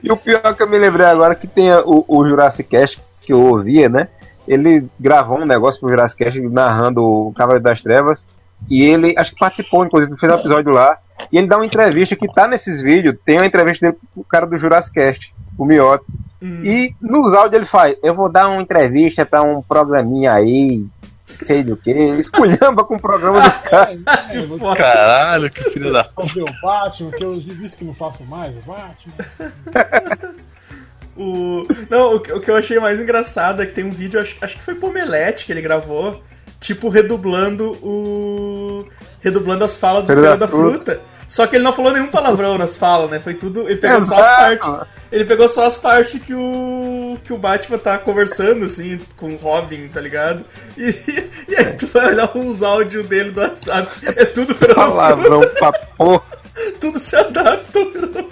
E 0.03 0.11
o 0.11 0.17
pior 0.17 0.41
é 0.43 0.53
que 0.55 0.63
eu 0.63 0.69
me 0.69 0.79
lembrei 0.79 1.07
agora 1.07 1.35
que 1.35 1.47
tem 1.47 1.71
o, 1.73 2.05
o 2.09 2.27
Jurassic 2.27 2.69
Cast 2.69 3.01
que 3.21 3.33
eu 3.33 3.41
ouvia, 3.41 3.91
né? 3.91 4.09
Ele 4.49 4.89
gravou 4.99 5.39
um 5.39 5.47
negócio 5.47 5.79
pro 5.79 5.91
Jurassic 5.91 6.25
Cast 6.25 6.41
narrando 6.41 7.03
o 7.05 7.33
Cavaleiro 7.35 7.63
das 7.65 7.83
Trevas. 7.83 8.27
E 8.69 8.83
ele, 8.83 9.15
acho 9.17 9.33
que 9.33 9.39
participou, 9.39 9.85
inclusive, 9.85 10.17
fez 10.19 10.33
um 10.33 10.37
episódio 10.37 10.73
lá. 10.73 10.99
E 11.31 11.39
ele 11.39 11.47
dá 11.47 11.57
uma 11.57 11.67
entrevista 11.67 12.17
que 12.17 12.33
tá 12.33 12.49
nesses 12.49 12.81
vídeos. 12.81 13.17
Tem 13.25 13.37
uma 13.37 13.47
entrevista 13.47 13.87
dele 13.87 13.99
com 14.15 14.21
o 14.21 14.25
cara 14.25 14.47
do 14.47 14.57
Jurassic 14.57 14.95
Cast, 14.95 15.35
o 15.57 15.65
Miotti. 15.65 16.07
E 16.65 16.95
nos 17.01 17.35
áudios 17.35 17.55
ele 17.55 17.67
faz: 17.67 17.97
Eu 18.03 18.15
vou 18.15 18.31
dar 18.31 18.49
uma 18.49 18.63
entrevista 18.63 19.27
pra 19.27 19.43
um 19.43 19.61
programinha 19.61 20.33
aí, 20.33 20.87
sei 21.27 21.65
do 21.65 21.77
que. 21.77 21.91
Esculhamba 21.91 22.85
com 22.85 22.95
o 22.95 23.01
programa 23.01 23.41
dos 23.41 23.59
caras. 23.69 24.01
É, 24.31 24.41
vou 24.43 24.77
Caralho, 24.77 25.51
que 25.51 25.65
filho 25.71 25.93
da. 25.93 26.05
fazer 26.05 26.43
o 26.43 26.61
Batman, 26.63 27.11
que 27.11 27.25
eu 27.25 27.41
disse 27.41 27.77
que 27.77 27.85
não 27.85 27.95
faço 27.95 28.25
mais 28.25 28.55
o 28.57 28.61
Batman. 28.61 29.15
O... 31.19 31.67
Não, 31.91 32.15
o 32.15 32.21
que, 32.21 32.33
o 32.33 32.41
que 32.41 32.49
eu 32.49 32.57
achei 32.57 32.79
mais 32.79 33.01
engraçado 33.01 33.61
é 33.61 33.67
que 33.67 33.73
tem 33.73 33.85
um 33.85 33.91
vídeo, 33.91 34.21
acho, 34.21 34.37
acho 34.41 34.57
que 34.57 34.63
foi 34.63 34.77
Pomelete 34.77 35.45
que 35.45 35.53
ele 35.53 35.61
gravou, 35.61 36.23
tipo, 36.61 36.89
redublando 36.89 37.73
o. 37.83 38.87
redublando 39.21 39.65
as 39.65 39.77
falas 39.77 40.05
do 40.05 40.07
Feira 40.07 40.31
da 40.31 40.37
da 40.37 40.49
Fruta. 40.49 41.01
Só 41.27 41.47
que 41.47 41.57
ele 41.57 41.65
não 41.65 41.75
falou 41.75 41.93
nenhum 41.93 42.07
palavrão 42.07 42.57
nas 42.57 42.75
falas, 42.77 43.11
né? 43.11 43.19
Foi 43.19 43.35
tudo. 43.35 43.69
Ele 43.69 43.77
pegou 43.77 44.01
só 44.01 44.17
as 44.17 44.27
Exato. 44.27 44.67
partes. 44.67 44.89
Ele 45.13 45.25
pegou 45.25 45.49
só 45.49 45.67
as 45.67 45.77
partes 45.77 46.23
que 46.23 46.33
o. 46.33 47.19
que 47.23 47.33
o 47.33 47.39
Batman 47.39 47.79
tá 47.79 47.99
conversando, 47.99 48.65
assim, 48.65 48.99
com 49.17 49.31
o 49.31 49.37
Robin, 49.37 49.89
tá 49.89 50.01
ligado? 50.01 50.45
E, 50.77 50.95
e 51.49 51.57
aí 51.57 51.73
tu 51.75 51.87
vai 51.89 52.07
olhar 52.13 52.31
uns 52.35 52.63
áudios 52.63 53.07
dele 53.09 53.31
do 53.31 53.41
WhatsApp. 53.41 53.91
É 54.07 54.25
tudo 54.25 54.55
da 54.55 54.75
Palavrão 54.75 55.41
pra 55.59 55.73
porra. 55.73 56.23
Tudo 56.81 56.99
se 56.99 57.15
adapta 57.15 57.85
da 57.85 58.25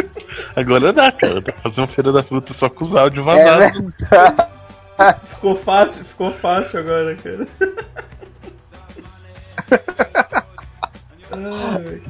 Agora 0.56 0.92
dá, 0.92 1.10
cara. 1.12 1.40
Dá 1.40 1.52
pra 1.52 1.62
fazer 1.62 1.80
uma 1.80 1.86
feira 1.88 2.12
da 2.12 2.22
fruta 2.22 2.52
só 2.52 2.68
com 2.68 2.84
os 2.84 2.94
áudios 2.94 3.26
É 3.26 3.30
vazados. 3.44 3.82
verdade. 3.98 4.50
Ficou 5.34 5.56
fácil, 5.56 6.04
ficou 6.04 6.30
fácil 6.30 6.80
agora, 6.80 7.16
cara. 7.16 7.48
Ai, 11.32 12.00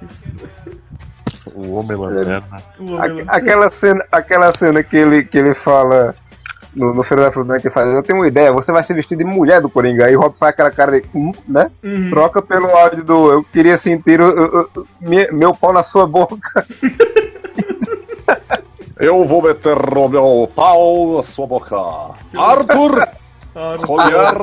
o 1.55 1.75
homem 1.75 1.97
lanterna. 1.97 2.43
o 2.79 2.97
Aque- 2.99 3.13
homem 3.13 3.25
Aquela 3.29 3.71
cena, 3.71 4.05
aquela 4.11 4.53
cena 4.53 4.83
que 4.83 4.97
ele, 4.97 5.25
que 5.25 5.39
ele 5.39 5.55
fala 5.55 6.15
no, 6.75 6.95
no 6.95 7.03
Feira 7.03 7.25
da 7.25 7.33
Fruta, 7.33 7.53
né, 7.53 7.61
que 7.61 7.69
ele 7.69 7.75
fala, 7.75 7.93
eu 7.93 8.03
tenho 8.03 8.19
uma 8.19 8.27
ideia, 8.29 8.53
você 8.53 8.73
vai 8.73 8.83
se 8.83 8.95
vestir 8.95 9.17
de 9.19 9.25
mulher 9.25 9.61
do 9.61 9.69
Coringa. 9.71 10.07
Aí 10.07 10.17
o 10.17 10.21
Rob 10.21 10.37
faz 10.39 10.51
aquela 10.53 10.71
cara 10.71 11.01
de, 11.01 11.07
hum, 11.15 11.33
né? 11.47 11.71
Uhum. 11.85 12.11
Troca 12.11 12.41
pelo 12.43 12.69
áudio 12.77 13.05
do 13.05 13.31
eu 13.33 13.45
queria 13.45 13.77
sentir 13.79 14.21
o, 14.21 14.29
o- 14.29 14.69
o- 14.81 14.87
me- 15.01 15.31
meu 15.33 15.55
pau 15.55 15.73
na 15.73 15.83
sua 15.83 16.07
boca. 16.07 16.67
Eu 19.01 19.25
vou 19.25 19.43
meter 19.43 19.77
o 19.97 20.09
meu 20.09 20.51
pau 20.55 21.17
na 21.17 21.23
sua 21.23 21.47
boca. 21.47 21.77
Arthur! 22.37 23.09
Colher! 23.85 24.35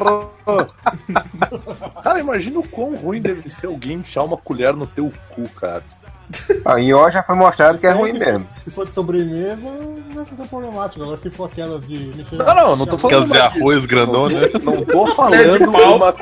cara, 2.03 2.19
imagina 2.19 2.59
o 2.59 2.67
quão 2.67 2.95
ruim 2.95 3.21
deve 3.21 3.49
ser 3.49 3.67
alguém 3.67 3.97
enfiar 3.97 4.23
uma 4.23 4.35
colher 4.37 4.73
no 4.75 4.85
teu 4.87 5.11
cu, 5.29 5.47
cara. 5.49 5.83
Ah, 6.65 6.77
em 6.77 6.93
ó 6.93 7.09
já 7.09 7.23
foi 7.23 7.35
mostrado 7.35 7.77
que 7.77 7.87
é 7.87 7.91
ruim 7.91 8.11
mesmo. 8.13 8.45
Se 8.65 8.71
for 8.71 8.85
de 8.85 8.91
sobremesa, 8.91 9.61
não 10.13 10.25
fica 10.25 10.43
problemático. 10.45 11.03
Agora, 11.03 11.17
se 11.17 11.29
for 11.31 11.45
aquelas 11.45 11.87
de. 11.87 11.97
mexer- 12.17 12.35
Não, 12.35 12.53
não, 12.53 12.75
não 12.75 12.85
tô 12.85 12.97
falando 12.97 13.31
Aquelas 13.31 13.51
de 13.53 13.59
arroz 13.59 13.85
grandona. 13.85 14.35
Não, 14.61 14.73
não 14.73 14.83
tô 14.85 15.07
falando 15.15 15.57
de 15.57 15.71
pau. 15.71 15.95
uma. 15.95 16.15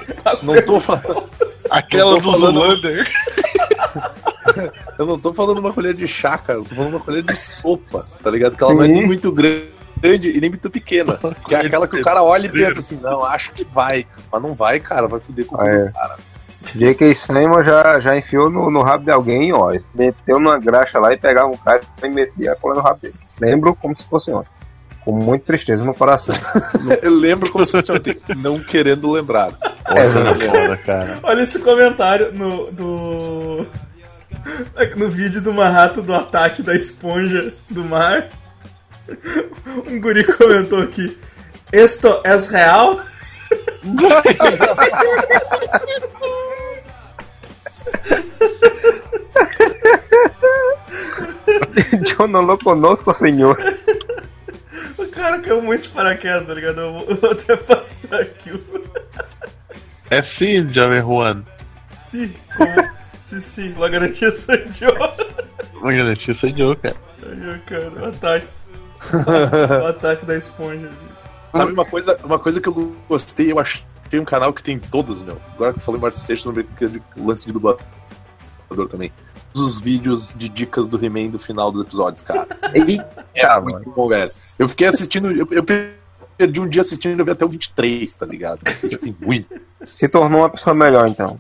Não 0.44 0.62
tô 0.64 0.80
falando. 0.80 1.24
Aquela 1.72 2.12
Não 2.12 2.20
do 2.20 2.32
Zulander. 2.32 3.12
Eu 4.98 5.06
não 5.06 5.20
tô 5.20 5.34
falando 5.34 5.58
uma 5.60 5.74
colher 5.74 5.94
de 5.94 6.08
chá, 6.08 6.38
cara. 6.38 6.60
Eu 6.60 6.64
tô 6.64 6.76
falando 6.76 6.94
uma 6.94 7.00
colher 7.00 7.24
de 7.24 7.36
sopa, 7.36 8.06
tá 8.24 8.30
ligado? 8.30 8.56
Que 8.56 8.64
ela 8.64 8.74
não 8.74 8.84
é 8.84 8.88
nem 8.88 9.06
muito 9.06 9.32
grande 9.32 9.70
e 10.04 10.40
nem 10.40 10.50
muito 10.50 10.70
pequena. 10.70 11.20
Que 11.48 11.56
é 11.56 11.66
aquela 11.66 11.88
que 11.88 11.98
o 12.00 12.04
cara 12.04 12.24
olha 12.24 12.46
e 12.46 12.50
pensa 12.50 12.80
assim, 12.80 13.00
não, 13.02 13.24
acho 13.24 13.52
que 13.54 13.64
vai. 13.64 14.06
Mas 14.32 14.42
não 14.42 14.54
vai, 14.54 14.80
cara, 14.80 15.08
vai 15.08 15.20
foder 15.20 15.46
com 15.46 15.56
o 15.56 15.58
cu 15.58 15.66
É. 15.66 15.92
cara. 15.92 16.18
J.K. 16.74 17.14
Simon 17.14 17.64
já, 17.64 18.00
já 18.00 18.18
enfiou 18.18 18.50
no, 18.50 18.72
no 18.72 18.82
rabo 18.82 19.06
de 19.06 19.12
alguém, 19.12 19.54
ó. 19.54 19.72
Meteu 19.94 20.40
numa 20.40 20.58
graxa 20.58 21.00
lá 21.00 21.14
e 21.14 21.18
pegava 21.18 21.48
um 21.48 21.58
cara 21.58 21.82
e 22.02 22.10
metia 22.10 22.54
a 22.54 22.56
cola 22.56 22.76
no 22.76 22.82
rabo 22.82 23.00
dele. 23.02 23.14
Lembro 23.40 23.76
como 23.76 23.96
se 23.96 24.04
fosse 24.04 24.32
ontem. 24.32 24.50
Com 25.04 25.12
muita 25.12 25.46
tristeza 25.46 25.86
no 25.86 25.94
coração. 25.94 26.34
Eu 27.04 27.12
lembro 27.12 27.52
como 27.52 27.64
se 27.66 27.72
fosse 27.74 27.92
ontem, 27.92 28.20
não 28.36 28.60
querendo 28.60 29.12
lembrar. 29.12 29.54
Essa 29.86 30.20
era 30.20 30.34
foda, 30.34 30.78
cara. 30.78 31.20
Olha 31.22 31.44
esse 31.44 31.60
comentário 31.60 32.34
no. 32.34 32.72
do. 32.72 33.68
No 34.96 35.10
vídeo 35.10 35.42
do 35.42 35.54
Marrato 35.54 36.02
do 36.02 36.14
ataque 36.14 36.62
da 36.62 36.76
esponja 36.76 37.54
do 37.70 37.84
mar. 37.84 38.30
Um 39.88 40.00
guri 40.00 40.24
comentou 40.24 40.82
aqui. 40.82 41.18
Esto 41.72 42.22
es 42.24 42.48
real? 42.48 43.02
Eu 52.20 52.28
não 52.28 52.42
lo 52.42 52.58
conosco, 52.58 53.14
senhor. 53.14 53.58
O 54.98 55.06
cara 55.08 55.40
caiu 55.40 55.62
muito 55.62 55.84
de 55.84 55.90
paraquedas, 55.90 56.48
tá 56.48 56.54
ligado? 56.54 56.82
Eu 56.82 56.94
vou, 56.94 57.06
eu 57.10 57.16
vou 57.18 57.32
até 57.32 57.56
passar 57.56 58.22
aqui. 58.22 58.52
É 60.10 60.22
sim, 60.22 60.68
Jovem 60.70 61.02
Juan. 61.02 61.44
Sim, 62.08 62.34
como... 62.56 63.05
sim, 63.26 63.40
sim, 63.40 63.74
la 63.78 63.90
garantia 63.90 64.32
sou 64.32 64.54
idiota. 64.56 65.26
Uma 65.76 65.94
garantia 65.94 66.34
eu, 66.34 66.76
cara. 66.76 66.96
Aí, 67.24 67.60
cara, 67.66 67.92
o 67.92 68.06
ataque. 68.06 68.48
O 69.82 69.86
ataque 69.88 70.26
da 70.26 70.38
esponja. 70.38 70.90
Sabe 71.56 71.72
uma 71.72 71.86
coisa, 71.86 72.18
uma 72.24 72.38
coisa 72.40 72.60
que 72.62 72.68
eu 72.68 72.96
gostei, 73.08 73.52
eu 73.52 73.60
achei 73.60 73.82
um 74.14 74.26
canal 74.26 74.54
que 74.54 74.64
tem 74.64 74.78
todos, 74.78 75.22
meu. 75.24 75.38
Agora 75.54 75.74
que 75.74 75.80
eu 75.80 75.84
falei 75.84 76.00
Márcio 76.02 76.22
Seixas, 76.24 76.46
lembrei 76.46 76.66
que 76.78 77.02
o 77.20 77.28
lance 77.28 77.46
de 77.46 77.52
dublador 77.52 77.80
também. 78.90 79.12
Todos 79.54 79.72
os 79.72 79.80
vídeos 79.82 80.34
de 80.36 80.50
dicas 80.50 80.88
do 80.88 81.04
He-Man 81.04 81.30
do 81.30 81.40
final 81.40 81.72
dos 81.72 81.82
episódios, 81.82 82.22
cara. 82.22 82.48
Eita, 82.74 83.26
É 83.34 83.48
mano. 83.48 83.72
muito 83.72 83.90
bom, 83.92 84.08
velho. 84.08 84.32
Eu 84.60 84.70
fiquei 84.70 84.88
assistindo. 84.88 85.32
Eu, 85.32 85.48
eu 85.52 85.64
perdi 86.38 86.60
um 86.60 86.68
dia 86.68 86.82
assistindo, 86.82 87.20
eu 87.20 87.26
vi 87.26 87.32
até 87.32 87.46
o 87.46 87.50
23, 87.50 88.14
tá 88.16 88.26
ligado? 88.26 88.60
Já 88.90 88.98
tem 88.98 89.16
muito. 89.20 89.60
Se 89.86 90.08
tornou 90.10 90.42
uma 90.42 90.50
pessoa 90.50 90.76
melhor, 90.76 91.08
então. 91.08 91.40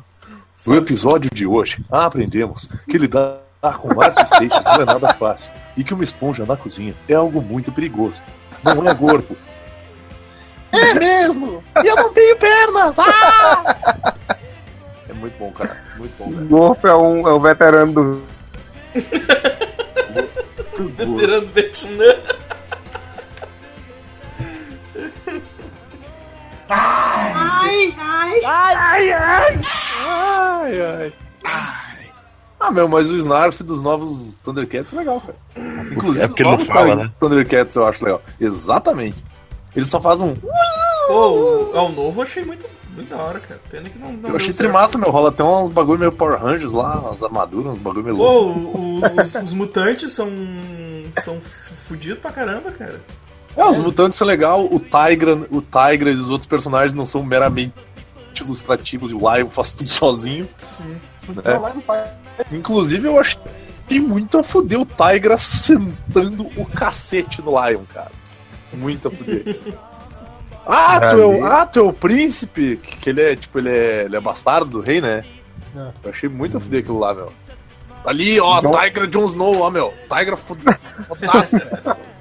No 0.65 0.75
episódio 0.75 1.29
de 1.31 1.45
hoje, 1.45 1.77
aprendemos 1.91 2.69
que 2.89 2.97
lidar 2.97 3.39
com 3.79 3.93
Márcio 3.93 4.27
Seixas 4.27 4.63
não 4.63 4.81
é 4.81 4.85
nada 4.85 5.13
fácil 5.13 5.51
e 5.77 5.83
que 5.83 5.93
uma 5.93 6.03
esponja 6.03 6.43
na 6.45 6.57
cozinha 6.57 6.95
é 7.07 7.13
algo 7.13 7.39
muito 7.39 7.71
perigoso. 7.71 8.19
Não 8.63 8.87
é 8.89 8.95
corpo. 8.95 9.37
É 10.71 10.93
mesmo! 10.95 11.63
E 11.83 11.87
eu 11.87 11.95
não 11.95 12.11
tenho 12.13 12.35
pernas! 12.37 12.95
Ah! 12.97 14.15
É 15.07 15.13
muito 15.13 15.37
bom, 15.37 15.51
cara. 15.51 15.77
Muito 15.97 16.13
bom, 16.17 16.29
O 16.29 16.31
velho. 16.31 16.47
Gorfo 16.47 16.87
é, 16.87 16.95
um, 16.95 17.27
é 17.27 17.31
o 17.31 17.39
veterano 17.39 17.93
do. 17.93 18.21
Veterano 20.97 21.45
do 21.45 21.53
Vietnã. 21.53 22.15
Ai, 26.69 27.95
ai, 27.97 28.43
ai, 28.45 29.11
ai, 29.13 29.59
Ai, 30.05 30.81
ai. 30.81 31.13
Ah, 32.59 32.71
meu, 32.71 32.87
mas 32.87 33.09
o 33.09 33.15
Snarf 33.17 33.61
dos 33.63 33.81
novos 33.81 34.33
Thundercats 34.43 34.91
é 34.93 34.97
legal, 34.97 35.21
cara. 35.21 35.37
Inclusive, 35.91 36.25
É 36.25 36.27
porque 36.27 36.41
os 36.41 36.47
ele 36.47 36.49
não 36.49 36.51
novos 36.57 36.67
fala, 36.67 36.95
né? 36.95 37.11
Thundercats 37.19 37.75
eu 37.75 37.85
acho 37.85 38.03
legal. 38.03 38.21
Exatamente. 38.39 39.23
Eles 39.75 39.89
só 39.89 39.99
fazem 40.01 40.29
um. 40.29 40.35
Pô, 40.35 41.13
o, 41.13 41.71
ah, 41.77 41.83
o 41.83 41.89
novo 41.91 42.21
eu 42.21 42.23
achei 42.23 42.43
muito, 42.43 42.65
muito 42.95 43.09
da 43.09 43.17
hora, 43.17 43.39
cara. 43.41 43.59
Pena 43.69 43.89
que 43.89 43.99
não, 43.99 44.11
não 44.13 44.29
Eu 44.29 44.37
achei 44.37 44.53
trimassa, 44.53 44.97
meu. 44.97 45.11
Rola 45.11 45.29
até 45.29 45.43
uns 45.43 45.69
bagulho 45.69 45.99
meio 45.99 46.11
Power 46.13 46.41
Rangers 46.41 46.71
lá, 46.71 46.95
umas 46.95 47.21
armaduras, 47.21 47.73
uns 47.73 47.79
bagulho 47.79 48.03
meio 48.05 48.15
Pô, 48.15 48.23
louco. 48.23 48.59
o- 48.59 48.99
o- 49.01 49.21
os, 49.21 49.35
os 49.35 49.53
mutantes 49.53 50.13
são. 50.13 50.29
são 51.21 51.39
fudidos 51.41 52.19
pra 52.19 52.31
caramba, 52.31 52.71
cara. 52.71 52.99
É, 53.55 53.63
os 53.65 53.77
mutantes 53.79 54.17
são 54.17 54.27
legal, 54.27 54.65
o 54.65 54.79
Tigra, 54.79 55.35
o 55.49 55.61
Tigra 55.61 56.09
e 56.11 56.15
os 56.15 56.29
outros 56.29 56.47
personagens 56.47 56.93
não 56.93 57.05
são 57.05 57.23
meramente 57.23 57.73
ilustrativos 58.39 59.11
e 59.11 59.13
o 59.13 59.19
Lion 59.19 59.49
faz 59.49 59.71
tudo 59.73 59.89
sozinho. 59.89 60.47
Sim. 60.57 60.97
É. 61.43 62.55
Inclusive, 62.55 63.07
eu 63.07 63.17
achei 63.19 63.39
muito 64.01 64.37
a 64.37 64.43
fuder 64.43 64.79
o 64.79 64.85
Tigra 64.85 65.37
sentando 65.37 66.43
o 66.57 66.65
cacete 66.65 67.41
no 67.41 67.51
Lion, 67.51 67.83
cara. 67.93 68.11
Muito 68.73 69.07
a 69.07 69.11
fuder. 69.11 69.57
Ah, 70.67 71.11
tu 71.11 71.21
é, 71.21 71.25
o, 71.27 71.45
ah, 71.45 71.65
tu 71.67 71.79
é 71.79 71.83
o 71.83 71.93
príncipe? 71.93 72.77
Que 72.77 72.97
que 72.97 73.09
ele 73.11 73.21
é, 73.21 73.35
tipo, 73.35 73.59
ele 73.59 73.69
é, 73.69 74.05
ele 74.05 74.15
é 74.15 74.19
bastardo 74.19 74.65
do 74.65 74.81
rei, 74.81 74.99
né? 74.99 75.23
É. 75.75 75.91
Eu 76.03 76.09
achei 76.09 76.27
muito 76.27 76.57
a 76.57 76.59
fuder 76.59 76.79
aquilo 76.79 76.97
lá, 76.97 77.13
meu. 77.13 77.31
Ali, 78.03 78.39
ó, 78.39 78.59
John- 78.61 78.71
Tigra 78.81 79.05
Jon 79.07 79.25
Snow, 79.27 79.59
ó, 79.59 79.69
meu. 79.69 79.93
Tigra 80.09 80.35
fuder. 80.35 80.79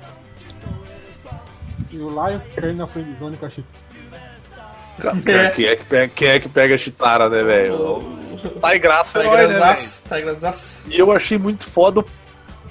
E 1.95 1.99
o 2.01 2.09
Lion 2.11 2.41
caindo 2.57 2.77
na 2.79 2.87
friendzone 2.89 3.37
com 3.37 3.47
a 3.47 3.51
Chita. 3.51 3.69
Cara, 4.99 5.17
Quem 5.53 5.67
é 5.67 5.77
que 5.77 5.85
pega, 5.85 6.13
quem 6.15 6.29
é 6.29 6.41
que 6.41 6.49
pega 6.49 6.75
a 6.75 6.79
Chitara, 6.79 7.29
né, 7.29 7.43
velho? 7.45 8.03
Tá 8.61 8.77
engraçado, 8.77 9.23
né, 9.25 9.31
velho? 9.31 9.49
Tigrazaço, 9.49 10.03
Tigrazaço. 10.13 10.85
E 10.91 10.99
eu 10.99 11.13
achei 11.13 11.39
muito 11.39 11.65
foda 11.65 12.01
o 12.01 12.05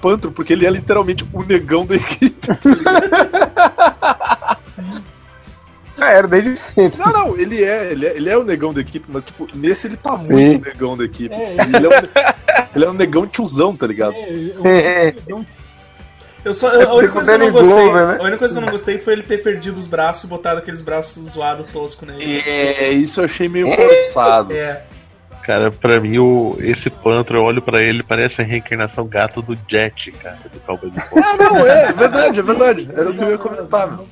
Pantro, 0.00 0.30
porque 0.30 0.52
ele 0.52 0.66
é 0.66 0.70
literalmente 0.70 1.26
o 1.32 1.42
negão 1.42 1.86
da 1.86 1.96
equipe. 1.96 2.48
Já 5.96 6.10
era 6.10 6.26
desde 6.26 6.56
sempre. 6.56 6.98
Não, 6.98 7.12
não, 7.12 7.38
ele 7.38 7.62
é, 7.62 7.92
ele 7.92 8.06
é, 8.06 8.16
ele 8.16 8.28
é 8.28 8.36
o 8.36 8.42
negão 8.44 8.74
da 8.74 8.80
equipe, 8.80 9.06
mas 9.08 9.24
tipo, 9.24 9.46
nesse 9.54 9.86
ele 9.86 9.96
tá 9.96 10.16
muito 10.16 10.34
Sim. 10.34 10.58
negão 10.58 10.96
da 10.96 11.04
equipe. 11.04 11.32
É, 11.34 11.52
Ele 11.54 11.86
é, 11.86 11.88
um, 11.88 12.02
ele 12.74 12.84
é 12.84 12.90
um 12.90 12.94
negão 12.94 13.26
tiozão, 13.26 13.76
tá 13.76 13.86
ligado? 13.86 14.14
É, 14.64 15.14
eu- 15.28 15.42
Eu 16.44 16.52
só, 16.52 16.74
É 16.74 16.84
a, 16.84 16.92
única 16.92 17.12
coisa 17.12 17.30
que 17.30 17.42
eu 17.42 17.46
não 17.46 17.52
gostei, 17.52 17.74
Glover, 17.74 18.06
né? 18.06 18.16
a 18.18 18.22
única 18.22 18.38
coisa 18.38 18.54
que 18.54 18.58
eu 18.58 18.64
não 18.64 18.70
gostei 18.70 18.98
foi 18.98 19.12
ele 19.14 19.22
ter 19.22 19.42
perdido 19.42 19.78
os 19.78 19.86
braços 19.86 20.24
e 20.24 20.26
botado 20.26 20.58
aqueles 20.58 20.82
braços 20.82 21.30
zoados, 21.30 21.66
tosco 21.72 22.04
nele. 22.04 22.42
É, 22.46 22.90
isso 22.90 23.20
eu 23.20 23.24
achei 23.24 23.48
meio 23.48 23.66
forçado. 23.70 24.52
É. 24.52 24.82
Cara, 25.42 25.70
pra 25.70 26.00
mim, 26.00 26.18
o, 26.18 26.56
esse 26.60 26.88
Pantro, 26.88 27.36
eu 27.36 27.44
olho 27.44 27.60
pra 27.60 27.82
ele 27.82 28.02
parece 28.02 28.40
a 28.40 28.44
reencarnação 28.44 29.06
gato 29.06 29.42
do 29.42 29.56
Jet, 29.68 30.10
cara, 30.12 30.38
do 30.50 30.58
Cowboy 30.60 30.90
Bebop. 30.90 31.18
Ah, 31.18 31.36
não, 31.36 31.66
é, 31.66 31.88
é 31.88 31.92
verdade, 31.92 32.38
é 32.38 32.42
verdade. 32.42 32.88
Era 32.90 33.10
o 33.10 33.14
que 33.14 33.22
eu 33.22 33.30
ia 33.30 33.38
comentar, 33.38 33.88
meu. 33.88 34.06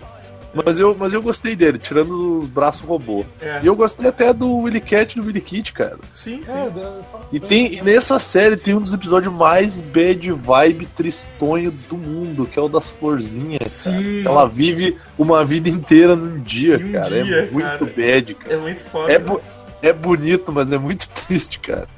Mas 0.55 0.78
eu, 0.78 0.94
mas 0.98 1.14
eu 1.14 1.22
gostei 1.22 1.57
dele, 1.57 1.78
tirando 1.78 2.40
os 2.40 2.46
braços 2.46 2.82
robô. 2.86 3.24
É. 3.40 3.61
E 3.62 3.66
eu 3.66 3.74
gostei 3.74 4.07
até 4.09 4.32
do 4.34 4.59
Willy 4.59 4.80
Cat 4.82 5.16
e 5.16 5.20
do 5.20 5.26
Willy 5.26 5.40
Kid, 5.40 5.72
cara. 5.72 5.96
Sim, 6.14 6.42
sim. 6.44 6.53
É, 6.53 6.68
da- 6.68 7.00
só- 7.11 7.22
E 7.32 7.40
tem 7.40 7.74
e 7.74 7.80
nessa 7.82 8.18
série 8.18 8.57
tem 8.59 8.74
um 8.74 8.80
dos 8.82 8.92
episódios 8.92 9.32
mais 9.32 9.80
bad 9.80 10.30
vibe 10.30 10.86
tristonho 10.86 11.70
do 11.88 11.96
mundo, 11.96 12.44
que 12.44 12.59
é 12.59 12.62
o 12.62 12.68
das 12.68 12.90
florzinhas. 12.90 13.62
Sim. 13.66 14.26
Ela 14.26 14.46
vive 14.46 14.98
uma 15.16 15.42
vida 15.44 15.70
inteira 15.70 16.14
num 16.14 16.38
dia, 16.40 16.76
um 16.76 16.92
cara. 16.92 17.22
dia, 17.22 17.36
é 17.38 17.50
muito 17.50 17.66
cara. 17.66 17.92
bad, 17.96 18.34
cara. 18.34 18.55
É 18.55 18.57
muito 18.59 18.84
foda. 18.84 19.12
É, 19.12 19.18
bu- 19.18 19.40
é 19.80 19.92
bonito, 19.92 20.53
mas 20.53 20.70
é 20.70 20.76
muito 20.76 21.09
triste, 21.26 21.59
cara. 21.61 21.88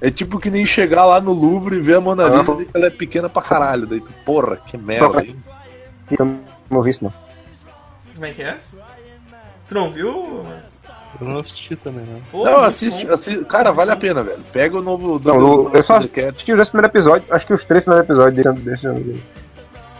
É 0.00 0.10
tipo 0.10 0.38
que 0.38 0.50
nem 0.50 0.66
chegar 0.66 1.06
lá 1.06 1.20
no 1.20 1.32
Louvre 1.32 1.76
e 1.76 1.80
ver 1.80 1.94
a 1.96 2.00
Mona 2.00 2.24
Lisa 2.28 2.52
e 2.52 2.56
ver 2.56 2.64
que 2.66 2.76
ela 2.76 2.86
é 2.86 2.90
pequena 2.90 3.28
pra 3.28 3.40
caralho. 3.42 3.86
Daí, 3.86 4.00
tu, 4.00 4.10
porra, 4.24 4.56
que 4.56 4.76
merda, 4.76 5.24
hein? 5.24 5.36
Eu 6.10 6.26
não 6.70 6.82
vi 6.82 6.90
isso, 6.90 7.04
não. 7.04 7.12
Como 8.14 8.26
é 8.26 8.30
que 8.30 8.42
é? 8.42 8.58
Tu 9.68 9.74
não 9.74 9.90
viu? 9.90 10.44
Eu 11.20 11.26
não 11.28 11.38
assisti 11.40 11.74
também, 11.76 12.04
não. 12.04 12.20
Pô, 12.30 12.44
Não, 12.44 12.58
assiste, 12.58 13.08
assiste- 13.08 13.44
Cara, 13.46 13.72
vale 13.72 13.92
a 13.92 13.96
pena, 13.96 14.22
velho. 14.22 14.42
Pega 14.52 14.76
o 14.78 14.82
novo. 14.82 15.20
Não, 15.24 15.40
novo- 15.40 15.70
eu, 15.74 15.82
só 15.82 15.96
assisti 15.96 16.52
os 16.52 16.56
dois 16.56 16.68
primeiros 16.68 16.90
episódios, 16.94 17.32
acho 17.32 17.46
que 17.46 17.54
os 17.54 17.64
três 17.64 17.84
primeiros 17.84 18.08
episódios 18.10 18.44
desse, 18.62 18.86
desse 18.92 19.22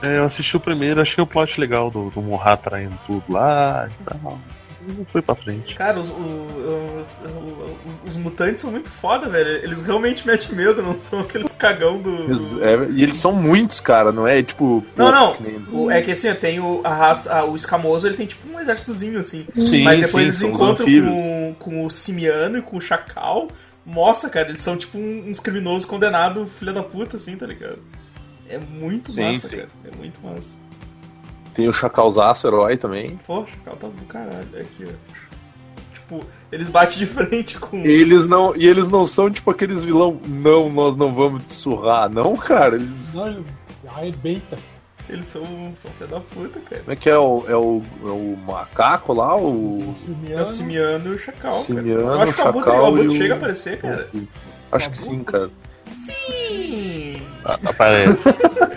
É, 0.02 0.18
eu 0.18 0.24
assisti 0.24 0.57
o 0.57 0.61
primeiro, 0.61 1.00
achei 1.00 1.22
o 1.22 1.26
plot 1.26 1.59
legal 1.61 1.90
do, 1.90 2.11
do 2.11 2.20
Morra 2.20 2.57
traindo 2.57 2.98
tudo 3.07 3.22
lá 3.30 3.88
e 3.88 4.05
tal. 4.05 4.38
Não 4.87 5.05
foi 5.07 5.22
pra 5.22 5.35
frente. 5.35 5.74
Cara, 5.74 5.99
os, 5.99 6.09
o- 6.09 6.12
o- 6.12 7.07
o- 7.26 7.76
os, 7.89 8.03
os 8.12 8.16
mutantes 8.16 8.61
são 8.61 8.70
muito 8.70 8.89
foda, 8.89 9.28
velho. 9.28 9.49
Eles 9.64 9.80
realmente 9.82 10.26
metem 10.26 10.55
medo, 10.55 10.82
não 10.82 10.99
são 10.99 11.20
aqueles 11.20 11.53
cagão 11.53 12.01
do. 12.01 12.11
Eles- 12.30 12.53
é, 12.61 12.91
e 12.91 13.03
eles 13.03 13.16
são 13.16 13.32
muitos, 13.32 13.80
cara, 13.80 14.12
não 14.12 14.26
é 14.26 14.43
tipo. 14.43 14.85
Não, 14.97 15.07
pô, 15.07 15.12
não. 15.12 15.35
que 15.35 15.43
nem- 15.43 15.66
O- 15.72 15.91
é 15.91 16.03
que 16.03 16.12
assim, 16.12 16.32
tem 16.35 16.61
o, 16.61 16.80
a 16.85 16.93
raça, 16.95 17.32
a- 17.32 17.45
o 17.45 17.57
escamoso, 17.57 18.07
ele 18.07 18.16
tem 18.16 18.26
tipo 18.26 18.49
um 18.49 18.61
exércitozinho 18.61 19.18
assim. 19.18 19.47
Sim, 19.55 19.85
Mas 19.85 20.01
depois 20.01 20.12
sim, 20.12 20.20
eles 20.20 20.43
encontram 20.43 20.87
com, 20.87 21.55
com 21.59 21.87
o 21.87 21.91
simiano 21.91 22.59
e 22.59 22.62
com 22.62 22.76
o 22.76 22.80
chacal. 22.80 23.49
Nossa, 23.87 24.30
cara, 24.30 24.49
eles 24.49 24.61
são 24.62 24.76
tipo 24.76 24.97
um- 24.99 25.24
uns 25.28 25.39
criminosos 25.41 25.85
condenados, 25.85 26.49
filha 26.59 26.72
da 26.72 26.82
puta, 26.82 27.16
assim, 27.16 27.37
tá 27.37 27.47
ligado? 27.47 27.78
É 28.49 28.59
muito 28.59 29.11
Sim, 29.12 29.22
massa, 29.22 29.49
sim. 29.49 29.57
cara. 29.57 29.68
É 29.91 29.97
muito 29.97 30.20
massa. 30.22 30.53
Tem 31.55 31.68
o 31.68 31.72
Chacalzaço, 31.72 32.46
herói 32.46 32.76
também. 32.76 33.16
Pô, 33.26 33.40
o 33.40 33.46
chacal 33.46 33.76
tá 33.76 33.86
do 33.88 34.05
caralho. 34.07 34.48
Aqui, 34.61 34.86
ó. 34.86 35.14
Tipo, 35.94 36.20
eles 36.52 36.68
batem 36.68 36.98
de 36.98 37.07
frente 37.07 37.59
com. 37.59 37.78
Eles 37.84 38.28
não, 38.28 38.55
e 38.57 38.66
eles 38.66 38.88
não 38.88 39.07
são 39.07 39.30
tipo 39.30 39.50
aqueles 39.50 39.82
vilão, 39.84 40.20
não, 40.26 40.68
nós 40.68 40.96
não 40.96 41.14
vamos 41.14 41.44
te 41.46 41.55
surrar, 41.55 42.11
não, 42.11 42.36
cara. 42.36 42.74
Eles, 42.76 43.14
Não, 43.14 43.44
arrebenta. 43.88 44.59
Eles 45.09 45.26
são, 45.26 45.44
são 45.80 45.90
filha 45.98 46.09
da 46.09 46.18
puta, 46.20 46.59
cara. 46.61 46.80
como 46.80 46.92
é 46.92 46.96
que 46.96 47.11
é 47.11 47.18
o, 47.18 47.44
é 47.46 47.55
o, 47.55 47.82
é 48.02 48.07
o 48.11 48.36
macaco 48.46 49.12
lá, 49.12 49.36
o 49.36 49.94
É 50.30 50.40
o 50.40 50.46
simiano 50.46 51.11
e 51.12 51.14
o 51.14 51.18
chacal, 51.18 51.52
Simiano, 51.62 52.05
cara. 52.05 52.14
Eu 52.16 52.20
acho 52.22 52.32
que 52.34 52.40
o 52.40 52.48
Abutre, 52.48 52.70
o 52.70 52.86
Abutre 52.86 53.05
e 53.05 53.09
o- 53.09 53.11
chega 53.11 53.34
a 53.34 53.36
aparecer, 53.36 53.80
cara. 53.80 54.09
Acho 54.72 54.90
que 54.90 54.98
sim, 54.98 55.22
cara. 55.22 55.50
Sim! 55.92 57.16
Ah, 57.44 57.59
aparece. 57.64 58.18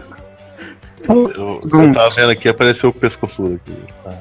eu, 1.08 1.62
eu 1.64 1.94
tava 1.94 2.10
vendo 2.16 2.32
aqui, 2.32 2.50
apareceu 2.50 2.90
o 2.90 2.94
pescoço 2.94 3.46
aqui. 3.46 3.76
Tá. 4.04 4.14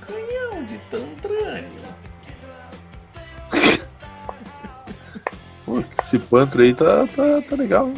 Canhão 0.00 0.64
de 0.64 0.78
Tantrânio. 0.90 1.82
Pô, 5.64 5.84
esse 6.02 6.18
pantro 6.18 6.62
aí 6.62 6.74
tá, 6.74 7.06
tá, 7.14 7.42
tá 7.48 7.56
legal, 7.56 7.88
hein? 7.88 7.94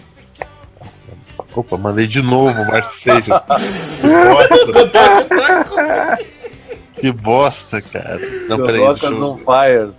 Opa, 1.54 1.76
mandei 1.76 2.06
de 2.06 2.20
novo, 2.20 2.54
Seixas. 2.92 3.42
Que 4.00 4.12
bosta. 4.82 6.20
que 6.96 7.12
bosta, 7.12 7.82
cara. 7.82 8.20
Não, 8.48 8.56
peraí, 8.58 8.86
deixa 8.86 9.06
eu... 9.06 9.24
on 9.24 9.38
fire. 9.38 9.92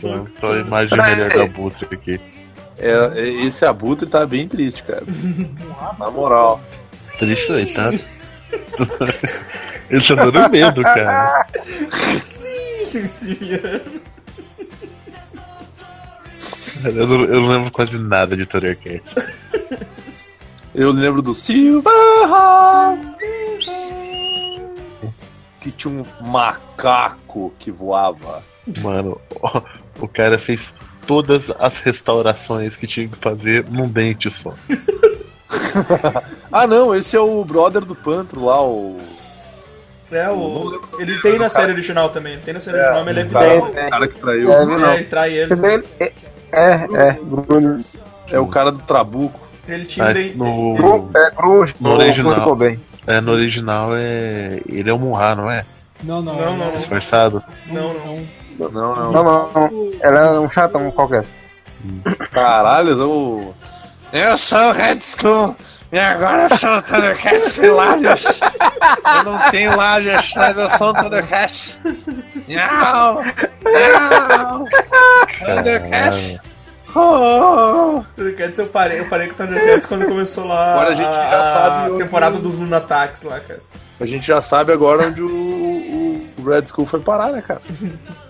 Tô, 0.00 0.40
tô 0.40 0.52
a 0.52 0.58
imagem 0.58 0.98
melhor 0.98 1.30
do 1.30 1.42
Abutre 1.42 1.86
aqui. 1.92 2.20
É, 2.78 2.90
é, 3.14 3.28
esse 3.44 3.64
abutre 3.64 4.06
tá 4.06 4.26
bem 4.26 4.46
triste, 4.48 4.82
cara. 4.82 5.02
Na 5.98 6.10
moral. 6.10 6.60
Triste 7.18 7.74
tá? 7.74 7.90
Ele 9.88 10.02
tá 10.02 10.14
dando 10.14 10.50
medo, 10.50 10.82
cara. 10.82 11.46
Sim. 12.90 13.38
Eu 16.84 17.06
não, 17.06 17.24
eu 17.24 17.40
não 17.40 17.48
lembro 17.48 17.70
quase 17.70 17.98
nada 17.98 18.36
de 18.36 18.44
Thundercats. 18.44 19.14
Eu 20.74 20.92
lembro 20.92 21.22
do 21.22 21.34
Silverhawks. 21.34 21.96
Que 25.58 25.70
tinha 25.72 25.92
um 25.92 26.04
macaco 26.28 27.52
que 27.58 27.70
voava. 27.70 28.44
Mano, 28.82 29.18
o 29.98 30.06
cara 30.06 30.38
fez 30.38 30.72
todas 31.06 31.50
as 31.58 31.78
restaurações 31.78 32.76
que 32.76 32.86
tinha 32.86 33.08
que 33.08 33.16
fazer 33.16 33.64
num 33.70 33.88
dente 33.88 34.30
só. 34.30 34.52
ah, 36.52 36.66
não, 36.66 36.94
esse 36.94 37.16
é 37.16 37.20
o 37.20 37.44
brother 37.44 37.82
do 37.84 37.94
Pantro 37.94 38.44
lá, 38.44 38.62
o. 38.62 38.96
É, 40.10 40.28
o. 40.30 40.80
Ele 40.98 41.20
tem 41.20 41.38
na 41.38 41.48
série 41.48 41.72
original 41.72 42.10
também. 42.10 42.38
Tem 42.38 42.54
na 42.54 42.60
série 42.60 42.78
original, 42.78 43.04
mas 43.04 43.16
ele 43.16 43.20
é 43.20 43.24
o 43.24 43.30
cara, 43.30 43.54
vilão. 43.54 43.68
o 43.68 43.90
cara 43.90 44.08
que 44.08 44.18
traiu. 44.18 44.52
É, 44.52 44.92
É, 44.92 44.94
ele 44.94 45.04
trai 45.04 45.32
eles. 45.32 45.62
É, 45.62 46.12
é, 46.52 46.74
é, 46.94 47.12
Bruno. 47.22 47.84
É 48.30 48.38
o 48.38 48.46
cara 48.46 48.70
do 48.72 48.78
Trabuco. 48.78 49.40
Ele 49.68 49.84
tinha. 49.84 50.06
Mas 50.06 50.36
no, 50.36 50.74
Gru- 50.74 51.10
É, 51.14 51.30
Cruz, 51.30 51.74
no 51.80 51.92
original. 51.94 52.56
É, 53.06 53.20
no 53.20 53.32
original 53.32 53.96
é. 53.96 54.60
Ele 54.68 54.88
é 54.90 54.92
o 54.92 54.98
Munra, 54.98 55.34
não 55.34 55.50
é? 55.50 55.64
Não, 56.04 56.22
não. 56.22 56.36
Não, 56.36 56.56
não. 56.56 56.72
Disfarçado. 56.72 57.42
Não, 57.66 57.94
não. 57.94 58.26
Não, 58.58 58.70
não. 58.70 59.12
Não, 59.12 59.24
não, 59.24 59.50
não. 59.52 59.88
Ela 60.00 60.20
é 60.20 60.38
um 60.40 60.50
chatão 60.50 60.90
qualquer. 60.90 61.24
Caralho, 62.32 62.90
eu. 62.98 63.54
Eu 64.12 64.38
sou 64.38 64.58
o 64.68 64.72
Red 64.72 64.96
Skull 64.96 65.54
e 65.92 65.98
agora 65.98 66.48
eu 66.50 66.56
sou 66.58 66.76
o 66.78 66.82
Thundercat 66.82 67.50
sem 67.50 67.70
lábios. 67.70 68.24
Eu 69.18 69.24
não 69.24 69.50
tenho 69.50 69.76
lábios, 69.76 70.32
mas 70.36 70.56
eu 70.56 70.70
sou 70.70 70.90
o 70.90 70.94
Thundercat. 70.94 71.76
Não! 72.48 73.22
Não! 73.64 74.64
Thundercat! 75.38 76.40
Oh! 76.94 78.02
Thundercats 78.16 78.58
eu 78.58 78.66
parei, 78.66 79.00
eu 79.00 79.08
parei 79.08 79.26
com 79.28 79.34
o 79.34 79.36
Thundercats 79.36 79.86
quando 79.86 80.06
começou 80.06 80.46
lá 80.46 80.72
Agora 80.72 80.92
a 80.92 80.94
gente 80.94 81.12
já 81.14 81.44
sabe 81.44 81.90
onde- 81.90 82.02
temporada 82.04 82.38
dos 82.38 82.56
Lunatax 82.58 83.22
lá, 83.22 83.38
cara. 83.40 83.60
A 84.00 84.06
gente 84.06 84.26
já 84.26 84.40
sabe 84.42 84.72
agora 84.72 85.08
onde 85.08 85.20
o, 85.22 85.26
o, 85.28 86.26
o 86.38 86.44
Red 86.50 86.62
Skull 86.64 86.86
foi 86.86 87.00
parar, 87.00 87.32
né, 87.32 87.42
cara? 87.46 87.60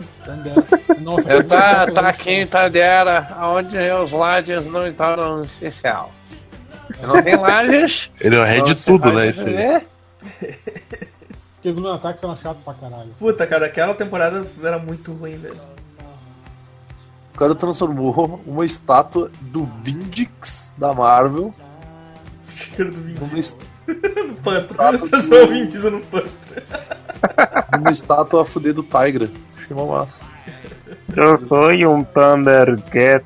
Nossa, 1.01 1.31
Eu 1.33 1.47
tá, 1.47 1.87
tá 1.91 2.09
aqui 2.09 2.31
em 2.31 2.47
Tadera, 2.47 3.27
onde 3.43 3.77
os 3.79 4.13
lajes 4.13 4.67
não 4.69 4.87
estão 4.87 5.17
no 5.39 5.45
essencial. 5.45 6.13
Não 7.03 7.23
tenho 7.23 7.41
lajes. 7.41 8.11
Ele 8.21 8.37
é 8.37 8.41
o 8.41 8.45
rei 8.45 8.63
de 8.63 8.73
Então, 8.73 8.99
tudo, 8.99 9.13
né? 9.13 9.29
Esse 9.31 9.43
aí. 9.45 9.83
Aqueles 11.59 11.79
no 11.79 11.93
ataque 11.93 12.21
são 12.21 12.37
chato 12.37 12.59
pra 12.65 12.75
caralho. 12.75 13.11
Puta, 13.19 13.47
cara, 13.47 13.67
aquela 13.67 13.95
temporada 13.95 14.47
era 14.63 14.79
muito 14.79 15.13
ruim, 15.13 15.37
velho. 15.37 15.61
O 17.35 17.39
cara 17.39 17.55
transformou 17.55 18.41
uma 18.47 18.65
estátua 18.65 19.31
do 19.43 19.65
Vindix 19.65 20.75
da 20.79 20.95
Marvel 20.95 21.53
Cheiro 22.49 22.91
do 22.91 23.01
Vin 23.03 23.13
numa, 23.21 23.39
es- 23.39 23.59
no 23.87 24.35
pantro. 24.37 24.77
Transformou 25.09 25.45
o 25.45 25.49
Vin 25.51 25.67
Diesel 25.67 25.91
no 25.91 26.01
pantro. 26.01 26.31
numa 27.79 27.91
estátua 27.93 28.41
a 28.43 28.45
fuder 28.45 28.73
do 28.73 28.83
Tigra. 28.83 29.29
Uma 29.71 29.85
massa. 29.99 30.25
Eu 31.17 31.39
sou 31.41 31.71
um 31.73 32.05
Thundercat. 32.05 33.25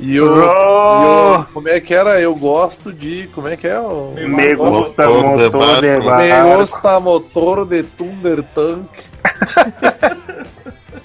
E 0.00 0.16
eu, 0.16 0.26
Oh! 0.32 1.34
eu- 1.38 1.46
Como 1.52 1.68
é 1.68 1.80
que 1.80 1.94
era? 1.94 2.20
Eu 2.20 2.34
gosto 2.34 2.92
de. 2.92 3.28
Como 3.34 3.46
é 3.48 3.56
que 3.56 3.66
é? 3.68 3.78
O... 3.78 4.14
Me 4.16 4.54
gusta 4.56 5.08
Motor 5.08 5.36
de 5.36 5.44
motor 5.44 5.80
de 5.80 6.00
barco. 6.00 6.48
Me 6.48 6.56
gusta 6.56 7.00
motor 7.00 7.66
de 7.66 7.82
Thunder 7.84 8.42
Tank. 8.54 8.88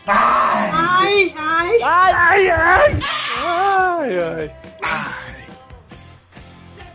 Ai, 0.05 1.33
ai, 1.37 1.81
ai, 1.83 2.49
ai. 2.49 2.97
Ai, 3.43 4.19
ai. 4.19 4.51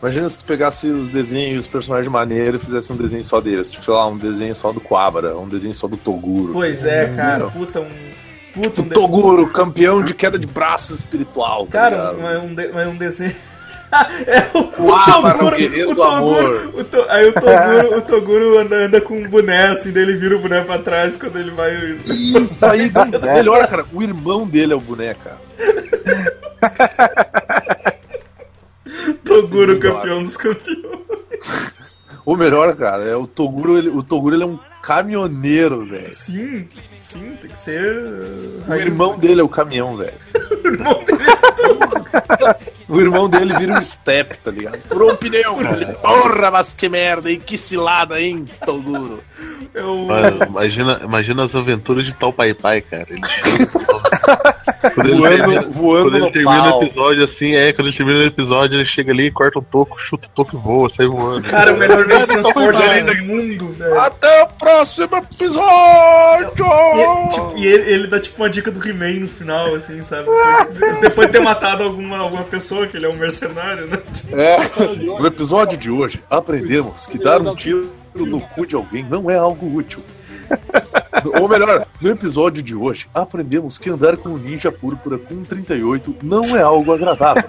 Imagina 0.03 0.28
se 0.28 0.40
tu 0.40 0.44
pegasse 0.46 0.88
os 0.88 1.09
desenhos, 1.11 1.61
os 1.61 1.66
personagens 1.70 2.11
maneiros 2.11 2.61
e 2.61 2.64
fizesse 2.66 2.92
um 2.92 2.96
desenho 2.96 3.24
só 3.24 3.40
deles. 3.40 3.70
Tipo, 3.70 3.84
sei 3.84 3.94
lá, 3.94 4.07
um 4.09 4.16
desenho 4.18 4.55
só 4.57 4.72
do 4.72 4.80
Quabra, 4.80 5.36
um 5.38 5.46
desenho 5.48 5.72
só 5.74 5.86
do 5.86 5.96
Toguro. 5.96 6.53
Pois 6.53 6.84
é, 6.84 7.07
cara. 7.14 7.46
Puta, 7.46 7.78
um. 7.80 7.86
Puta, 8.53 8.80
um. 8.80 8.84
O 8.84 8.88
de- 8.88 8.94
Toguro, 8.94 9.46
campeão 9.46 10.03
de 10.03 10.12
queda 10.12 10.36
de 10.40 10.46
braço 10.46 10.92
espiritual. 10.92 11.66
tá 11.66 11.72
Cara, 11.72 12.12
mas 12.14 12.42
um, 12.42 12.53
de- 12.53 12.68
mas 12.72 12.88
um 12.88 12.96
desenho. 12.96 13.32
é 14.26 14.59
o, 14.59 14.82
O 14.82 15.46
o 15.46 15.50
guerreiro 15.57 15.94
do 15.94 16.03
amor. 16.03 16.72
o 16.74 16.82
To- 16.82 17.07
aí 17.09 17.28
o 17.28 17.32
Toguro, 17.34 17.98
o 17.98 18.03
Toguro 18.03 18.59
anda, 18.59 18.74
anda 18.76 19.00
com 19.00 19.14
um 19.16 19.28
boné 19.28 19.68
assim, 19.68 19.92
daí 19.92 20.03
ele 20.03 20.16
vira 20.16 20.34
o 20.34 20.40
boné 20.40 20.62
pra 20.62 20.80
trás 20.80 21.14
quando 21.14 21.38
ele 21.38 21.53
vai. 21.53 21.76
Isso 22.07 22.66
aí, 22.66 22.90
melhor, 23.22 23.68
cara. 23.68 23.84
O 23.92 24.03
irmão 24.03 24.48
dele 24.48 24.72
é 24.72 24.76
o 24.76 24.80
boneca. 24.80 25.36
Toguro, 29.40 29.72
é 29.72 29.78
campeão 29.78 30.22
dos 30.22 30.36
campeões. 30.36 30.82
O 32.24 32.36
melhor, 32.36 32.74
cara, 32.76 33.02
é 33.04 33.16
o 33.16 33.26
Toguro. 33.26 33.76
Ele, 33.78 33.88
o 33.88 34.02
Toguro 34.02 34.36
ele 34.36 34.44
é 34.44 34.46
um 34.46 34.58
caminhoneiro, 34.82 35.84
velho. 35.86 36.14
Sim, 36.14 36.66
sim, 37.02 37.36
tem 37.40 37.50
que 37.50 37.58
ser. 37.58 37.96
uh, 37.96 38.70
O 38.70 38.74
irmão 38.74 39.18
dele 39.18 39.40
é 39.40 39.44
o 39.44 39.48
caminhão, 39.48 39.96
velho. 39.96 40.12
O 40.62 40.68
irmão 40.68 41.04
dele 41.04 41.18
O 42.88 43.00
irmão 43.00 43.28
dele 43.28 43.54
vira 43.56 43.78
um 43.78 43.82
step, 43.82 44.38
tá 44.38 44.50
ligado? 44.50 44.78
Furou 44.82 45.12
um 45.12 45.16
pneu, 45.16 45.56
cara. 45.56 45.86
Porra, 45.94 46.50
mas 46.50 46.74
que 46.74 46.88
merda, 46.88 47.30
hein? 47.30 47.40
Que 47.44 47.56
cilada, 47.56 48.20
hein, 48.20 48.44
Toguro? 48.64 49.22
é 49.74 49.82
o. 49.82 50.06
Mano, 50.06 50.44
imagina, 50.44 51.00
imagina 51.02 51.42
as 51.44 51.54
aventuras 51.56 52.04
de 52.04 52.12
Tal 52.14 52.32
Pai 52.32 52.54
Pai, 52.54 52.80
cara. 52.82 53.06
Ele 53.08 53.20
quando 54.90 55.06
ele 55.08 55.16
Voando- 55.18 55.36
termina, 55.36 55.60
voando 55.62 56.02
quando 56.04 56.14
ele 56.16 56.24
no 56.26 56.32
termina 56.32 56.68
pau. 56.68 56.80
o 56.80 56.82
episódio 56.84 57.24
assim, 57.24 57.54
é, 57.54 57.72
quando 57.72 57.88
ele 57.88 57.96
termina 57.96 58.18
o 58.18 58.22
episódio, 58.26 58.76
ele 58.76 58.84
chega 58.84 59.12
ali, 59.12 59.30
corta 59.30 59.58
um 59.58 59.62
toco, 59.62 60.00
chuta 60.00 60.26
o 60.26 60.30
toco 60.30 60.56
e 60.56 60.58
voa, 60.58 60.90
sai 60.90 61.06
voando. 61.06 61.48
Cara, 61.48 61.72
o 61.74 61.76
melhor 61.78 62.06
meio 62.06 62.20
de 62.20 62.26
transporte 62.26 62.78
do 63.02 63.24
mundo, 63.24 63.68
velho. 63.72 64.00
Até 64.00 64.42
o 64.42 64.46
próximo 64.48 65.08
episódio! 65.16 66.52
E, 66.94 67.28
tipo, 67.34 67.54
e 67.56 67.66
ele, 67.66 67.90
ele 67.92 68.06
dá 68.06 68.20
tipo 68.20 68.42
uma 68.42 68.50
dica 68.50 68.70
do 68.70 68.86
He-Man 68.86 69.20
no 69.20 69.26
final, 69.26 69.74
assim, 69.74 70.02
sabe? 70.02 70.28
Depois 71.00 71.26
de 71.28 71.32
ter 71.32 71.40
matado 71.40 71.82
alguma, 71.84 72.18
alguma 72.18 72.42
pessoa, 72.44 72.86
que 72.86 72.96
ele 72.96 73.06
é 73.06 73.08
um 73.08 73.16
mercenário, 73.18 73.86
né? 73.86 73.98
É, 74.32 74.58
no 74.96 75.26
episódio 75.26 75.76
de 75.78 75.90
hoje, 75.90 76.20
aprendemos 76.30 77.06
que 77.06 77.18
dar 77.18 77.40
um 77.40 77.54
tiro 77.54 77.92
no 78.14 78.40
cu 78.40 78.66
de 78.66 78.74
alguém 78.76 79.02
não 79.08 79.30
é 79.30 79.36
algo 79.36 79.74
útil. 79.76 80.02
Ou 81.40 81.48
melhor, 81.48 81.86
no 82.00 82.11
episódio 82.11 82.62
de 82.62 82.74
hoje, 82.74 83.07
aprendemos 83.14 83.78
que 83.78 83.90
andar 83.90 84.16
com 84.16 84.36
ninja 84.36 84.72
púrpura 84.72 85.18
com 85.18 85.34
um 85.34 85.44
38 85.44 86.16
não 86.22 86.44
é 86.57 86.62
algo 86.62 86.92
agradável. 86.92 87.44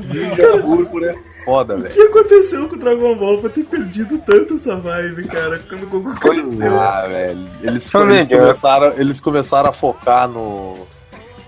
Ninja 0.00 0.58
púrpura 0.62 1.12
é 1.12 1.44
foda, 1.44 1.74
O 1.74 1.78
velho. 1.82 1.94
que 1.94 2.00
aconteceu 2.00 2.68
com 2.68 2.74
o 2.76 2.78
Dragon 2.78 3.14
Ball 3.16 3.38
pra 3.38 3.50
ter 3.50 3.64
perdido 3.64 4.18
tanto 4.18 4.54
essa 4.54 4.76
vibe, 4.76 5.28
cara? 5.28 5.60
Quando 5.68 5.84
o 5.84 5.86
Goku 5.86 6.14
cresceu. 6.20 6.80
Ah, 6.80 7.06
velho. 7.06 7.46
Eles, 7.62 7.90
eles, 7.92 8.28
começaram, 8.28 8.92
eles 8.96 9.20
começaram 9.20 9.70
a 9.70 9.72
focar 9.72 10.28
no. 10.28 10.86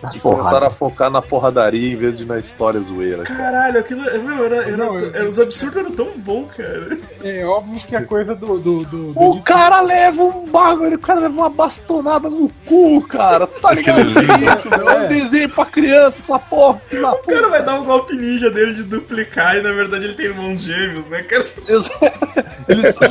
Eles 0.03 0.23
porrada. 0.23 0.43
começaram 0.43 0.67
a 0.67 0.71
focar 0.71 1.11
na 1.11 1.21
porradaria 1.21 1.93
em 1.93 1.97
vez 1.97 2.19
de 2.19 2.25
na 2.25 2.39
história 2.39 2.79
zoeira. 2.81 3.25
cara. 3.25 3.39
Caralho, 3.39 3.79
aquilo. 3.81 4.03
Meu, 4.23 4.45
era, 4.45 4.57
era, 4.69 4.77
Não, 4.77 4.99
eu- 4.99 5.15
era- 5.15 5.29
os 5.29 5.39
absurdos 5.41 5.77
eram 5.77 5.91
tão 5.93 6.19
bons, 6.19 6.49
cara. 6.57 6.99
É 7.25 7.45
óbvio 7.45 7.81
que 7.87 7.97
a 7.97 8.05
coisa 8.05 8.35
do. 8.35 8.59
do, 8.59 8.85
do, 8.85 9.13
do 9.13 9.21
O 9.21 9.43
cara 9.43 9.81
leva 9.81 10.23
um 10.23 10.47
bagulho, 10.47 10.95
o 10.97 11.01
cara 11.01 11.21
leva 11.21 11.35
uma 11.35 11.51
bastonada 11.51 12.31
no 12.31 12.49
cu, 12.65 13.03
cara. 13.09 13.47
Tu 13.47 13.61
tá 13.61 13.73
ligado 13.73 14.01
Aquele 14.01 14.15
que 14.15 14.45
isso? 14.45 14.69
É 14.69 15.05
um 15.05 15.09
desenho 15.09 15.49
pra 15.49 15.67
criança, 15.67 16.21
essa 16.23 16.39
porra. 16.39 16.81
O 16.93 17.27
cara 17.27 17.49
vai 17.49 17.63
dar 17.65 17.75
um 17.81 17.85
golpe 17.85 18.15
ninja 18.17 18.51
dele 18.51 18.75
de 18.75 18.85
duplicar 18.85 19.57
e 19.57 19.63
na 19.63 19.73
verdade 19.73 20.05
ele 20.05 20.15
tem 20.15 20.27
irmãos 20.27 20.61
gêmeos, 20.63 21.07
né, 21.07 21.23
cara? 21.23 21.45
Eles, 21.67 21.91
eles 22.69 22.95
são 22.95 23.09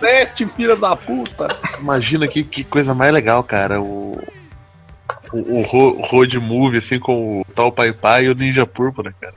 sete 0.00 0.46
filhas 0.48 0.80
da 0.80 0.96
puta. 0.96 1.46
Imagina 1.78 2.26
que, 2.26 2.42
que 2.42 2.64
coisa 2.64 2.92
mais 2.92 3.12
legal, 3.12 3.42
cara. 3.44 3.80
O. 3.80 4.14
O, 5.32 5.58
o 5.58 5.62
ro- 5.62 6.00
road 6.02 6.38
movie, 6.38 6.78
assim, 6.78 6.98
com 6.98 7.40
o 7.40 7.46
tal 7.54 7.72
Pai 7.72 7.92
Pai 7.92 8.26
e 8.26 8.28
o 8.28 8.34
Ninja 8.34 8.66
Púrpura, 8.66 9.14
cara. 9.20 9.34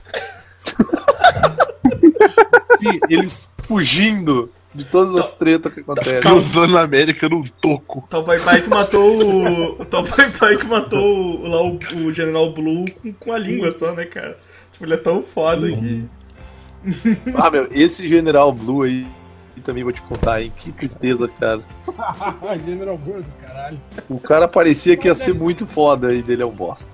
Sim, 2.80 2.98
eles 3.08 3.48
fugindo 3.64 4.50
de 4.74 4.84
todas 4.84 5.14
as 5.16 5.34
tretas 5.34 5.72
que 5.72 5.80
acontecem. 5.80 6.20
Cruzando 6.20 6.76
a 6.78 6.82
América 6.82 7.28
num 7.28 7.42
toco. 7.60 8.06
Tal 8.08 8.22
Pai 8.22 8.38
Pai 8.38 8.62
que 8.62 8.68
matou 8.68 9.22
o. 9.22 9.80
O 9.80 9.84
Tal 9.84 10.04
Pai 10.04 10.30
Pai 10.30 10.56
que 10.56 10.66
matou 10.66 11.00
o, 11.40 11.48
lá 11.48 11.62
o, 11.62 11.78
o 12.06 12.12
General 12.12 12.52
Blue 12.52 12.84
com, 13.02 13.12
com 13.12 13.32
a 13.32 13.38
língua 13.38 13.70
só, 13.76 13.92
né, 13.92 14.04
cara? 14.04 14.38
Tipo, 14.72 14.84
ele 14.84 14.94
é 14.94 14.98
tão 14.98 15.22
foda 15.22 15.66
que. 15.68 16.04
Ah, 17.34 17.50
meu, 17.50 17.66
esse 17.72 18.06
General 18.06 18.52
Blue 18.52 18.82
aí 18.82 19.04
também 19.60 19.82
vou 19.84 19.92
te 19.92 20.02
contar, 20.02 20.42
hein? 20.42 20.52
Que 20.56 20.72
tristeza, 20.72 21.28
cara. 21.40 21.62
General 22.64 22.96
Burro 22.98 23.22
do 23.22 23.32
caralho. 23.40 23.80
O 24.08 24.18
cara 24.18 24.48
parecia 24.48 24.96
que 24.96 25.06
ia 25.08 25.14
ser 25.14 25.34
muito 25.34 25.66
foda 25.66 26.12
e 26.14 26.22
dele 26.22 26.42
é 26.42 26.46
um 26.46 26.52
bosta. 26.52 26.88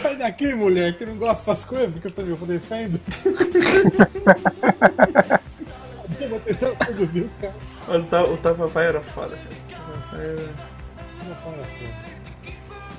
Sai 0.00 0.16
daqui, 0.16 0.54
mulher, 0.54 0.96
que 0.96 1.04
não 1.04 1.16
gosta 1.16 1.50
dessas 1.50 1.64
coisas 1.64 1.98
que 1.98 2.06
eu 2.06 2.10
também 2.12 2.32
oferecendo. 2.32 3.00
eu 6.20 6.28
vou 6.28 6.38
tentar 6.40 6.70
produzir 6.72 7.20
o 7.22 7.30
cara. 7.40 7.54
Mas 7.88 8.04
o 8.04 8.08
Tal, 8.08 8.32
o 8.32 8.36
Tal 8.36 8.54
Pai 8.54 8.68
Pai 8.68 8.86
era 8.86 9.00
foda, 9.00 9.36
cara. 9.36 9.48
O 10.12 10.16
era- 10.16 10.68
fala 11.34 11.56
assim. 11.62 11.88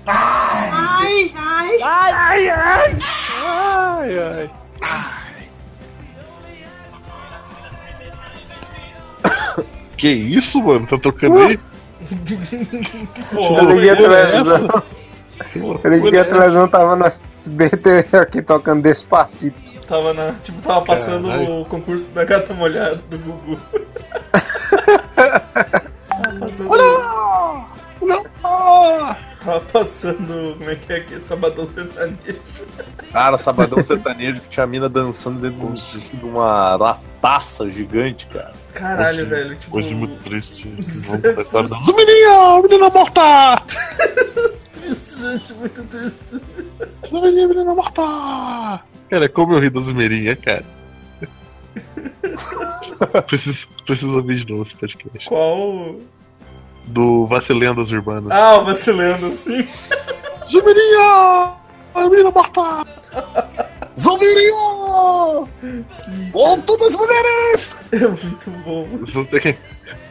Ai, 0.06 1.32
ai, 1.36 1.82
ai, 1.82 1.84
ai, 1.84 2.50
ai. 2.50 2.98
Ai, 3.44 4.20
ai. 4.20 4.50
Que 10.00 10.08
isso, 10.08 10.64
mano? 10.64 10.88
Tá 10.88 10.98
tocando 10.98 11.40
aí? 11.40 11.60
Eu 13.34 13.70
liguei 13.70 13.90
a 13.90 13.96
televisão. 13.96 14.84
Eu 15.84 15.92
liguei 15.92 16.20
a 16.20 16.26
televisão, 16.26 16.68
tava 16.68 16.96
nós 16.96 17.22
SBT 17.42 18.16
aqui 18.18 18.42
tocando 18.42 18.82
despacito. 18.82 19.58
Tava 19.88 20.14
na. 20.14 20.34
Tipo, 20.34 20.62
tava 20.62 20.86
passando 20.86 21.28
Caralho. 21.28 21.62
o 21.62 21.66
concurso 21.66 22.06
da 22.10 22.24
gata 22.24 22.54
molhada 22.54 23.02
do 23.10 23.18
Gugu. 23.18 23.60
tava 25.16 26.40
passando. 26.40 26.70
Tava 28.42 29.62
passando. 29.72 30.56
Como 30.58 30.70
é 30.70 30.76
que 30.76 30.94
é 30.94 30.98
aqui? 30.98 31.20
Sabadão 31.22 31.70
sertanejo. 31.70 32.40
Cara, 33.12 33.38
sabadão 33.38 33.84
sertanejo 33.84 34.42
que 34.42 34.50
tinha 34.50 34.64
a 34.64 34.68
mina 34.68 34.90
dançando 34.90 35.40
dentro 35.40 35.74
de 35.74 36.26
um- 36.26 36.30
uma 36.30 36.76
lataça 36.76 37.70
gigante, 37.70 38.26
cara. 38.28 38.54
Caralho, 38.74 39.26
velho. 39.28 39.56
Tipo. 39.58 39.78
Hoje 39.78 39.94
muito 39.94 40.22
triste. 40.24 40.64
Vamos 41.08 41.40
história 41.40 41.70
da 41.70 41.80
menina 42.62 42.90
morta! 42.90 43.62
Triste, 44.74 45.20
gente, 45.22 45.54
muito 45.54 45.84
triste. 45.86 46.42
Zumininha, 47.08 47.48
menina 47.48 47.74
morta! 47.76 48.82
Cara, 49.10 49.28
como 49.30 49.54
eu 49.54 49.60
ri 49.60 49.70
da 49.70 49.80
Zumirinha, 49.80 50.36
cara. 50.36 50.64
preciso, 53.28 53.68
preciso 53.86 54.16
ouvir 54.16 54.44
de 54.44 54.52
novo 54.52 54.64
esse 54.64 54.76
podcast. 54.76 55.26
Qual. 55.28 55.96
Do 56.90 57.26
Vacilendas 57.28 57.92
Urbanas. 57.92 58.32
Ah, 58.32 58.58
o 58.58 58.66
vacilando 58.66 59.28
assim. 59.28 59.66
Zumirinha! 60.48 61.54
A 61.94 62.10
menina 62.10 62.32
morta! 62.32 62.86
Zumirinho! 64.00 65.48
Volta 66.32 66.78
das 66.78 66.92
mulheres! 66.92 67.76
É 67.92 68.08
muito 68.08 68.52
bom. 68.66 68.88
Você 69.02 69.26
tem 69.26 69.40
que. 69.40 69.56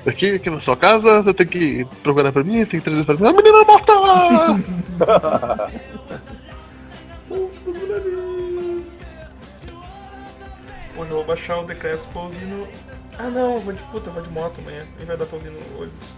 Aqui, 0.07 0.35
aqui 0.37 0.51
na 0.51 0.61
sua 0.61 0.77
casa, 0.77 1.23
você 1.23 1.35
tem 1.35 1.47
que 1.47 1.87
procurar 2.03 2.33
pra 2.33 2.45
mim, 2.45 2.65
você 2.65 2.71
tem 2.71 2.81
que 2.81 2.91
trazer 2.91 3.05
pra 3.05 3.15
mim. 3.17 3.27
A 3.27 3.33
menina 3.33 3.65
morta! 3.65 3.93
Hoje 10.97 11.11
eu 11.11 11.17
vou 11.17 11.25
baixar 11.25 11.59
o 11.61 11.65
decreto 11.65 12.07
pra 12.09 12.23
ouvir 12.23 12.45
no. 12.47 12.69
Ah 13.19 13.31
não, 13.31 13.55
eu 13.55 13.61
vou 13.61 13.73
de 13.73 13.83
puta, 13.85 14.11
eu 14.11 14.15
vou 14.15 14.23
de 14.23 14.31
moto 14.31 14.61
amanhã. 14.61 14.87
Nem 14.97 15.07
vai 15.07 15.17
dar 15.17 15.27
pra 15.27 15.37
ouvir 15.37 15.51
no 15.51 15.59
ônibus. 15.77 16.15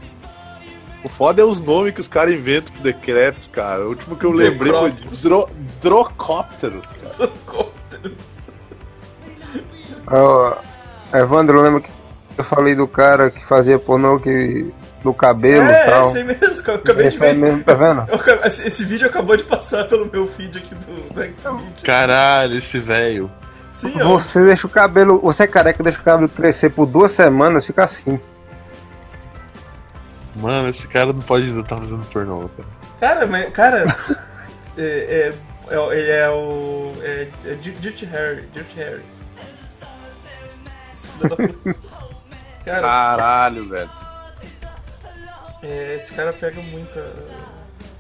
O 1.03 1.09
foda 1.09 1.41
é 1.41 1.45
os 1.45 1.61
nomes 1.61 1.95
que 1.95 2.01
os 2.01 2.09
caras 2.09 2.35
inventam 2.35 2.73
pro 2.73 2.83
decretos, 2.83 3.49
cara. 3.49 3.85
O 3.85 3.89
último 3.89 4.17
que 4.17 4.25
eu 4.25 4.33
lembrei 4.33 4.73
foi 4.73 4.93
dro 5.23 5.49
Drocópteros, 5.81 6.89
cara. 6.93 7.31
Ó, 10.07 10.57
Evandro, 11.15 11.63
lembra 11.63 11.81
que 11.81 11.91
eu 12.37 12.45
falei 12.45 12.75
do 12.75 12.87
cara 12.87 13.31
que 13.31 13.45
fazia 13.47 13.79
pornô 13.79 14.19
que, 14.19 14.73
do 15.03 15.15
cabelo 15.15 15.65
e 15.65 15.73
é, 15.73 15.85
tal? 15.85 16.03
esse 16.03 16.19
aí 16.19 16.25
mesmo, 16.25 16.47
eu 16.67 16.75
acabei 16.75 17.07
Esse 17.07 17.19
de 17.19 17.25
ver. 17.25 17.35
mesmo, 17.35 17.65
tá 17.65 17.75
vendo? 17.75 18.07
Eu 18.09 18.47
esse, 18.47 18.67
esse 18.67 18.85
vídeo 18.85 19.07
acabou 19.07 19.37
de 19.37 19.45
passar 19.45 19.87
pelo 19.87 20.11
meu 20.11 20.27
feed 20.27 20.59
aqui 20.59 20.75
do, 20.75 21.15
do 21.15 21.23
Xvideo. 21.23 21.85
Caralho, 21.85 22.59
esse 22.59 22.79
velho. 22.79 23.31
Ó. 24.03 24.09
Você 24.19 24.45
deixa 24.45 24.67
o 24.67 24.71
cabelo, 24.71 25.21
você 25.21 25.45
é 25.45 25.47
careca, 25.47 25.83
deixa 25.83 26.01
o 26.01 26.03
cabelo 26.03 26.29
crescer 26.29 26.71
por 26.71 26.87
duas 26.87 27.13
semanas, 27.13 27.65
fica 27.65 27.85
assim. 27.85 28.21
Mano, 30.41 30.69
esse 30.69 30.87
cara 30.89 31.13
não 31.13 31.21
pode 31.21 31.45
ainda 31.47 31.61
estar 31.61 31.77
fazendo 31.77 32.05
pornô, 32.07 32.49
cara. 32.49 32.69
Cara, 32.99 33.27
mas. 33.27 33.53
Cara. 33.53 33.85
é, 34.79 34.83
é, 34.83 35.35
é, 35.75 35.99
ele 35.99 36.11
é 36.11 36.29
o. 36.31 36.93
É, 37.03 37.29
é 37.47 37.55
Di- 37.55 37.73
Dirty 37.73 38.05
Harry. 38.07 38.47
Dirty 38.53 38.75
Harry. 38.77 39.03
Esse 40.93 41.09
filho 41.09 41.29
da 41.29 41.37
puta. 41.37 41.77
Cara, 42.65 42.81
Caralho, 42.81 43.69
velho. 43.69 43.91
é, 45.63 45.95
esse 45.97 46.13
cara 46.13 46.33
pega 46.33 46.61
muita. 46.63 47.13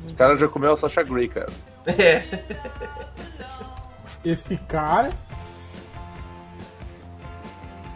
Os 0.04 0.12
caras 0.12 0.40
já 0.40 0.48
comeu 0.48 0.72
a 0.72 0.76
Sasha 0.76 1.02
Grey, 1.02 1.28
cara. 1.28 1.48
É. 1.86 2.22
Esse 4.24 4.58
cara, 4.58 5.10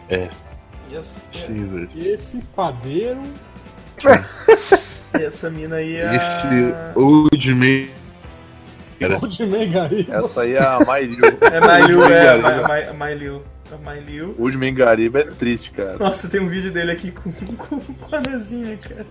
É. 0.09 0.27
Yes. 0.91 1.21
Velho. 1.47 1.89
esse 1.95 2.39
padeiro. 2.55 3.23
E 5.17 5.23
essa 5.23 5.49
mina 5.49 5.77
aí 5.77 5.95
é. 5.95 6.15
Esse 6.15 6.25
A... 6.25 6.91
Old 6.95 7.53
Man. 7.53 7.87
Cara, 8.99 9.19
O 9.21 9.27
de 9.27 9.45
Megariba. 9.45 10.15
Essa 10.15 10.41
aí 10.41 10.53
é 10.53 10.63
a 10.63 10.79
Mailiu. 10.79 11.25
É 11.41 11.59
Mailiu, 11.59 12.03
é. 12.05 12.93
Mailiu. 12.93 13.43
A 13.71 13.77
Mailiu. 13.77 14.35
O 14.37 14.49
de 14.49 14.57
Mengariba 14.57 15.19
é 15.19 15.23
triste, 15.23 15.71
cara. 15.71 15.97
Nossa, 15.97 16.27
tem 16.27 16.39
um 16.39 16.47
vídeo 16.47 16.71
dele 16.71 16.91
aqui 16.91 17.11
com, 17.11 17.31
com, 17.31 17.79
com 17.79 18.15
a 18.15 18.21
Nezinha, 18.21 18.77
cara. 18.77 19.05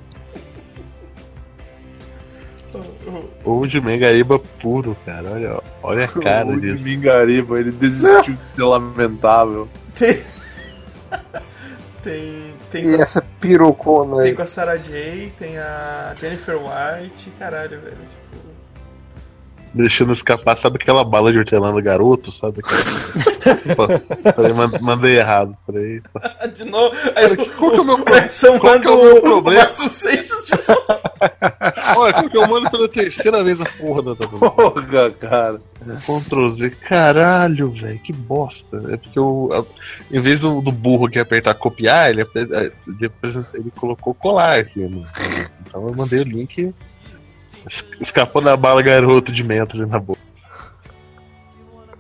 Old 3.45 3.81
Man 3.81 3.99
Gariba 3.99 4.39
puro, 4.39 4.97
cara. 5.05 5.31
Olha, 5.31 5.63
olha 5.83 6.05
a 6.05 6.09
cara 6.23 6.49
o 6.49 6.61
de 6.61 6.73
disso. 6.73 6.85
Mengariba, 6.85 7.61
ele 7.61 7.73
desistiu 7.73 8.35
de 8.35 8.55
ser 8.55 8.63
lamentável. 8.63 9.69
Tem. 9.95 10.23
Tem. 12.03 12.54
Tem 12.75 12.91
E 12.91 12.95
a, 12.97 12.99
essa 12.99 13.23
pirocona 13.41 14.17
tem 14.17 14.31
aí. 14.31 14.35
com 14.35 14.43
a 14.43 14.47
Sarah 14.49 14.77
J, 14.77 15.33
tem 15.39 15.57
a 15.59 16.13
Jennifer 16.19 16.57
White, 16.57 17.31
caralho, 17.39 17.81
velho. 17.81 17.97
Tipo. 17.97 18.54
Deixando 19.75 20.13
escapar, 20.13 20.57
sabe 20.57 20.79
aquela 20.81 21.03
bala 21.05 21.33
de 21.33 21.39
hortelã 21.39 21.73
do 21.73 21.83
garoto, 21.83 22.31
sabe? 22.31 22.63
Pô, 23.77 24.55
man- 24.55 24.79
mandei 24.81 25.19
errado. 25.19 25.57
Peraí. 25.67 26.01
De 26.55 26.65
novo. 26.65 26.95
Aí 27.17 27.37
qual 27.57 27.71
que 27.73 27.77
é 27.79 27.81
o 27.81 27.85
meu 27.85 27.99
Edson 28.17 28.59
qual 28.61 28.81
que 28.81 28.87
é 28.87 28.91
o 28.91 29.03
meu 29.03 29.17
o 29.17 29.21
problema? 29.21 29.63
Márcio 29.63 29.89
Seixas 29.89 30.45
de 30.47 30.53
novo. 30.69 32.01
Olha, 32.01 32.15
porque 32.23 32.37
eu 32.37 32.49
mando 32.49 32.71
pela 32.71 32.89
terceira 32.89 33.43
vez 33.43 33.61
a 33.61 33.65
porra 33.65 34.03
da 34.03 34.15
tabela. 34.15 34.51
Porra, 34.53 35.11
cara. 35.11 35.61
Ctrl 36.07 36.49
Z. 36.51 36.71
Caralho, 36.71 37.71
velho, 37.71 37.99
que 37.99 38.13
bosta. 38.13 38.81
É 38.91 38.97
porque 38.97 39.19
eu, 39.19 39.67
em 40.11 40.21
vez 40.21 40.41
do, 40.41 40.61
do 40.61 40.71
burro 40.73 41.09
que 41.09 41.19
apertar 41.19 41.55
copiar, 41.55 42.11
ele, 42.11 42.23
apre- 42.23 42.43
ele, 42.49 43.13
ele 43.55 43.73
colocou 43.77 44.15
colar 44.15 44.59
aqui. 44.61 44.81
né? 44.81 45.05
Então 45.67 45.89
eu 45.89 45.95
mandei 45.95 46.21
o 46.21 46.25
link. 46.25 46.73
Es- 47.69 47.85
Escapou 48.01 48.43
da 48.43 48.57
bala 48.57 48.83
garoto 48.83 49.33
de 49.33 49.45
mento 49.45 49.77
ali 49.77 49.87
na 49.87 49.99
boca. 49.99 50.21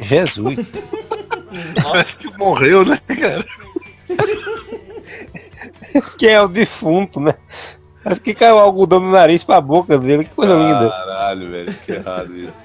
Jesus. 0.01 0.57
Parece 1.83 2.17
que 2.19 2.37
morreu, 2.37 2.85
né, 2.85 3.01
cara? 3.07 3.47
que 6.19 6.27
é 6.29 6.41
o 6.43 6.49
defunto, 6.49 7.21
né? 7.21 7.35
Parece 8.03 8.21
que 8.21 8.35
caiu 8.35 8.59
algodão 8.59 9.01
no 9.01 9.11
nariz 9.11 9.43
pra 9.43 9.61
boca 9.61 9.99
dele, 9.99 10.25
que 10.25 10.35
coisa 10.35 10.55
linda. 10.55 10.91
Caralho, 10.91 11.51
velho, 11.51 11.75
que 11.75 11.93
errado 11.93 12.37
isso. 12.37 12.59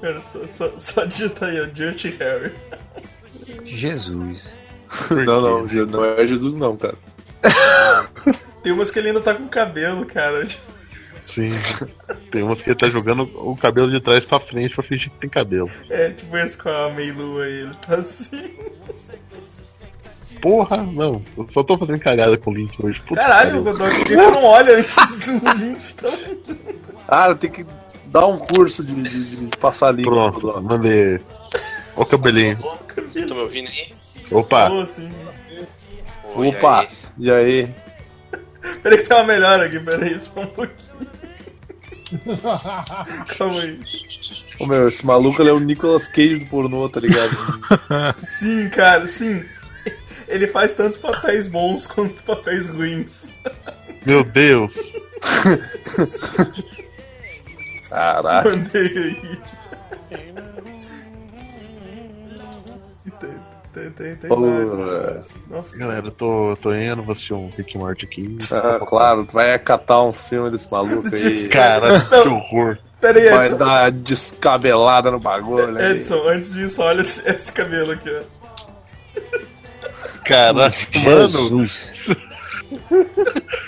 Cara, 0.00 0.20
só, 0.22 0.46
só, 0.46 0.70
só 0.78 1.04
digita 1.04 1.46
aí, 1.46 1.60
ó, 1.60 1.66
Dirty 1.66 2.16
Harry. 2.18 2.52
Jesus. 3.64 4.56
Não, 5.10 5.40
não, 5.42 5.64
não 5.86 6.04
é 6.04 6.24
Jesus 6.24 6.54
não, 6.54 6.76
cara. 6.76 6.94
Tem 8.62 8.72
umas 8.72 8.90
que 8.90 8.98
ele 8.98 9.08
ainda 9.08 9.20
tá 9.20 9.34
com 9.34 9.46
cabelo, 9.48 10.06
cara. 10.06 10.46
Sim. 11.28 11.50
Tem 12.32 12.42
umas 12.42 12.62
que 12.62 12.70
ele 12.70 12.78
tá 12.78 12.88
jogando 12.88 13.22
o 13.34 13.54
cabelo 13.54 13.90
de 13.90 14.00
trás 14.00 14.24
pra 14.24 14.40
frente 14.40 14.74
pra 14.74 14.82
fingir 14.82 15.10
que 15.10 15.18
tem 15.18 15.28
cabelo. 15.30 15.70
É, 15.90 16.08
tipo 16.10 16.34
esse 16.38 16.56
com 16.56 16.70
a 16.70 16.88
Meilu 16.90 17.38
aí, 17.40 17.60
ele 17.60 17.74
tá 17.86 17.96
assim. 17.96 18.50
Porra, 20.40 20.78
não. 20.78 21.22
Eu 21.36 21.48
só 21.48 21.62
tô 21.62 21.76
fazendo 21.76 21.98
cagada 22.00 22.36
com 22.38 22.50
o 22.50 22.54
link 22.54 22.72
hoje. 22.82 23.00
Puta 23.00 23.20
Caralho. 23.20 23.62
Godoy, 23.62 23.90
por 23.90 24.04
que 24.06 24.16
tu 24.16 24.30
não 24.30 24.44
olha 24.44 24.78
antes 24.78 24.94
do 25.26 25.32
link? 25.32 25.82
Então... 25.94 26.56
Cara, 27.08 27.34
tem 27.34 27.50
que 27.50 27.66
dar 28.06 28.26
um 28.26 28.38
curso 28.38 28.84
de, 28.84 28.94
de- 28.94 29.36
de 29.48 29.56
passar 29.58 29.90
língua. 29.92 30.30
Pronto, 30.32 30.62
mandei. 30.62 31.20
Ó 31.96 32.02
o 32.02 32.06
cabelinho. 32.06 32.56
Vocês 32.94 33.16
estão 33.16 33.36
me 33.36 33.42
ouvindo 33.42 33.68
aí? 33.68 33.92
Opa! 34.30 34.68
Assim. 34.82 35.10
Oi, 36.34 36.48
Opa, 36.48 36.80
aí. 36.82 36.88
e 37.18 37.30
aí? 37.30 37.74
Peraí 38.82 38.98
que 38.98 39.08
tem 39.08 39.16
uma 39.16 39.24
melhor 39.24 39.58
aqui, 39.60 39.80
peraí, 39.80 40.20
só 40.20 40.40
um 40.40 40.46
pouquinho. 40.46 41.08
Calma 43.36 43.60
aí. 43.60 43.80
Ô 44.60 44.66
meu, 44.66 44.88
esse 44.88 45.04
maluco 45.04 45.40
ele 45.42 45.50
é 45.50 45.52
o 45.52 45.60
Nicolas 45.60 46.08
Cage 46.08 46.36
do 46.36 46.46
pornô, 46.46 46.88
tá 46.88 47.00
ligado? 47.00 47.30
Sim, 48.26 48.68
cara, 48.70 49.06
sim. 49.06 49.44
Ele 50.26 50.46
faz 50.46 50.72
tanto 50.72 50.98
papéis 50.98 51.46
bons 51.46 51.86
quanto 51.86 52.22
papéis 52.22 52.66
ruins. 52.66 53.30
Meu 54.04 54.22
Deus! 54.24 54.74
Caralho. 57.88 58.50
Mandei 58.50 58.98
aí. 58.98 59.38
Tem, 63.72 63.90
tem, 63.90 64.16
tem, 64.16 64.28
velho. 64.30 65.22
Nossa. 65.48 65.76
Galera, 65.76 66.06
eu 66.06 66.10
tô, 66.10 66.56
tô 66.60 66.74
indo, 66.74 67.02
vou 67.02 67.12
assistir 67.12 67.34
um 67.34 67.50
Rick 67.56 67.76
Morty 67.76 68.04
aqui. 68.06 68.38
Ah, 68.52 68.78
claro, 68.84 69.28
vai 69.32 69.52
acatar 69.54 70.04
uns 70.04 70.26
filmes 70.26 70.52
desse 70.52 70.70
maluco 70.70 71.08
aí. 71.14 71.48
Caralho, 71.48 72.08
que 72.08 72.28
horror. 72.28 72.78
Pera 73.00 73.18
aí, 73.18 73.30
Vai 73.30 73.46
Edson. 73.46 73.58
dar 73.58 73.66
uma 73.66 73.90
descabelada 73.90 75.10
no 75.10 75.20
bagulho. 75.20 75.76
aí. 75.78 75.92
Edson, 75.92 76.26
antes 76.26 76.52
disso, 76.52 76.82
olha 76.82 77.00
esse, 77.02 77.28
esse 77.28 77.52
cabelo 77.52 77.92
aqui, 77.92 78.10
ó. 78.10 78.38
Caralho, 80.24 80.72
mano. 81.04 81.66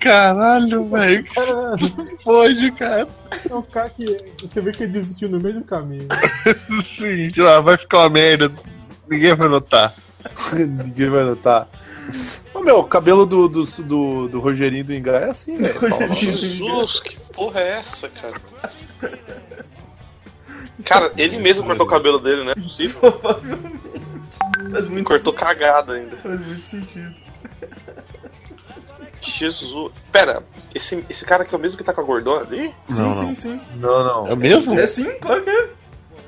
Caralho, 0.00 0.88
velho. 0.88 1.24
Cara, 1.34 1.76
Pode, 2.22 2.72
cara. 2.72 3.08
é 3.50 3.54
um 3.54 3.62
cara 3.62 3.90
que 3.90 4.04
você 4.40 4.60
vê 4.60 4.70
que 4.70 4.84
ele 4.84 4.92
desistiu 4.92 5.28
no 5.28 5.40
meio 5.40 5.56
do 5.56 5.64
caminho. 5.64 6.06
Sim, 6.96 7.30
vai 7.64 7.76
ficar 7.76 7.98
uma 7.98 8.10
merda. 8.10 8.52
Ninguém 9.08 9.34
vai 9.34 9.48
notar. 9.48 9.94
Ninguém 10.52 11.08
vai 11.08 11.24
notar. 11.24 11.68
Ô 12.54 12.60
meu, 12.60 12.78
o 12.78 12.84
cabelo 12.84 13.26
do, 13.26 13.48
do, 13.48 13.64
do, 13.64 14.28
do 14.28 14.40
Rogerinho 14.40 14.84
do 14.84 14.94
Ingá 14.94 15.18
é 15.18 15.30
assim, 15.30 15.56
velho. 15.56 16.12
Jesus, 16.12 17.00
que 17.00 17.16
porra 17.32 17.60
é 17.60 17.78
essa, 17.78 18.08
cara? 18.08 18.34
Cara, 20.84 21.10
ele 21.16 21.38
mesmo 21.38 21.64
cortou 21.66 21.86
o 21.86 21.88
cabelo 21.88 22.18
dele, 22.18 22.44
não 22.44 22.50
é 22.52 22.54
possível? 22.54 23.10
Provavelmente. 23.12 23.80
Faz 24.70 24.88
muito, 24.90 25.06
Cortou 25.06 25.32
cagada 25.32 25.94
ainda. 25.94 26.16
faz 26.16 26.38
muito 26.40 26.66
sentido. 26.66 27.14
Jesus. 29.22 29.92
Pera, 30.12 30.42
esse, 30.74 31.02
esse 31.08 31.24
cara 31.24 31.42
aqui 31.44 31.54
é 31.54 31.58
o 31.58 31.60
mesmo 31.60 31.78
que 31.78 31.84
tá 31.84 31.92
com 31.94 32.02
a 32.02 32.04
gordona 32.04 32.42
ali? 32.42 32.74
Sim, 32.86 33.00
Não, 33.02 33.12
sim, 33.12 33.26
não. 33.26 33.34
sim. 33.34 33.60
Não, 33.76 34.04
não. 34.04 34.26
É 34.28 34.34
o 34.34 34.36
mesmo? 34.36 34.78
É 34.78 34.86
sim, 34.86 35.10
claro 35.18 35.42
que 35.42 35.50
é. 35.50 35.68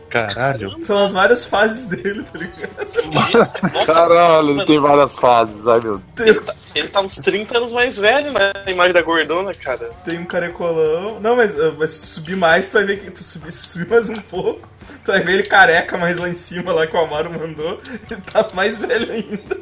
Caralho. 0.08 0.82
São 0.82 1.04
as 1.04 1.12
várias 1.12 1.44
fases 1.44 1.84
dele, 1.84 2.24
tá 2.24 2.38
ligado? 2.38 3.72
Nossa, 3.74 3.92
Caralho, 3.92 4.50
ele 4.50 4.64
tem 4.64 4.80
várias 4.80 5.14
fases, 5.14 5.66
ai 5.66 5.80
meu 5.80 6.00
ele 6.18 6.40
tá, 6.40 6.54
ele 6.74 6.88
tá 6.88 7.00
uns 7.00 7.16
30 7.16 7.58
anos 7.58 7.72
mais 7.72 7.98
velho, 7.98 8.32
né? 8.32 8.52
A 8.64 8.70
imagem 8.70 8.92
da 8.92 9.02
gordona, 9.02 9.52
cara. 9.54 9.88
Tem 10.04 10.18
um 10.18 10.24
carecolão. 10.24 11.20
Não, 11.20 11.36
mas, 11.36 11.58
ah, 11.58 11.74
mas 11.78 11.90
se 11.90 12.06
subir 12.06 12.36
mais, 12.36 12.66
tu 12.66 12.72
vai 12.74 12.84
ver 12.84 13.00
que. 13.00 13.10
Tu 13.10 13.22
subir, 13.22 13.52
se 13.52 13.66
subir 13.66 13.88
mais 13.88 14.08
um 14.08 14.16
pouco, 14.16 14.68
tu 15.04 15.12
vai 15.12 15.20
ver 15.20 15.34
ele 15.34 15.42
careca 15.42 15.96
mais 15.96 16.16
lá 16.16 16.28
em 16.28 16.34
cima, 16.34 16.72
lá 16.72 16.86
que 16.86 16.96
o 16.96 17.00
Amaro 17.00 17.30
mandou. 17.30 17.80
Ele 18.10 18.20
tá 18.20 18.48
mais 18.54 18.78
velho 18.78 19.12
ainda. 19.12 19.60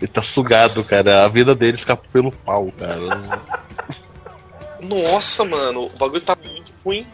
Ele 0.00 0.12
tá 0.12 0.22
sugado, 0.22 0.84
cara. 0.84 1.24
A 1.24 1.28
vida 1.28 1.54
dele 1.54 1.76
escapa 1.76 2.04
pelo 2.12 2.30
pau, 2.30 2.72
cara. 2.78 3.00
Nossa, 4.80 5.44
mano, 5.44 5.86
o 5.86 5.98
bagulho 5.98 6.20
tá 6.20 6.36
muito 6.36 6.72
ruim. 6.84 7.06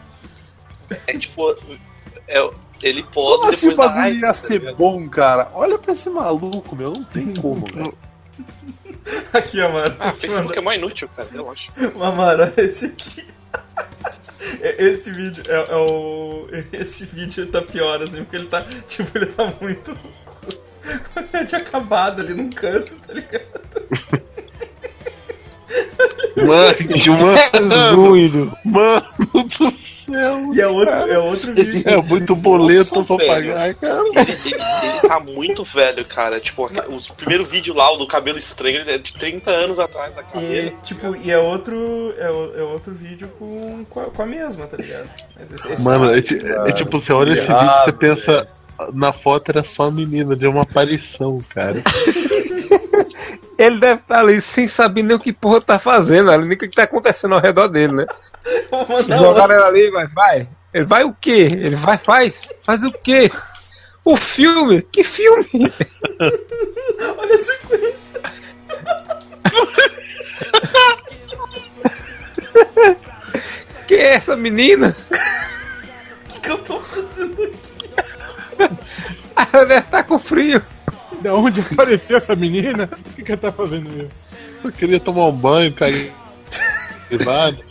É 1.07 1.17
tipo. 1.17 1.55
É, 2.27 2.49
ele 2.81 3.03
posa 3.03 3.41
Como 3.41 3.51
assim 3.53 3.67
o 3.67 3.69
depois 3.71 3.89
bagulho 3.93 4.15
ia 4.15 4.21
tá 4.21 4.33
ser 4.33 4.59
ligado? 4.59 4.75
bom, 4.77 5.07
cara? 5.09 5.49
Olha 5.53 5.77
pra 5.77 5.93
esse 5.93 6.09
maluco, 6.09 6.75
meu. 6.75 6.91
Não 6.93 7.03
tem 7.03 7.33
como, 7.33 7.65
velho. 7.71 7.95
Aqui, 9.33 9.61
Amaro. 9.61 9.95
Ah, 9.99 10.11
Facebook 10.13 10.47
mandar. 10.47 10.57
é 10.57 10.61
mais 10.61 10.79
inútil, 10.79 11.07
cara, 11.15 11.29
relaxa. 11.31 11.71
Amaro, 12.01 12.43
olha 12.43 12.53
esse 12.65 12.85
aqui. 12.85 13.25
E- 14.61 14.75
Esse 14.83 15.11
vídeo 15.11 15.43
é, 15.47 15.71
é 15.71 15.75
o. 15.75 16.47
Esse 16.73 17.05
vídeo 17.05 17.45
tá 17.47 17.61
pior, 17.61 18.01
assim, 18.01 18.23
porque 18.23 18.35
ele 18.37 18.47
tá. 18.47 18.63
Tipo, 18.87 19.17
ele 19.17 19.27
tá 19.27 19.53
muito. 19.61 19.95
acabado 21.55 22.21
ali 22.21 22.33
num 22.33 22.49
canto, 22.49 22.95
tá 22.95 23.13
ligado? 23.13 23.45
Mano, 26.37 27.95
Doido. 27.95 28.51
mano 28.65 29.05
do 29.57 29.71
céu. 29.71 30.49
E 30.53 30.61
é 30.61 30.67
outro, 30.67 30.93
é 30.93 31.17
outro 31.19 31.53
vídeo. 31.53 31.83
É 31.89 31.97
muito 32.01 32.35
boleto 32.35 32.95
Nossa, 32.95 33.15
pra 33.15 33.25
velho. 33.25 33.53
pagar, 33.53 33.75
cara. 33.75 33.99
Ele, 34.01 34.19
ele- 34.21 34.55
ele 34.89 34.99
tá 35.07 35.19
muito 35.19 35.63
velho, 35.63 36.05
cara. 36.05 36.39
Tipo, 36.39 36.69
os 36.89 37.09
primeiros 37.09 37.47
vídeos 37.47 37.75
lá, 37.75 37.91
o 37.91 37.97
do 37.97 38.05
cabelo 38.05 38.37
estranho, 38.37 38.81
ele 38.81 38.91
é 38.91 38.97
de 38.97 39.13
30 39.13 39.49
anos 39.51 39.79
atrás 39.79 40.13
da 40.13 40.21
E, 40.21 40.25
cabelo. 40.25 40.73
tipo, 40.83 41.15
e 41.23 41.31
é 41.31 41.37
outro. 41.39 42.13
É, 42.17 42.29
o- 42.29 42.53
é 42.59 42.63
outro 42.63 42.93
vídeo 42.93 43.27
com, 43.39 43.83
com, 43.89 43.99
a, 44.01 44.03
com 44.05 44.21
a 44.21 44.25
mesma, 44.25 44.67
tá 44.67 44.77
ligado? 44.77 45.09
Mas 45.39 45.51
esse- 45.51 45.71
esse- 45.73 45.83
Mano, 45.83 46.15
é, 46.15 46.21
ti- 46.21 46.39
é 46.67 46.71
tipo, 46.73 46.99
você 46.99 47.11
olha 47.13 47.33
esse 47.33 47.47
vídeo 47.47 47.63
e 47.71 47.83
você 47.85 47.91
pensa. 47.91 48.47
Na 48.93 49.13
foto 49.13 49.49
era 49.51 49.63
só 49.63 49.83
a 49.87 49.91
menina, 49.91 50.35
de 50.35 50.45
uma 50.45 50.63
aparição, 50.63 51.41
cara. 51.49 51.81
Ele 53.57 53.79
deve 53.79 54.01
estar 54.01 54.19
ali 54.19 54.41
sem 54.41 54.67
saber 54.67 55.03
nem 55.03 55.15
o 55.15 55.19
que 55.19 55.31
porra 55.31 55.61
tá 55.61 55.79
fazendo, 55.79 56.31
ali, 56.31 56.45
nem 56.45 56.55
o 56.55 56.57
que 56.57 56.67
tá 56.69 56.83
acontecendo 56.83 57.35
ao 57.35 57.41
redor 57.41 57.67
dele, 57.67 57.93
né? 57.93 58.05
Jogaram 59.17 59.55
ele 59.55 59.63
ali, 59.63 59.91
vai, 59.91 60.07
vai. 60.07 60.47
Ele 60.73 60.85
vai 60.85 61.03
o 61.03 61.13
quê? 61.13 61.49
Ele 61.51 61.75
vai, 61.75 61.97
faz. 61.97 62.49
Faz 62.65 62.83
o 62.83 62.91
quê? 62.91 63.31
O 64.03 64.17
filme? 64.17 64.81
Que 64.81 65.03
filme? 65.03 65.47
Olha 67.17 67.35
a 67.35 67.37
sequência. 67.37 68.21
Que 73.87 73.95
é 73.95 74.15
essa 74.15 74.35
menina? 74.35 74.95
O 75.11 76.33
que, 76.33 76.39
que 76.39 76.49
eu 76.49 76.57
tô 76.59 76.79
fazendo 76.79 77.43
aqui? 77.43 77.89
Ela 79.53 79.65
deve 79.65 79.81
estar 79.81 80.03
com 80.03 80.17
frio. 80.17 80.61
Da 81.25 81.33
onde 81.33 81.59
apareceu 81.59 82.17
essa 82.17 82.35
menina? 82.35 82.85
Por 82.85 82.99
que, 83.15 83.23
que 83.23 83.31
ela 83.31 83.41
tá 83.41 83.51
fazendo 83.51 83.89
isso? 84.05 84.13
Eu 84.63 84.71
queria 84.71 84.99
tomar 84.99 85.25
um 85.25 85.31
banho, 85.31 85.73
cara. 85.73 85.91
Privado. 87.09 87.65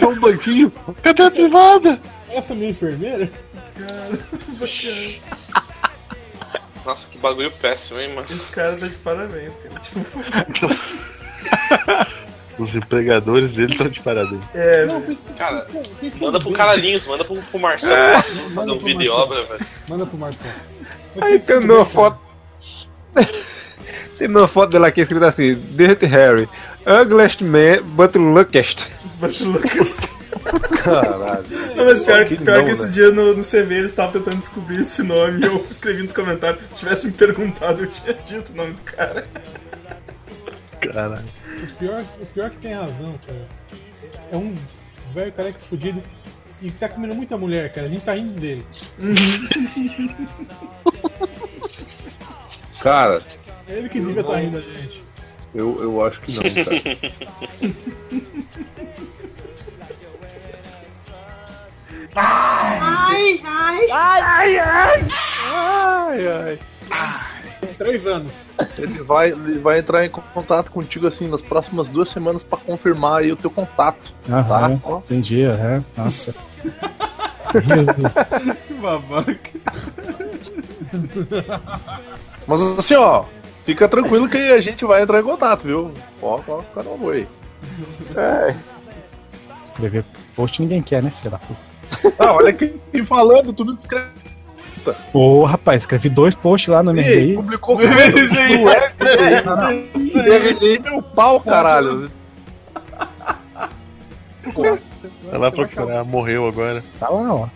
Só 0.00 0.08
um 0.08 0.18
banquinho. 0.18 0.72
Cadê 1.00 1.22
a 1.22 1.30
privada? 1.30 2.00
Essa 2.28 2.56
minha 2.56 2.70
enfermeira? 2.70 3.30
Nossa, 6.84 7.06
que 7.08 7.18
bagulho 7.18 7.52
péssimo, 7.52 8.00
hein, 8.00 8.12
mano. 8.16 8.26
Esse 8.28 8.50
cara 8.50 8.74
tá 8.76 8.88
de 8.88 8.94
parabéns, 8.96 9.54
cara. 9.56 9.78
Tipo, 9.78 10.00
Os 12.58 12.74
empregadores 12.74 13.52
dele 13.52 13.70
estão 13.74 13.86
de 13.88 14.00
parabéns. 14.00 14.42
é, 14.56 14.84
Não, 14.86 15.00
Cara, 15.36 15.60
tem- 15.66 15.82
tem 16.10 16.20
Manda 16.20 16.40
pro 16.40 16.48
bem. 16.48 16.56
Caralhinhos, 16.56 17.06
manda 17.06 17.24
pro, 17.24 17.36
pro 17.40 17.60
Marcelo 17.60 18.20
fazer 18.22 18.42
Manda 18.54 18.72
um 18.72 18.78
vídeo 18.80 19.02
e 19.02 19.08
Marcelo. 19.08 19.22
obra, 19.22 19.44
velho. 19.44 19.66
Manda 19.88 20.04
pro 20.04 20.18
Marcelo. 20.18 20.54
Aí 21.20 21.38
tem 21.38 21.58
uma 21.58 21.86
foto. 21.86 22.26
tem 24.18 24.28
uma 24.28 24.48
foto 24.48 24.70
dela 24.70 24.88
aqui 24.88 25.00
escrito 25.00 25.24
assim: 25.24 25.54
Dirty 25.54 26.06
Harry. 26.06 26.48
Ugliest 26.86 27.44
man, 27.44 27.82
but 27.94 28.14
luckiest. 28.14 28.88
Mas 29.20 29.40
o 29.40 29.50
Lucas. 29.50 29.94
Caralho. 30.82 31.44
Não, 31.76 31.84
mas 31.84 32.04
pior, 32.04 32.26
que 32.26 32.36
pior 32.36 32.58
não, 32.58 32.64
que 32.64 32.70
esse 32.70 32.86
né? 32.86 32.92
dia 32.92 33.10
no, 33.10 33.34
no 33.34 33.44
CV 33.44 33.74
eles 33.74 33.90
estavam 33.90 34.12
tentando 34.12 34.38
descobrir 34.38 34.80
esse 34.80 35.02
nome 35.02 35.44
eu 35.44 35.66
escrevi 35.70 36.02
nos 36.02 36.12
comentários. 36.12 36.62
Se 36.72 36.80
tivesse 36.80 37.06
me 37.06 37.12
perguntado, 37.12 37.82
eu 37.82 37.86
tinha 37.88 38.14
dito 38.14 38.52
o 38.52 38.56
nome 38.56 38.72
do 38.72 38.82
cara. 38.82 39.26
Caralho. 40.80 41.24
O 41.62 41.74
pior, 41.74 42.04
o 42.20 42.26
pior 42.26 42.50
que 42.50 42.58
tem 42.58 42.74
razão, 42.74 43.18
cara. 43.26 43.46
É 44.30 44.36
um 44.36 44.54
velho 45.12 45.32
careca 45.32 45.58
fudido 45.58 46.02
e 46.62 46.70
tá 46.70 46.88
comendo 46.88 47.14
muita 47.14 47.36
mulher, 47.36 47.72
cara. 47.72 47.86
A 47.86 47.90
gente 47.90 48.04
tá 48.04 48.14
rindo 48.14 48.38
dele. 48.38 48.64
Cara, 52.80 53.22
É 53.68 53.72
ele 53.74 53.88
que 53.88 54.00
devia 54.00 54.24
tá 54.24 54.36
rindo 54.36 54.60
da 54.60 54.72
gente. 54.72 55.02
eu, 55.54 55.82
eu 55.82 56.04
acho 56.04 56.20
que 56.20 56.32
não, 56.32 56.42
cara. 56.64 56.82
Ai, 63.90 64.58
ai. 64.58 66.58
Três 67.76 68.06
anos. 68.06 68.46
Ele 68.76 69.02
vai, 69.02 69.30
ele 69.30 69.58
vai 69.58 69.78
entrar 69.78 70.04
em 70.04 70.08
contato 70.08 70.70
contigo 70.70 71.06
assim 71.06 71.28
nas 71.28 71.42
próximas 71.42 71.88
duas 71.88 72.08
semanas 72.08 72.42
pra 72.42 72.58
confirmar 72.58 73.20
aí 73.20 73.30
o 73.32 73.36
teu 73.36 73.50
contato. 73.50 74.14
Aham, 74.28 74.78
Tá? 74.78 74.90
Entendi, 74.98 75.44
aham. 75.44 75.84
Nossa. 75.96 76.34
Jesus. 77.54 78.14
Que 78.68 78.74
babaca. 78.74 79.50
Mas 82.48 82.62
assim, 82.78 82.94
ó, 82.94 83.24
fica 83.64 83.86
tranquilo 83.86 84.28
que 84.28 84.38
a 84.38 84.60
gente 84.60 84.84
vai 84.86 85.02
entrar 85.02 85.20
em 85.20 85.24
contato, 85.24 85.60
viu? 85.60 85.92
Ó, 86.22 86.40
ó, 86.48 86.62
no 86.82 86.94
amor 86.94 87.14
aí. 87.14 87.28
Escrever 89.62 90.02
post 90.34 90.62
ninguém 90.62 90.80
quer, 90.80 91.02
né, 91.02 91.10
filha 91.10 91.32
da 91.32 91.38
puta? 91.38 91.60
Ah, 92.18 92.32
olha 92.32 92.52
quem 92.52 93.04
falando, 93.04 93.52
tudo 93.52 93.76
que 93.76 93.82
escreve. 93.82 94.08
Ô, 95.12 95.44
rapaz, 95.44 95.82
escrevi 95.82 96.08
dois 96.08 96.34
posts 96.34 96.68
lá 96.68 96.82
no 96.82 96.94
MRI. 96.94 97.34
publicou 97.34 97.76
o 97.80 97.80
RGI 97.80 98.62
meu 100.78 101.02
pau, 101.02 101.40
caralho. 101.40 102.10
Vai 105.30 105.38
lá 105.38 105.50
procurar, 105.50 106.04
morreu 106.04 106.46
agora. 106.46 106.82
Tá 106.98 107.10
lá, 107.10 107.34
ó. 107.34 107.48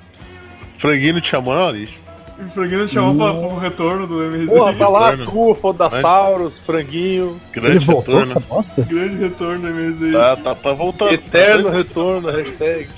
Franguinho 0.76 1.20
te 1.20 1.28
chamou, 1.28 1.54
não, 1.54 1.68
Alice? 1.68 2.01
O 2.38 2.50
Franguinho 2.50 2.86
te 2.86 2.94
chamou 2.94 3.14
pra, 3.14 3.38
pro 3.38 3.56
retorno 3.58 4.06
do 4.06 4.18
MRZ. 4.22 4.50
Porra, 4.50 4.74
tá 4.74 4.88
lá 4.88 5.16
tu, 5.16 5.54
Fodassauros, 5.54 6.58
franguinho, 6.58 7.40
Ele 7.54 7.60
Grande 7.60 7.84
voltou 7.84 8.04
com 8.14 8.20
retorno. 8.20 8.30
essa 8.30 8.40
bosta? 8.40 8.82
Grande 8.82 9.16
retorno 9.16 9.58
do 9.60 9.68
MRZ. 9.68 10.12
Tá, 10.12 10.36
tá, 10.36 10.54
tá 10.54 10.72
voltando. 10.72 11.12
eterno 11.12 11.70
retorno, 11.70 12.30
hashtag. 12.30 12.88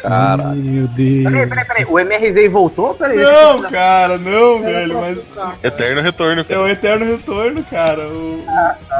Caralho. 0.00 0.56
Meu 0.62 0.86
Deus. 0.88 1.24
Peraí, 1.24 1.46
peraí, 1.46 1.64
peraí. 1.66 1.84
O 1.84 1.98
MRZ 1.98 2.50
voltou? 2.50 2.94
Peraí. 2.94 3.18
Não, 3.18 3.62
cara, 3.62 4.16
não, 4.18 4.60
velho, 4.62 4.94
mas 5.00 5.18
Eterno 5.62 6.00
retorno, 6.00 6.40
é 6.40 6.44
cara. 6.44 6.62
o 6.62 6.68
eterno 6.68 7.04
retorno, 7.04 7.62
cara. 7.64 8.08
O, 8.08 8.42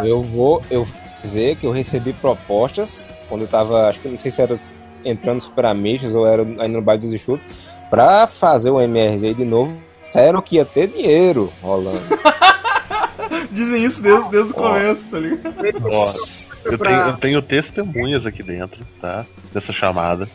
Eu 0.05 0.23
vou, 0.23 0.63
eu 0.71 0.85
vou 0.85 0.95
dizer 1.23 1.57
que 1.57 1.67
eu 1.67 1.71
recebi 1.71 2.13
propostas 2.13 3.09
quando 3.29 3.43
eu 3.43 3.49
tava, 3.49 3.89
acho 3.89 4.01
que 4.01 4.09
não 4.09 4.19
sei 4.19 4.31
se 4.31 4.41
era 4.43 4.59
entrando 5.05 5.41
Super 5.41 5.65
Amiches 5.67 6.15
ou 6.15 6.27
era 6.27 6.43
ainda 6.43 6.69
no 6.69 6.83
bairro 6.83 7.01
dos 7.03 7.13
Enxutos, 7.15 7.47
pra 7.91 8.27
fazer 8.27 8.71
o 8.71 8.81
MRZ 8.81 9.37
de 9.37 9.45
novo. 9.45 9.81
Disseram 10.03 10.41
que 10.41 10.57
ia 10.57 10.65
ter 10.65 10.87
dinheiro 10.89 11.53
rolando. 11.61 12.01
Dizem 13.51 13.85
isso 13.85 14.03
desde, 14.03 14.29
desde 14.31 14.51
o 14.53 14.55
começo, 14.55 15.05
tá 15.11 15.19
ligado? 15.19 15.81
Nossa. 15.81 16.49
Eu 16.65 16.79
tenho, 16.79 17.01
eu 17.01 17.17
tenho 17.17 17.43
testemunhas 17.43 18.27
aqui 18.27 18.43
dentro, 18.43 18.85
tá? 19.01 19.25
Dessa 19.53 19.73
chamada. 19.73 20.29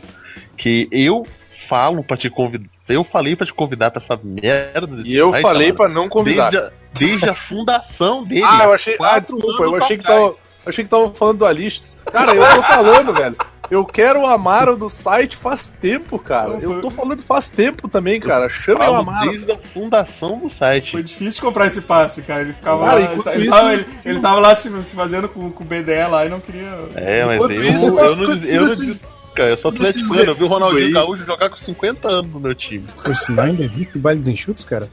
Que 0.56 0.88
eu 0.90 1.26
falo 1.68 2.02
pra 2.02 2.16
te 2.16 2.28
convidar. 2.28 2.68
Eu 2.88 3.04
falei 3.04 3.36
pra 3.36 3.46
te 3.46 3.54
convidar 3.54 3.90
pra 3.90 4.00
essa 4.02 4.18
merda. 4.22 4.86
desse 4.86 5.10
E 5.10 5.16
eu 5.16 5.30
site, 5.30 5.42
falei 5.42 5.72
cara, 5.72 5.76
pra 5.76 5.88
não 5.88 6.08
convidar. 6.08 6.50
Desde 6.50 6.68
a, 6.68 6.72
desde 6.92 7.28
a 7.30 7.34
fundação 7.34 8.24
dele. 8.24 8.44
Ah, 8.44 8.64
eu 8.64 8.72
achei. 8.72 8.96
Ah, 9.00 9.18
desculpa, 9.18 9.62
eu 9.62 9.68
anos 9.68 9.82
achei 9.82 9.96
que 9.96 10.04
tava. 10.04 10.20
Eu 10.20 10.36
achei 10.66 10.84
que 10.84 10.90
tava 10.90 11.10
falando 11.14 11.38
do 11.38 11.46
Alix. 11.46 11.96
Cara, 12.10 12.34
eu 12.34 12.54
tô 12.54 12.62
falando, 12.62 13.12
velho. 13.14 13.36
Eu 13.72 13.86
quero 13.86 14.20
o 14.20 14.26
Amaro 14.26 14.76
do 14.76 14.90
site 14.90 15.34
faz 15.34 15.72
tempo, 15.80 16.18
cara. 16.18 16.58
Eu 16.60 16.82
tô 16.82 16.90
falando 16.90 17.22
faz 17.22 17.48
tempo 17.48 17.88
também, 17.88 18.20
cara. 18.20 18.46
Chama 18.50 18.90
o 18.90 18.94
Amaro. 18.96 19.30
desde 19.30 19.50
a 19.50 19.56
fundação 19.56 20.38
do 20.38 20.50
site. 20.50 20.90
Foi 20.92 21.02
difícil 21.02 21.42
comprar 21.42 21.68
esse 21.68 21.80
passe, 21.80 22.20
cara. 22.20 22.42
Ele 22.42 22.52
ficava 22.52 22.84
Cara, 22.84 22.98
lá. 22.98 23.00
Ele, 23.34 23.42
isso- 23.44 23.50
tava, 23.50 23.72
ele- 23.72 23.86
ele 24.04 24.20
tava 24.20 24.40
lá 24.40 24.54
se, 24.54 24.82
se 24.84 24.94
fazendo 24.94 25.26
com, 25.26 25.50
com 25.50 25.64
o 25.64 25.66
BDE 25.66 26.06
lá 26.10 26.26
e 26.26 26.28
não 26.28 26.38
queria. 26.38 26.68
É, 26.94 27.24
mas 27.24 27.36
Enquanto 27.36 27.52
eu, 27.52 27.62
isso, 27.64 27.86
eu, 27.86 27.94
nós 27.94 28.18
não, 28.18 28.34
eu 28.34 28.66
não 28.66 28.74
disse. 28.74 29.00
Cara, 29.34 29.48
eu 29.48 29.56
sou 29.56 29.70
atleticano, 29.70 30.20
eu 30.20 30.34
vi 30.34 30.44
o 30.44 30.46
Ronaldinho. 30.46 30.92
Gaúcho 30.92 31.24
jogar 31.24 31.48
com 31.48 31.56
50 31.56 32.06
anos 32.06 32.30
no 32.30 32.38
meu 32.40 32.54
time. 32.54 32.84
Por 33.02 33.16
sinal, 33.16 33.46
ainda 33.46 33.64
existe 33.64 33.96
o 33.96 34.00
baile 34.00 34.20
dos 34.20 34.28
enxutos, 34.28 34.62
cara? 34.66 34.86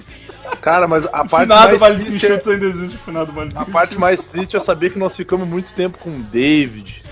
Cara, 0.62 0.88
mas 0.88 1.06
a 1.08 1.24
O 1.24 1.28
parte 1.28 1.42
finado 1.44 1.68
mais 1.68 1.80
Vale 1.82 1.96
dos 1.96 2.08
triste 2.08 2.26
é- 2.26 2.54
ainda 2.54 2.66
existe, 2.66 2.96
o 2.96 3.00
finado 3.00 3.34
Vale 3.34 3.50
dos 3.50 3.62
A 3.62 3.66
parte 3.66 4.00
mais 4.00 4.22
triste 4.22 4.56
é 4.56 4.60
saber 4.62 4.92
que 4.94 4.98
nós 4.98 5.14
ficamos 5.18 5.46
muito 5.46 5.74
tempo 5.74 5.98
com 5.98 6.12
o 6.12 6.20
David, 6.24 7.04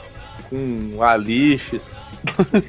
com 0.50 0.92
o 0.96 1.04
Alix. 1.04 1.76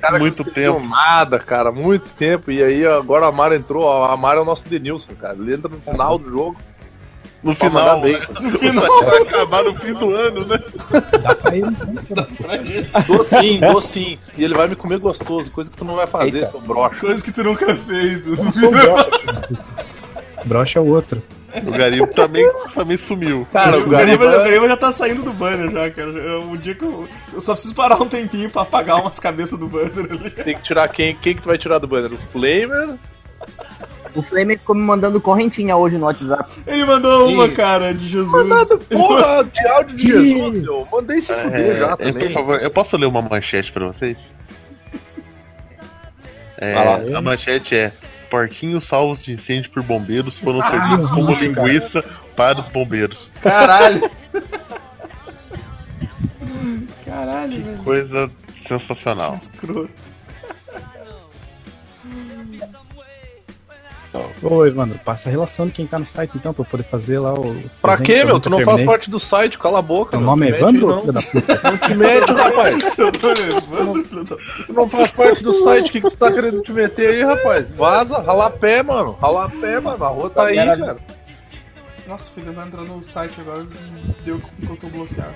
Cara, 0.01 0.19
Muito 0.19 0.45
tempo. 0.45 0.79
não 0.79 0.89
nada, 0.89 1.39
cara, 1.39 1.73
muito 1.73 2.09
tempo. 2.15 2.51
E 2.51 2.63
aí 2.63 2.87
agora 2.87 3.25
o 3.25 3.29
Amaro 3.29 3.55
entrou, 3.55 3.83
ó, 3.85 4.03
o 4.09 4.13
Amaro 4.13 4.39
é 4.41 4.43
o 4.43 4.45
nosso 4.45 4.69
Denilson, 4.69 5.15
cara. 5.15 5.35
Ele 5.35 5.55
entra 5.55 5.69
no 5.69 5.81
final 5.81 6.19
do 6.19 6.31
jogo. 6.31 6.57
No 7.43 7.55
pra 7.55 7.69
final, 7.71 8.01
bem. 8.01 8.13
né? 8.15 8.21
no 8.41 8.59
final 8.59 8.85
vai 9.05 9.19
acabar 9.23 9.63
no 9.65 9.75
fim 9.77 9.93
do 9.95 10.13
ano, 10.15 10.45
né? 10.47 10.59
Dá 11.23 11.35
pra 11.37 11.57
ele, 11.57 11.67
então. 12.11 12.27
Dou 13.07 13.25
sim, 13.25 13.61
dou 13.61 13.81
sim. 13.81 14.19
E 14.37 14.45
ele 14.45 14.55
vai 14.55 14.67
me 14.69 14.75
comer 14.77 14.99
gostoso, 14.99 15.51
coisa 15.51 15.71
que 15.71 15.77
tu 15.77 15.85
não 15.85 15.95
vai 15.95 16.07
fazer, 16.07 16.39
Eita. 16.41 16.51
seu 16.51 16.61
broxa. 16.61 17.01
Coisa 17.01 17.25
que 17.25 17.31
tu 17.33 17.43
nunca 17.45 17.75
fez. 17.77 18.27
Eu 18.27 18.37
sou 18.53 18.69
o 18.69 18.71
brocha. 18.73 19.11
Brocha 20.45 20.79
é 20.79 20.83
o 20.83 20.87
outro. 20.87 21.23
O 21.67 21.71
Garibo 21.73 22.07
também, 22.09 22.47
também 22.75 22.97
sumiu. 22.97 23.47
Cara, 23.53 23.79
o 23.79 23.83
o 23.83 23.89
Gariba, 23.89 24.25
Gariba- 24.27 24.43
o 24.43 24.45
Gariba 24.45 24.69
já 24.69 24.77
tá 24.77 24.93
saindo 24.93 25.23
do 25.23 25.33
banner 25.33 25.71
já, 25.71 25.91
cara. 25.91 26.09
Eu- 26.11 26.43
Um 26.43 26.57
dia 26.57 26.75
que 26.75 26.85
eu, 26.85 27.09
eu 27.33 27.41
só 27.41 27.53
preciso 27.55 27.75
parar 27.75 28.01
um 28.03 28.09
tempinho 28.09 28.51
pra 28.51 28.63
apagar 28.63 29.01
umas 29.01 29.19
cabeças 29.19 29.59
do 29.59 29.67
banner 29.67 30.07
ali. 30.11 30.31
Tem 30.31 30.57
que 30.57 30.63
tirar 30.63 30.87
quem? 30.89 31.15
Quem 31.17 31.35
que 31.35 31.43
tu 31.43 31.49
vai 31.49 31.57
tirar 31.59 31.79
do 31.79 31.87
banner? 31.89 32.13
O 32.13 32.19
Flamer? 32.19 32.97
O 34.15 34.23
Flamer 34.23 34.59
ficou 34.59 34.75
me 34.75 34.83
mandando 34.83 35.21
correntinha 35.21 35.77
hoje 35.77 35.97
no 35.97 36.07
WhatsApp. 36.07 36.51
Ele 36.67 36.85
mandou 36.85 37.29
uma, 37.29 37.47
Ih. 37.47 37.53
cara, 37.53 37.95
de 37.95 38.09
Jesus. 38.09 38.31
Mandado, 38.49 38.79
porra, 38.79 39.45
de 39.45 39.69
áudio 39.69 39.97
de 39.97 40.07
Jesus, 40.07 40.63
meu. 40.63 40.89
Mandei 40.93 41.21
se 41.21 41.33
fuder 41.35 41.61
É, 41.61 41.77
já 41.77 41.93
é, 41.93 41.97
também. 41.97 42.25
por 42.27 42.33
favor, 42.33 42.61
eu 42.63 42.71
posso 42.71 42.97
ler 42.97 43.07
uma 43.07 43.23
manchete 43.23 43.71
pra 43.73 43.87
vocês? 43.87 44.35
É, 46.61 46.75
a 47.15 47.21
manchete 47.23 47.77
é: 47.77 47.93
Porquinhos 48.31 48.85
salvos 48.85 49.25
de 49.25 49.33
incêndio 49.33 49.71
por 49.71 49.83
bombeiros 49.83 50.39
foram 50.39 50.61
Ah, 50.61 50.71
servidos 50.71 51.09
como 51.11 51.31
nossa, 51.31 51.49
cara. 51.49 51.67
linguiça 51.69 52.03
para 52.37 52.61
os 52.61 52.69
bombeiros. 52.69 53.33
Caralho. 53.41 54.11
Caralho, 57.05 57.63
velho. 57.63 57.79
Coisa 57.79 58.31
sensacional. 58.67 59.35
Escroto. 59.35 59.91
Ô, 64.43 64.67
Evandro, 64.67 64.99
passa 64.99 65.29
a 65.29 65.33
relação 65.33 65.67
de 65.67 65.73
quem 65.73 65.87
tá 65.87 65.99
no 65.99 66.07
site 66.07 66.33
então, 66.37 66.53
pra 66.53 66.63
eu 66.63 66.67
poder 66.69 66.83
fazer 66.83 67.19
lá 67.19 67.35
o. 67.35 67.57
Pra 67.81 67.97
desenho 67.97 68.19
quê, 68.19 68.25
meu? 68.25 68.41
Tu 68.41 68.51
não 68.51 68.59
faz 68.59 68.67
terminei. 68.67 68.87
parte 68.87 69.11
do 69.11 69.21
site, 69.21 69.59
cala 69.59 69.79
a 69.79 69.83
boca. 69.83 70.13
Teu 70.13 70.21
meu. 70.21 70.27
nome 70.27 70.47
é 70.47 70.51
Evandro, 70.51 70.93
aí, 70.93 71.01
filho 71.01 71.13
da 71.13 71.23
puta? 71.23 71.61
Não 71.71 71.79
te 71.79 71.95
mete, 71.95 72.33
rapaz. 72.33 72.85
Tu 74.67 74.73
não 74.73 74.89
faz 74.89 75.11
parte 75.11 75.43
do 75.43 75.53
site, 75.53 75.89
o 75.89 75.93
que, 75.93 76.01
que 76.01 76.11
tu 76.11 76.17
tá 76.17 76.33
querendo 76.33 76.63
te 76.63 76.73
meter 76.73 77.11
aí, 77.11 77.23
rapaz? 77.23 77.71
Vaza, 77.73 78.19
rala 78.19 78.51
pé, 78.51 78.83
mano. 78.83 79.17
Rala 79.21 79.49
pé, 79.49 79.81
mano. 79.81 80.05
A 80.05 80.09
rua 80.09 80.31
tá 80.31 80.45
aí, 80.45 80.57
cara. 80.57 80.99
Nossa, 82.07 82.31
filho, 82.31 82.53
vai 82.53 82.67
entrar 82.67 82.83
no 82.83 83.03
site 83.03 83.41
agora. 83.41 83.67
Deu 84.25 84.41
que 84.41 84.71
eu 84.71 84.77
tô 84.77 84.89
bloqueado. 84.89 85.35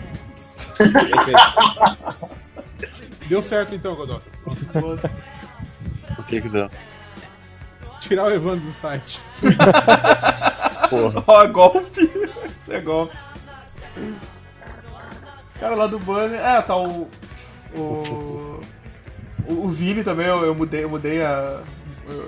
Deu 3.28 3.42
certo 3.42 3.74
então, 3.74 3.94
Godot. 3.94 4.22
O 6.18 6.22
que 6.24 6.40
que 6.40 6.48
deu? 6.48 6.70
Tirar 8.02 8.24
o 8.24 8.30
Evandro 8.34 8.60
do 8.66 8.72
site. 8.72 9.20
Porra. 10.90 11.24
Ó, 11.26 11.46
golpe. 11.46 12.02
Isso 12.02 12.70
é 12.72 12.80
golpe. 12.80 13.16
Cara, 15.60 15.74
lá 15.74 15.86
do 15.86 15.98
banner. 15.98 16.40
É, 16.40 16.60
tá 16.62 16.76
o. 16.76 17.08
O. 17.76 18.60
O, 19.48 19.52
o 19.64 19.68
Vini 19.68 20.02
também, 20.04 20.26
eu, 20.26 20.44
eu 20.46 20.54
mudei, 20.54 20.84
eu 20.84 20.88
mudei 20.90 21.22
a. 21.22 21.60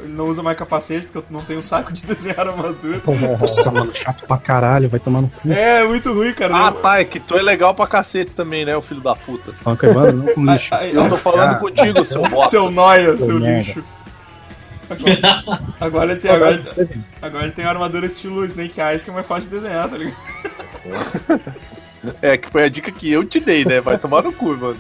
Ele 0.05 0.13
não 0.15 0.27
usa 0.27 0.41
mais 0.43 0.57
capacete 0.57 1.07
porque 1.07 1.19
eu 1.19 1.25
não 1.29 1.45
tenho 1.45 1.61
saco 1.61 1.93
de 1.93 2.07
desenhar 2.07 2.47
armadura. 2.49 3.01
Nossa, 3.39 3.71
mano, 3.73 3.93
chato 3.95 4.25
pra 4.27 4.39
caralho, 4.39 4.89
vai 4.89 5.01
tomar 5.01 5.21
no 5.23 5.29
cu. 5.29 5.51
É, 5.53 5.85
muito 5.85 6.13
ruim, 6.13 6.33
cara. 6.33 6.55
Ah, 6.57 6.69
Eu- 6.69 6.73
tá. 6.75 7.01
É 7.01 7.05
que 7.05 7.19
tu 7.19 7.37
é 7.37 7.43
legal 7.43 7.75
pra 7.75 7.87
cacete 7.87 8.31
também, 8.31 8.65
né, 8.65 8.77
o 8.77 8.81
filho 8.83 9.01
da 9.01 9.17
puta. 9.17 9.53
Falando 9.53 9.79
com 9.81 9.87
o 9.87 9.91
Evandro, 9.91 10.17
não 10.17 10.35
com 10.35 10.45
lixo. 10.53 10.75
Ai, 10.75 10.93
Eu 10.97 11.09
tô 11.09 11.17
falando 11.17 11.51
Ah. 11.53 11.55
contigo, 11.57 12.05
seu 12.05 12.23
bosta. 12.31 12.51
Seu 12.51 12.71
noia, 12.71 13.17
Seu 13.17 13.27
seu 13.27 13.41
merda. 13.41 13.59
lixo. 13.59 13.85
Agora, 14.95 15.63
agora, 15.81 16.13
ele 16.13 16.21
tem, 16.21 16.31
agora, 16.31 16.55
agora 17.23 17.45
ele 17.45 17.53
tem 17.53 17.65
uma 17.65 17.71
armadura 17.73 18.07
estilo 18.07 18.45
Snake 18.45 18.81
Eyes 18.81 19.03
que 19.03 19.11
é 19.11 19.13
mais 19.13 19.27
fácil 19.27 19.51
de 19.51 19.57
desenhar, 19.57 19.89
tá 19.89 19.97
ligado? 19.97 20.17
É, 22.21 22.37
que 22.37 22.51
foi 22.51 22.65
a 22.65 22.69
dica 22.69 22.91
que 22.93 23.11
eu 23.11 23.25
te 23.25 23.41
dei, 23.41 23.65
né? 23.65 23.81
Vai 23.81 23.99
tomar 23.99 24.23
no 24.23 24.33
cu, 24.33 24.57
mano. 24.57 24.77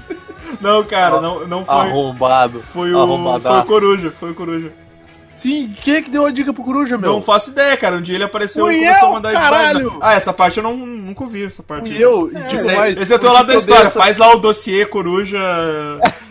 Não, 0.60 0.84
cara, 0.84 1.20
não, 1.20 1.46
não 1.46 1.64
foi. 1.64 1.74
Arrombado. 1.74 2.60
Foi 2.60 2.92
o, 2.92 3.40
foi 3.40 3.58
o 3.58 3.64
Coruja, 3.64 4.10
foi 4.10 4.30
o 4.30 4.34
Coruja. 4.34 4.72
Sim, 5.34 5.74
quem 5.82 5.94
é 5.96 6.02
que 6.02 6.10
deu 6.10 6.24
a 6.24 6.30
dica 6.30 6.52
pro 6.52 6.62
Coruja, 6.62 6.96
meu? 6.96 7.12
Não 7.12 7.20
faço 7.20 7.50
ideia, 7.50 7.76
cara. 7.76 7.96
Um 7.96 8.02
dia 8.02 8.14
ele 8.14 8.24
apareceu 8.24 8.66
Fui 8.66 8.76
e 8.76 8.78
começou 8.80 9.08
eu, 9.08 9.10
a 9.10 9.14
mandar 9.14 9.32
caralho! 9.32 9.78
design. 9.80 9.98
Ah, 10.00 10.14
essa 10.14 10.32
parte 10.32 10.58
eu 10.58 10.62
não, 10.62 10.76
nunca 10.76 11.24
ouvi, 11.24 11.44
essa 11.44 11.62
parte. 11.62 11.90
Fui 11.92 12.02
eu, 12.02 12.28
e 12.30 12.34
digo 12.34 12.54
esse, 12.54 12.72
mais, 12.76 12.98
esse 12.98 13.12
é 13.12 13.16
o 13.16 13.18
teu 13.18 13.32
lado 13.32 13.46
da 13.48 13.56
história. 13.56 13.88
essa- 13.88 13.98
Faz 13.98 14.16
lá 14.16 14.32
o 14.32 14.38
dossiê 14.38 14.86
Coruja, 14.86 15.38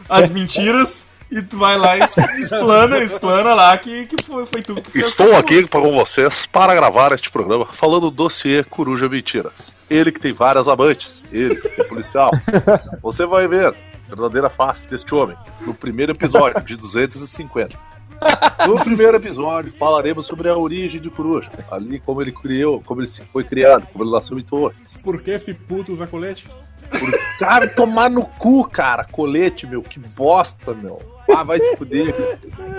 as 0.07 0.29
mentiras, 0.29 1.05
e 1.33 1.41
tu 1.41 1.57
vai 1.57 1.77
lá 1.77 1.97
e 1.97 2.01
explana, 2.39 2.99
explana 2.99 3.53
lá 3.55 3.75
que, 3.77 4.05
que 4.05 4.23
foi, 4.23 4.45
foi 4.45 4.61
tu 4.61 4.75
que 4.75 4.91
fez. 4.91 5.07
Estou 5.07 5.35
aqui 5.35 5.67
com 5.67 5.91
vocês 5.91 6.45
para 6.45 6.75
gravar 6.75 7.11
este 7.11 7.31
programa 7.31 7.65
falando 7.65 8.11
do 8.11 8.11
dossiê 8.11 8.63
Coruja 8.63 9.09
Mentiras. 9.09 9.73
Ele 9.89 10.11
que 10.11 10.19
tem 10.19 10.31
várias 10.31 10.67
amantes, 10.67 11.23
ele 11.31 11.55
que 11.55 11.81
é 11.81 11.83
policial. 11.83 12.29
Você 13.01 13.25
vai 13.25 13.47
ver 13.47 13.67
a 13.67 13.73
verdadeira 14.07 14.49
face 14.49 14.87
deste 14.87 15.13
homem 15.15 15.35
no 15.61 15.73
primeiro 15.73 16.11
episódio 16.11 16.61
de 16.61 16.75
250. 16.75 17.92
No 18.67 18.75
primeiro 18.75 19.17
episódio 19.17 19.73
falaremos 19.73 20.25
sobre 20.25 20.47
a 20.47 20.55
origem 20.55 21.01
de 21.01 21.09
Coruja, 21.09 21.49
ali 21.69 21.99
como 21.99 22.21
ele 22.21 22.31
criou, 22.31 22.81
como 22.85 23.01
ele 23.01 23.07
se 23.07 23.21
foi 23.21 23.43
criado, 23.43 23.85
como 23.91 24.05
ele 24.05 24.11
nasceu 24.11 24.39
em 24.39 24.43
Torres. 24.43 24.77
Por 25.03 25.21
que 25.21 25.31
esse 25.31 25.53
puto 25.53 25.91
usa 25.91 26.07
colete? 26.07 26.47
Por... 26.89 27.11
Cara, 27.39 27.67
tomar 27.67 28.09
no 28.09 28.25
cu, 28.25 28.63
cara. 28.65 29.03
Colete, 29.03 29.65
meu. 29.67 29.81
Que 29.81 29.99
bosta, 29.99 30.73
meu. 30.73 31.01
Ah, 31.33 31.43
vai 31.43 31.59
se 31.59 31.75
fuder. 31.75 32.13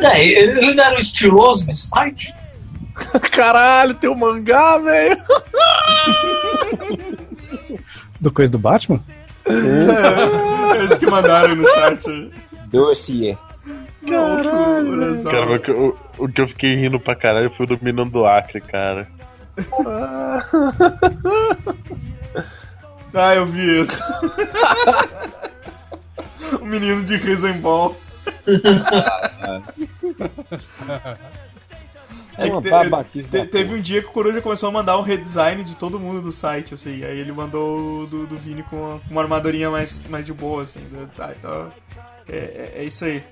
É, 0.01 0.25
ele 0.25 0.75
não 0.75 0.85
era 0.85 0.97
o 0.97 1.01
estiloso 1.01 1.67
do 1.67 1.77
site? 1.77 2.35
Caralho, 3.33 3.95
tem 3.95 4.09
um 4.09 4.15
mangá, 4.15 4.79
velho. 4.79 5.21
Do 8.21 8.33
coisa 8.33 8.53
do 8.53 8.59
Batman? 8.59 9.03
É, 9.47 10.85
esse 10.85 11.01
que 11.01 11.07
mandaram 11.07 11.51
aí 11.51 11.57
no 11.57 11.69
chat 11.69 12.09
aí. 12.09 12.31
Caralho. 14.09 15.25
Cara, 15.25 15.57
o 15.57 15.61
que, 15.61 15.71
eu, 15.71 15.99
o 16.19 16.29
que 16.29 16.41
eu 16.41 16.49
fiquei 16.49 16.75
rindo 16.77 16.99
pra 17.01 17.15
caralho 17.15 17.51
foi 17.51 17.67
o 17.67 17.69
do 17.69 17.79
menino 17.83 18.05
do 18.11 18.27
Acre, 18.27 18.61
cara. 18.61 19.09
Ah, 23.15 23.35
eu 23.37 23.47
vi 23.47 23.83
isso. 23.83 24.03
o 26.61 26.65
menino 26.65 27.05
de 27.05 27.17
Risenball. 27.17 27.97
É 32.37 32.49
que 32.49 32.51
Uma 32.51 33.05
te- 33.05 33.23
te- 33.23 33.47
teve 33.47 33.75
um 33.75 33.81
dia 33.81 34.03
que 34.03 34.09
o 34.09 34.13
Coruja 34.13 34.43
começou 34.43 34.69
a 34.69 34.73
mandar 34.73 34.99
um 34.99 35.03
redesign 35.03 35.63
de 35.63 35.77
todo 35.77 36.01
mundo 36.01 36.21
do 36.21 36.33
site, 36.33 36.75
assim. 36.75 37.05
Aí 37.05 37.21
ele 37.21 37.31
mandou 37.31 38.01
o 38.03 38.07
do, 38.09 38.27
do 38.27 38.37
Vini 38.37 38.65
com 38.65 38.75
uma, 38.77 38.99
com 38.99 39.11
uma 39.13 39.23
armadurinha 39.23 39.71
mais, 39.71 40.05
mais 40.09 40.27
de 40.27 40.33
boa, 40.33 40.65
assim. 40.65 40.81
Do 40.81 41.07
design. 41.07 41.33
Então, 41.39 41.71
é, 42.29 42.37
é, 42.37 42.73
é 42.77 42.85
isso 42.85 43.05
aí. 43.05 43.23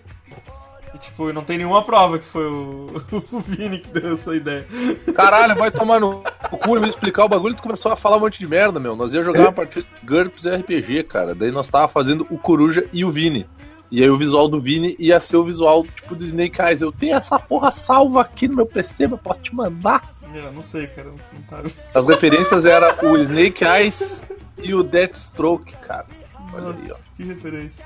E, 0.95 0.99
tipo, 0.99 1.32
não 1.32 1.43
tem 1.43 1.57
nenhuma 1.57 1.82
prova 1.82 2.18
que 2.18 2.24
foi 2.24 2.45
o, 2.45 3.03
o 3.32 3.40
Vini 3.40 3.78
que 3.78 3.88
deu 3.88 4.14
essa 4.14 4.34
ideia. 4.34 4.66
Caralho, 5.14 5.57
vai 5.57 5.70
tomar 5.70 6.01
no 6.01 6.22
cu 6.51 6.80
me 6.80 6.88
explicar 6.88 7.24
o 7.24 7.28
bagulho 7.28 7.55
e 7.55 7.57
tu 7.57 7.62
começou 7.62 7.90
a 7.93 7.97
falar 7.97 8.18
um 8.18 8.20
monte 8.20 8.38
de 8.38 8.47
merda, 8.47 8.78
meu. 8.78 8.95
Nós 8.95 9.14
ia 9.14 9.22
jogar 9.22 9.43
uma 9.43 9.53
partida 9.53 9.86
de 10.01 10.07
GURPS 10.07 10.47
RPG, 10.47 11.05
cara. 11.05 11.34
Daí 11.34 11.51
nós 11.51 11.68
tava 11.68 11.88
fazendo 11.88 12.26
o 12.28 12.38
Coruja 12.38 12.84
e 12.93 13.05
o 13.05 13.11
Vini. 13.11 13.47
E 13.90 14.03
aí 14.03 14.09
o 14.09 14.16
visual 14.16 14.49
do 14.49 14.59
Vini 14.61 14.97
ia 14.99 15.20
ser 15.20 15.36
o 15.36 15.45
visual, 15.45 15.84
tipo, 15.84 16.14
do 16.14 16.24
Snake 16.24 16.61
Eyes. 16.61 16.80
Eu 16.80 16.90
tenho 16.90 17.14
essa 17.14 17.38
porra 17.38 17.70
salva 17.70 18.22
aqui 18.22 18.49
no 18.49 18.57
meu 18.57 18.66
PC, 18.66 19.07
mas 19.07 19.20
posso 19.20 19.43
te 19.43 19.55
mandar? 19.55 20.11
Eu 20.34 20.51
não 20.51 20.62
sei, 20.62 20.86
cara. 20.86 21.09
Não 21.11 21.43
tá... 21.43 21.62
As 21.95 22.07
referências 22.07 22.64
eram 22.64 22.88
o 23.11 23.18
Snake 23.18 23.62
Eyes 23.64 24.24
e 24.62 24.74
o 24.74 24.82
Deathstroke, 24.82 25.76
cara. 25.76 26.07
Olha 26.55 26.68
aí, 26.68 26.84
ó. 26.84 26.88
Nossa, 26.88 27.05
que 27.16 27.22
referência. 27.22 27.84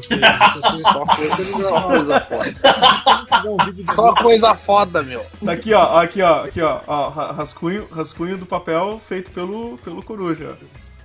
Só 0.00 1.04
coisa 1.86 2.20
foda. 2.20 3.94
Só 3.94 4.14
coisa 4.14 4.54
foda, 4.54 5.02
meu. 5.02 5.24
Tá 5.44 5.52
aqui, 5.52 5.72
ó, 5.74 5.98
aqui, 5.98 6.22
ó, 6.22 6.44
aqui, 6.44 6.60
ó, 6.60 6.80
ó, 6.86 7.08
ra- 7.08 7.32
rascunho, 7.32 7.86
rascunho 7.90 8.36
do 8.38 8.46
papel 8.46 9.00
feito 9.06 9.30
pelo, 9.30 9.78
pelo 9.78 10.02
Coruja. 10.02 10.56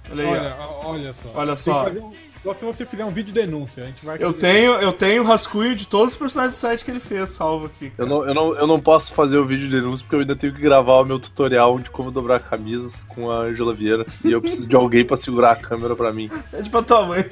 Olha 0.09 0.23
aí, 0.23 0.29
Olha, 0.29 0.55
ó. 0.59 0.91
olha 0.91 1.13
só. 1.13 1.29
Olha 1.35 1.47
Tem 1.55 1.63
só. 1.63 1.79
que 1.83 1.85
fazer 1.89 1.99
um- 1.99 2.15
Só 2.47 2.53
se 2.53 2.63
você 2.63 2.85
fizer 2.85 3.03
um 3.03 3.11
vídeo 3.11 3.33
denúncia, 3.33 3.83
a 3.83 3.87
gente 3.87 4.05
vai. 4.05 4.15
Eu 4.21 4.31
tenho, 4.31 4.71
eu 4.75 4.93
tenho 4.93 5.21
rascunho 5.21 5.75
de 5.75 5.85
todos 5.85 6.13
os 6.13 6.17
personagens 6.17 6.55
do 6.55 6.57
site 6.57 6.85
que 6.85 6.89
ele 6.89 7.01
fez, 7.01 7.27
salvo 7.27 7.65
aqui. 7.65 7.91
Eu 7.97 8.07
não, 8.07 8.25
eu, 8.25 8.33
não, 8.33 8.55
eu 8.55 8.65
não 8.65 8.79
posso 8.79 9.13
fazer 9.13 9.37
o 9.37 9.43
vídeo 9.45 9.67
de 9.67 9.75
denúncia 9.75 10.05
porque 10.05 10.15
eu 10.15 10.21
ainda 10.21 10.33
tenho 10.33 10.53
que 10.53 10.61
gravar 10.61 11.01
o 11.01 11.03
meu 11.03 11.19
tutorial 11.19 11.77
de 11.77 11.89
como 11.89 12.09
dobrar 12.09 12.39
camisas 12.39 13.03
com 13.03 13.29
a 13.29 13.39
Angela 13.39 13.73
Vieira. 13.73 14.05
E 14.23 14.31
eu 14.31 14.39
preciso 14.39 14.65
de 14.65 14.75
alguém 14.77 15.03
pra 15.03 15.17
segurar 15.17 15.51
a 15.51 15.55
câmera 15.57 15.93
pra 15.93 16.13
mim. 16.13 16.31
É 16.53 16.61
tipo 16.61 16.77
a 16.77 16.83
tua 16.83 17.05
mãe. 17.05 17.25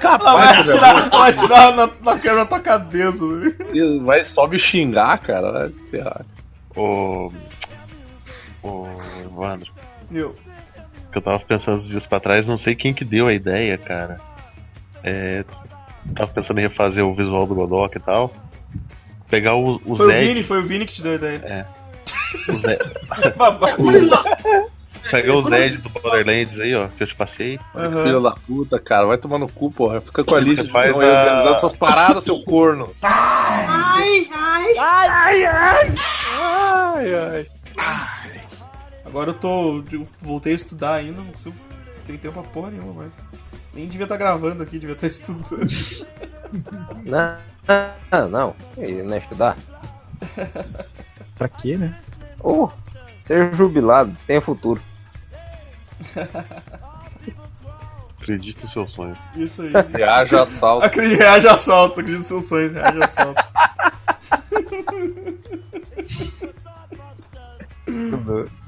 Capaz, 0.00 0.24
Ela 0.24 0.34
vai 0.34 0.60
atirar, 0.60 1.10
vai 1.10 1.30
atirar 1.30 1.76
na, 1.76 1.86
na 1.86 2.18
câmera 2.18 2.46
tua 2.46 2.58
cabeça. 2.60 3.24
né? 3.24 3.54
Vai 4.02 4.24
só 4.24 4.48
me 4.48 4.58
xingar, 4.58 5.18
cara. 5.18 5.52
Vai 5.52 5.68
se 5.68 5.84
ferrar. 5.88 6.26
Ô. 6.74 7.30
Ô, 8.60 8.86
Evandro. 9.22 9.72
Meu. 10.10 10.34
Que 11.10 11.18
eu 11.18 11.22
tava 11.22 11.38
pensando 11.40 11.76
uns 11.76 11.88
dias 11.88 12.06
pra 12.06 12.20
trás, 12.20 12.48
não 12.48 12.56
sei 12.58 12.74
quem 12.74 12.94
que 12.94 13.04
deu 13.04 13.26
a 13.26 13.32
ideia, 13.32 13.76
cara. 13.76 14.18
É, 15.02 15.44
tava 16.14 16.30
pensando 16.32 16.58
em 16.58 16.62
refazer 16.62 17.04
o 17.04 17.14
visual 17.14 17.46
do 17.46 17.54
Godok 17.54 17.96
e 17.96 18.00
tal. 18.00 18.32
Pegar 19.28 19.54
o, 19.54 19.80
o 19.84 19.96
Foi 19.96 20.06
o 20.06 20.10
Zed. 20.10 20.26
Vini, 20.26 20.42
foi 20.42 20.58
o 20.60 20.66
Vini 20.66 20.86
que 20.86 20.92
te 20.94 21.02
deu 21.02 21.12
a 21.12 21.14
ideia. 21.16 21.42
É. 21.44 21.66
O 22.50 22.54
Zed. 22.54 22.78
Babaca. 23.36 23.76
Pegar 25.10 25.34
o 25.34 25.42
Zed 25.42 25.78
do 25.78 25.88
Borderlands 25.88 26.60
aí, 26.60 26.74
ó, 26.74 26.86
que 26.88 27.02
eu 27.02 27.06
te 27.06 27.14
passei. 27.14 27.58
Aham. 27.74 28.04
Filho 28.04 28.22
da 28.22 28.32
puta, 28.32 28.78
cara. 28.78 29.06
Vai 29.06 29.18
tomar 29.18 29.38
no 29.38 29.48
cu, 29.48 29.70
porra. 29.72 30.00
Fica 30.00 30.22
com 30.22 30.34
a. 30.34 30.40
Você 30.40 30.64
faz 30.64 30.90
não, 30.90 31.00
aí, 31.00 31.08
a- 31.10 31.20
organizando 31.22 31.54
essas 31.56 31.72
paradas, 31.72 32.24
seu 32.24 32.40
corno. 32.42 32.92
Ai, 33.02 34.28
ai, 34.32 34.78
ai, 34.78 35.44
ai, 35.44 35.94
ai, 36.38 37.14
ai. 37.14 37.46
Agora 39.10 39.30
eu 39.30 39.34
tô. 39.34 39.82
eu 39.90 40.06
voltei 40.20 40.52
a 40.52 40.56
estudar 40.56 40.94
ainda, 40.94 41.20
não 41.20 41.32
consigo. 41.32 41.56
Não 41.98 42.04
tem 42.06 42.16
tempo 42.16 42.40
pra 42.40 42.50
porra 42.50 42.70
nenhuma 42.70 42.92
mais. 42.92 43.12
Nem 43.74 43.88
devia 43.88 44.04
estar 44.04 44.16
gravando 44.16 44.62
aqui, 44.62 44.78
devia 44.78 44.94
estar 44.94 45.06
estudando. 45.08 45.66
Não, 47.04 47.36
não, 48.12 48.28
não. 48.28 48.56
Ele 48.76 49.02
não 49.02 49.14
é 49.14 49.18
estudar. 49.18 49.56
Pra 51.36 51.48
quê, 51.48 51.76
né? 51.76 51.98
Ô, 52.38 52.68
seja 53.24 53.52
jubilado, 53.52 54.14
tenha 54.26 54.40
futuro. 54.40 54.80
Acredite 58.20 58.62
no 58.62 58.68
seu 58.68 58.88
sonho. 58.88 59.16
Isso 59.34 59.62
aí. 59.62 59.72
Reaja 59.92 60.40
a 60.40 60.42
assalto. 60.44 60.86
Acredite, 60.86 61.18
reage 61.18 61.48
a 61.48 61.54
assaltos, 61.54 61.98
acredite 61.98 62.18
nos 62.18 62.26
seus 62.26 62.44
sonhos, 62.44 62.72
reage 62.72 63.00
a 63.00 63.04
assaltos. 63.04 63.44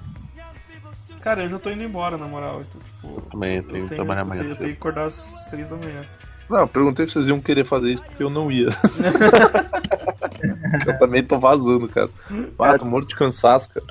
Cara, 1.23 1.45
eu 1.45 1.49
já 1.49 1.59
tô 1.59 1.71
indo 1.71 1.83
embora, 1.85 2.17
na 2.17 2.27
moral. 2.27 2.63
Então, 2.63 2.81
tipo, 2.81 3.17
Eu 3.17 3.23
também 3.31 3.63
tenho 3.63 3.89
que 3.89 3.95
trabalhar 3.95 4.23
amanhã 4.23 4.43
Eu 4.43 4.57
tenho, 4.57 4.71
eu 4.71 4.75
que 4.75 4.79
acordar 4.79 5.07
às 5.07 5.15
6 5.51 5.69
da 5.69 5.77
manhã. 5.77 6.03
Não, 6.51 6.59
eu 6.59 6.69
perguntei 6.69 7.07
se 7.07 7.13
vocês 7.15 7.29
iam 7.29 7.41
querer 7.41 7.65
fazer 7.65 7.93
isso 7.93 8.03
porque 8.03 8.23
eu 8.23 8.29
não 8.29 8.51
ia. 8.51 8.69
eu 10.87 10.99
também 10.99 11.23
tô 11.23 11.39
vazando, 11.39 11.89
cara. 11.89 12.11
Ah, 12.59 12.79
tô 12.79 12.85
morto 12.85 13.09
de 13.09 13.17
cansaço, 13.17 13.69
cara. 13.71 13.87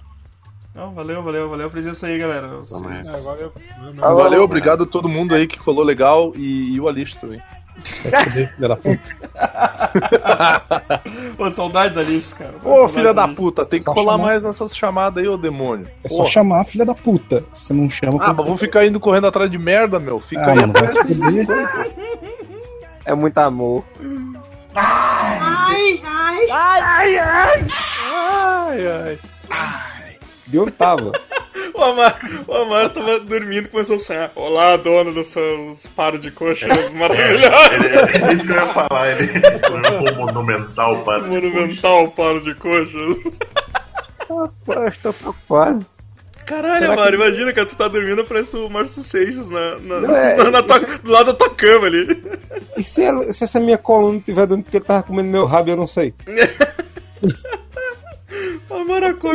Não, 0.75 0.93
valeu, 0.93 1.21
valeu, 1.21 1.49
valeu 1.49 1.67
a 1.67 1.69
presença 1.69 2.07
aí, 2.07 2.17
galera. 2.17 2.47
Vocês- 2.57 3.07
É, 3.07 3.21
valeu. 3.21 3.51
Valeu, 3.95 4.43
obrigado 4.43 4.83
a 4.83 4.87
todo 4.87 5.09
mundo 5.09 5.35
aí 5.35 5.47
que 5.47 5.59
colou 5.59 5.83
legal 5.83 6.33
e, 6.35 6.73
e 6.75 6.79
o 6.79 6.87
Alix 6.87 7.17
também. 7.17 7.41
Filha 7.83 8.67
da 8.67 8.75
puta. 8.75 9.15
Pô, 11.37 11.49
saudade 11.51 11.95
da 11.95 12.01
Alice, 12.01 12.33
cara. 12.35 12.53
Ô, 12.63 12.87
filha 12.89 13.13
da 13.13 13.23
Alice. 13.23 13.37
puta, 13.37 13.65
tem 13.65 13.79
que 13.79 13.85
Só 13.85 13.93
colar 13.93 14.13
chamar. 14.13 14.25
mais 14.27 14.43
nessas 14.43 14.75
chamadas 14.75 15.23
aí, 15.23 15.27
ô 15.29 15.37
demônio. 15.37 15.87
É 16.03 16.09
só 16.09 16.25
chamar 16.25 16.61
a 16.61 16.63
filha 16.63 16.85
da 16.85 16.93
puta. 16.93 17.43
Se 17.51 17.65
você 17.65 17.73
não 17.73 17.89
chama. 17.89 18.23
Ah, 18.23 18.33
mas 18.33 18.45
vamos 18.45 18.59
ficar 18.59 18.85
indo 18.85 18.99
correndo 18.99 19.27
atrás 19.27 19.49
de 19.49 19.57
merda, 19.57 19.99
meu. 19.99 20.19
Fica 20.19 20.43
Ah, 20.45 20.51
aí 20.51 20.59
mano, 20.59 20.73
vai 20.73 20.89
se 20.89 20.99
fuder. 21.03 21.47
É 23.05 23.15
muito 23.15 23.37
amor. 23.39 23.83
ai, 24.75 26.01
ai, 26.03 26.51
ai, 26.51 26.53
ai, 27.17 27.17
ai, 27.17 27.67
ai, 28.87 28.87
ai. 28.87 29.19
De 30.47 30.59
onde 30.59 30.71
tava? 30.71 31.11
O 31.73 31.81
Amaro, 31.83 32.15
o 32.47 32.53
Amaro 32.53 32.89
tava 32.89 33.19
dormindo 33.19 33.65
e 33.67 33.69
começou 33.69 33.95
a 33.95 33.99
sonhar. 33.99 34.31
Olá, 34.35 34.75
dona 34.77 35.11
dos 35.11 35.27
seus 35.27 35.87
paros 35.87 36.19
de 36.19 36.29
coxas 36.31 36.91
maravilhosos. 36.93 38.15
É, 38.23 38.29
é 38.29 38.33
isso 38.33 38.45
que 38.45 38.51
eu 38.51 38.55
ia 38.55 38.67
falar, 38.67 39.11
ele 39.11 39.27
colocou 39.61 40.11
um 40.11 40.15
monumental 40.25 40.97
para 41.03 41.23
Monumental 41.27 42.11
paro 42.11 42.41
de 42.41 42.53
coxas. 42.55 43.17
Rapaz, 44.29 44.97
tô 44.97 45.13
preocupado. 45.13 45.85
Caralho, 46.45 46.79
Será 46.81 46.93
Amaro, 46.93 47.09
que- 47.17 47.23
imagina, 47.23 47.53
cara, 47.53 47.67
tu 47.67 47.77
tá 47.77 47.87
dormindo, 47.87 48.25
parece 48.25 48.55
o 48.57 48.69
Márcio 48.69 49.03
Seixas 49.03 49.47
na, 49.47 49.77
na, 49.79 50.01
Não, 50.01 50.15
é- 50.15 50.35
na- 50.37 50.51
na 50.51 50.63
tua- 50.63 50.79
do 50.79 51.11
lado 51.11 51.27
da 51.27 51.33
tua 51.33 51.49
cama 51.51 51.87
ali. 51.87 52.21
E 52.75 52.83
se, 52.83 53.03
ela- 53.03 53.31
se 53.31 53.43
essa 53.43 53.59
minha 53.59 53.77
coluna 53.77 54.19
tiver 54.19 54.45
dando 54.47 54.63
porque 54.63 54.77
ele 54.77 54.85
tava 54.85 55.03
comendo 55.03 55.29
meu 55.29 55.45
rabo, 55.45 55.69
eu 55.69 55.77
não 55.77 55.87
sei. 55.87 56.13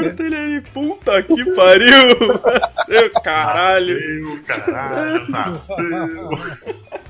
O 0.06 0.10
Amaro 0.10 0.12
acorda 0.12 0.24
ele 0.24 0.36
aí, 0.36 0.60
puta 0.60 1.22
que 1.22 1.44
pariu. 1.52 2.16
Seu 2.86 3.10
caralho. 3.22 3.94
Nasceu, 4.46 4.64
caralho, 4.64 5.30
nasceu. 5.30 6.30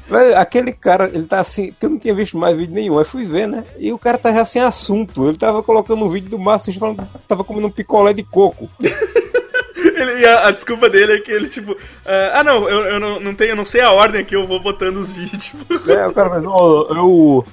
Velho, 0.09 0.39
aquele 0.39 0.73
cara, 0.73 1.11
ele 1.13 1.27
tá 1.27 1.41
assim, 1.41 1.73
porque 1.73 1.87
eu 1.87 1.91
não 1.91 1.99
tinha 1.99 2.15
visto 2.15 2.39
mais 2.39 2.57
vídeo 2.57 2.75
nenhum, 2.75 2.99
aí 2.99 3.05
fui 3.05 3.25
ver, 3.25 3.49
né? 3.49 3.65
E 3.77 3.93
o 3.93 3.99
cara 3.99 4.17
tá 4.17 4.33
já 4.33 4.45
sem 4.45 4.63
assunto. 4.63 5.27
Ele 5.29 5.37
tava 5.37 5.63
colocando 5.63 6.05
um 6.05 6.09
vídeo 6.09 6.31
do 6.31 6.39
Márcio 6.39 6.67
Seixas 6.67 6.81
falando 6.81 6.97
que 6.99 7.27
tava 7.27 7.43
comendo 7.43 7.67
um 7.67 7.71
picolé 7.71 8.13
de 8.13 8.23
coco. 8.23 8.69
Ele, 9.77 10.21
e 10.21 10.27
a, 10.27 10.49
a 10.49 10.51
desculpa 10.51 10.91
dele 10.91 11.15
é 11.15 11.21
que 11.21 11.31
ele, 11.31 11.49
tipo, 11.49 11.75
ah, 12.05 12.41
ah, 12.41 12.45
não, 12.45 12.69
eu, 12.69 12.85
eu 12.85 13.01
não, 13.01 13.21
não 13.21 13.35
tenho, 13.35 13.51
eu 13.51 13.57
não 13.57 13.65
sei 13.65 13.81
a 13.81 13.93
ordem 13.93 14.21
aqui, 14.21 14.35
eu 14.37 14.47
vou 14.47 14.61
botando 14.61 14.97
os 14.97 15.11
vídeos. 15.11 15.53
É, 15.89 16.07
o 16.07 16.13
cara 16.13 16.29
faz, 16.29 16.45
ó, 16.45 16.87
eu 16.91 17.45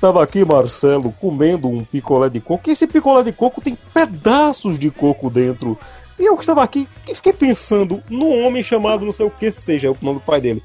estava 0.00 0.22
aqui, 0.22 0.46
Marcelo, 0.46 1.14
comendo 1.20 1.68
um 1.68 1.84
picolé 1.84 2.30
de 2.30 2.40
coco, 2.40 2.70
e 2.70 2.72
esse 2.72 2.86
picolé 2.86 3.22
de 3.22 3.32
coco 3.32 3.60
tem 3.60 3.76
pedaços 3.92 4.78
de 4.78 4.90
coco 4.90 5.28
dentro. 5.28 5.78
E 6.18 6.24
eu 6.24 6.34
estava 6.36 6.62
aqui 6.62 6.88
e 7.06 7.14
fiquei 7.14 7.34
pensando 7.34 8.02
num 8.08 8.42
homem 8.42 8.62
chamado 8.62 9.04
não 9.04 9.12
sei 9.12 9.26
o 9.26 9.30
que 9.30 9.50
seja, 9.50 9.90
o 9.90 9.96
nome 10.00 10.18
do 10.18 10.24
pai 10.24 10.40
dele. 10.40 10.62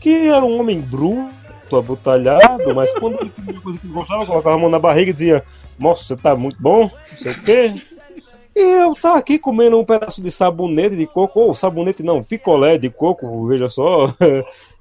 Que 0.00 0.28
era 0.28 0.42
um 0.42 0.58
homem 0.58 0.80
bruto, 0.80 1.76
abutalhado, 1.76 2.74
mas 2.74 2.92
quando 2.94 3.20
ele 3.20 3.30
comia 3.30 3.60
coisa 3.60 3.78
que 3.78 3.88
gostava, 3.88 4.24
colocava 4.24 4.56
a 4.56 4.58
mão 4.58 4.70
na 4.70 4.78
barriga 4.78 5.10
e 5.10 5.12
dizia, 5.14 5.44
nossa, 5.78 6.04
você 6.04 6.16
tá 6.16 6.34
muito 6.34 6.56
bom, 6.60 6.90
não 7.12 7.18
sei 7.18 7.32
o 7.32 7.42
quê. 7.42 7.74
E 8.56 8.60
eu 8.60 8.94
tava 8.94 9.18
aqui 9.18 9.38
comendo 9.38 9.78
um 9.78 9.84
pedaço 9.84 10.22
de 10.22 10.30
sabonete 10.30 10.96
de 10.96 11.06
coco, 11.06 11.40
ou 11.40 11.54
sabonete 11.54 12.02
não, 12.02 12.24
picolé 12.24 12.78
de 12.78 12.88
coco, 12.88 13.46
veja 13.46 13.68
só. 13.68 14.14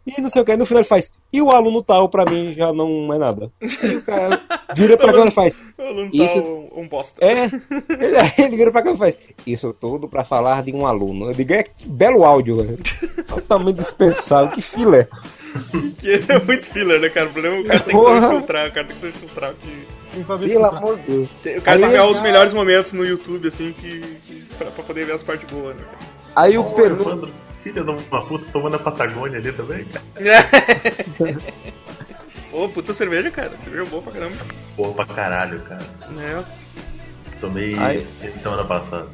E 0.07 0.21
não 0.21 0.29
sei 0.29 0.41
o 0.41 0.45
que, 0.45 0.51
aí 0.51 0.57
no 0.57 0.65
final 0.65 0.79
ele 0.81 0.87
faz, 0.87 1.11
e 1.33 1.41
o 1.41 1.49
aluno 1.51 1.83
tal 1.83 2.07
pra 2.07 2.23
mim 2.23 2.53
já 2.53 2.71
não 2.71 3.13
é 3.13 3.17
nada. 3.17 3.51
E 3.61 3.95
o 3.95 4.01
cara 4.01 4.41
vira 4.73 4.95
pra 4.97 5.11
cá 5.13 5.25
e 5.25 5.31
faz, 5.31 5.59
O 5.77 5.81
aluno 5.81 6.09
Isso- 6.13 6.33
tá 6.41 6.47
um, 6.47 6.69
um 6.77 6.87
bosta. 6.87 7.25
é, 7.25 7.43
ele, 7.43 8.17
ele 8.37 8.55
vira 8.55 8.71
pra 8.71 8.81
cá 8.81 8.91
e 8.93 8.97
faz, 8.97 9.17
isso 9.45 9.73
tudo 9.73 10.07
pra 10.07 10.23
falar 10.23 10.63
de 10.63 10.71
um 10.73 10.85
aluno. 10.85 11.29
Eu 11.29 11.33
digo, 11.33 11.53
é 11.53 11.63
que 11.63 11.85
belo 11.85 12.23
áudio, 12.23 12.55
velho. 12.63 12.77
Totalmente 13.27 13.75
dispensável, 13.77 14.49
que 14.51 14.61
filé. 14.61 15.07
Que 15.97 16.07
ele 16.09 16.25
é 16.31 16.39
muito 16.39 16.65
filler, 16.67 16.99
né, 17.01 17.09
cara? 17.09 17.27
O 17.29 17.33
problema 17.33 17.55
é 17.55 17.59
que 17.61 17.65
o 17.65 17.67
cara 17.67 17.79
tem 17.79 17.97
que 17.97 18.03
saber 18.03 18.29
filtrar, 18.37 18.67
o 18.67 18.71
cara 18.73 18.87
tem 18.87 18.95
que 18.95 19.01
saber 19.01 19.13
filtrar. 19.13 19.53
Que... 19.55 20.47
Pelo 20.49 20.65
amor 20.65 20.97
de 20.99 21.03
Deus. 21.11 21.29
O 21.57 21.61
cara 21.61 21.77
tem 21.79 21.85
que 21.87 21.91
pegar 21.93 22.07
os 22.07 22.19
melhores 22.21 22.53
momentos 22.53 22.93
no 22.93 23.03
YouTube, 23.05 23.47
assim, 23.47 23.73
que, 23.73 23.99
que, 24.23 24.43
pra, 24.57 24.67
pra 24.71 24.83
poder 24.83 25.05
ver 25.05 25.13
as 25.13 25.23
partes 25.23 25.49
boas, 25.49 25.75
né, 25.75 25.83
cara? 25.83 26.16
Aí 26.37 26.55
o 26.55 26.61
Ô, 26.61 26.71
Pelu, 26.73 27.01
Evandro, 27.01 27.33
filha 27.63 27.83
de 27.83 27.89
uma 27.89 28.23
puta, 28.23 28.45
tomando 28.51 28.75
a 28.75 28.79
Patagônia 28.79 29.39
ali 29.39 29.51
também, 29.51 29.85
cara. 29.85 30.05
Ô, 32.53 32.69
puta 32.69 32.93
cerveja, 32.93 33.31
cara. 33.31 33.57
Cerveja 33.63 33.85
boa 33.85 34.03
pra 34.03 34.11
caramba. 34.13 34.33
Porra 34.75 34.93
pra 34.93 35.15
caralho, 35.15 35.59
cara. 35.61 35.83
É, 36.19 36.43
Tomei 37.41 37.75
Ai. 37.77 38.05
semana 38.35 38.63
passada. 38.63 39.09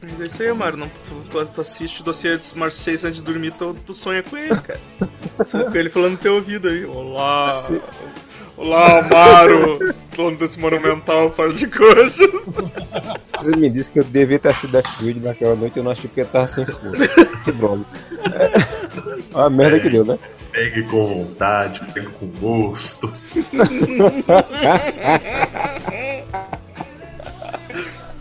mas 0.00 0.20
é 0.20 0.22
isso 0.22 0.42
aí, 0.42 0.52
Mário. 0.54 0.78
Não, 0.78 0.88
tu, 0.88 1.28
tu, 1.28 1.46
tu 1.46 1.60
assiste 1.60 2.00
o 2.00 2.04
dossiê 2.04 2.38
de 2.38 2.58
Márcio 2.58 2.82
Seixas 2.82 3.04
antes 3.04 3.18
de 3.18 3.24
dormir, 3.24 3.52
tu, 3.52 3.76
tu 3.86 3.92
sonha 3.92 4.22
com 4.22 4.38
ele, 4.38 4.58
cara. 4.58 4.80
Sonha 5.46 5.64
com 5.70 5.76
ele 5.76 5.88
falando 5.90 6.12
no 6.12 6.18
teu 6.18 6.34
ouvido 6.34 6.68
aí. 6.68 6.84
Olá. 6.84 7.62
Olá, 8.60 8.98
Amaro. 8.98 9.78
Dono 10.14 10.36
desse 10.36 10.60
monumental 10.60 11.30
par 11.30 11.50
de 11.50 11.66
coxas. 11.66 12.30
você 13.38 13.56
me 13.56 13.70
disse 13.70 13.90
que 13.90 14.00
eu 14.00 14.04
devia 14.04 14.38
ter 14.38 14.50
assistido 14.50 14.76
esse 14.78 15.02
vídeo 15.02 15.22
naquela 15.24 15.54
noite 15.56 15.78
eu 15.78 15.82
não 15.82 15.92
achei 15.92 16.08
porque 16.10 16.24
tava 16.26 16.46
sem 16.46 16.66
força. 16.66 17.08
Que 17.42 17.52
droga. 17.52 17.84
É, 18.34 18.52
a 19.34 19.48
merda 19.48 19.80
que 19.80 19.88
deu, 19.88 20.04
né? 20.04 20.18
Pegue 20.52 20.82
com 20.82 21.06
vontade, 21.06 21.80
pegue 21.94 22.08
com 22.08 22.26
gosto. 22.38 23.10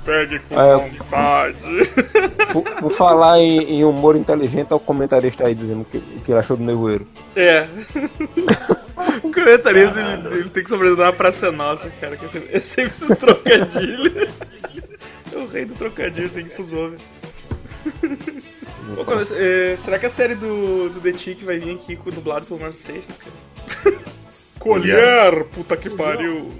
pegue 0.05 0.39
com 0.39 0.59
É. 0.61 0.77
vontade. 0.77 1.57
Por, 2.53 2.63
por 2.63 2.91
falar 2.91 3.39
em, 3.39 3.59
em 3.79 3.83
humor 3.83 4.15
inteligente, 4.15 4.71
é 4.71 4.75
o 4.75 4.79
comentarista 4.79 5.45
aí 5.45 5.53
dizendo 5.53 5.81
o 5.81 5.85
que, 5.85 5.97
o 5.97 6.21
que 6.23 6.31
ele 6.31 6.39
achou 6.39 6.55
do 6.55 6.63
nevoeiro. 6.63 7.05
É. 7.35 7.67
O 9.41 9.43
comentarista 9.45 9.99
ele, 9.99 10.35
ele 10.39 10.49
tem 10.49 10.63
que 10.63 10.69
sobreviver 10.69 11.05
na 11.05 11.13
Praça 11.13 11.51
Nossa, 11.51 11.89
cara. 12.01 12.17
que 12.17 12.25
É 12.55 12.59
sempre 12.59 12.93
esses 12.93 13.15
trocadilhos. 13.17 14.33
É 15.31 15.37
o 15.37 15.45
rei 15.47 15.63
do 15.63 15.75
trocadilho, 15.75 16.27
tem 16.29 16.45
que 16.45 16.53
ir 16.53 16.55
pro 16.55 16.65
Zorra. 16.65 16.97
Ô, 18.97 19.05
quando- 19.05 19.27
é, 19.35 19.77
será 19.77 19.99
que 19.99 20.07
a 20.07 20.09
série 20.09 20.33
do, 20.33 20.89
do 20.89 20.99
The 20.99 21.11
Tick 21.11 21.43
vai 21.45 21.59
vir 21.59 21.75
aqui 21.75 21.95
com 21.95 22.09
dublado 22.09 22.47
pelo 22.47 22.59
Marcos 22.59 22.79
Seixas, 22.79 23.15
cara? 23.17 23.95
Colher, 24.57 25.43
puta 25.53 25.77
que 25.77 25.89
pariu. 25.91 26.51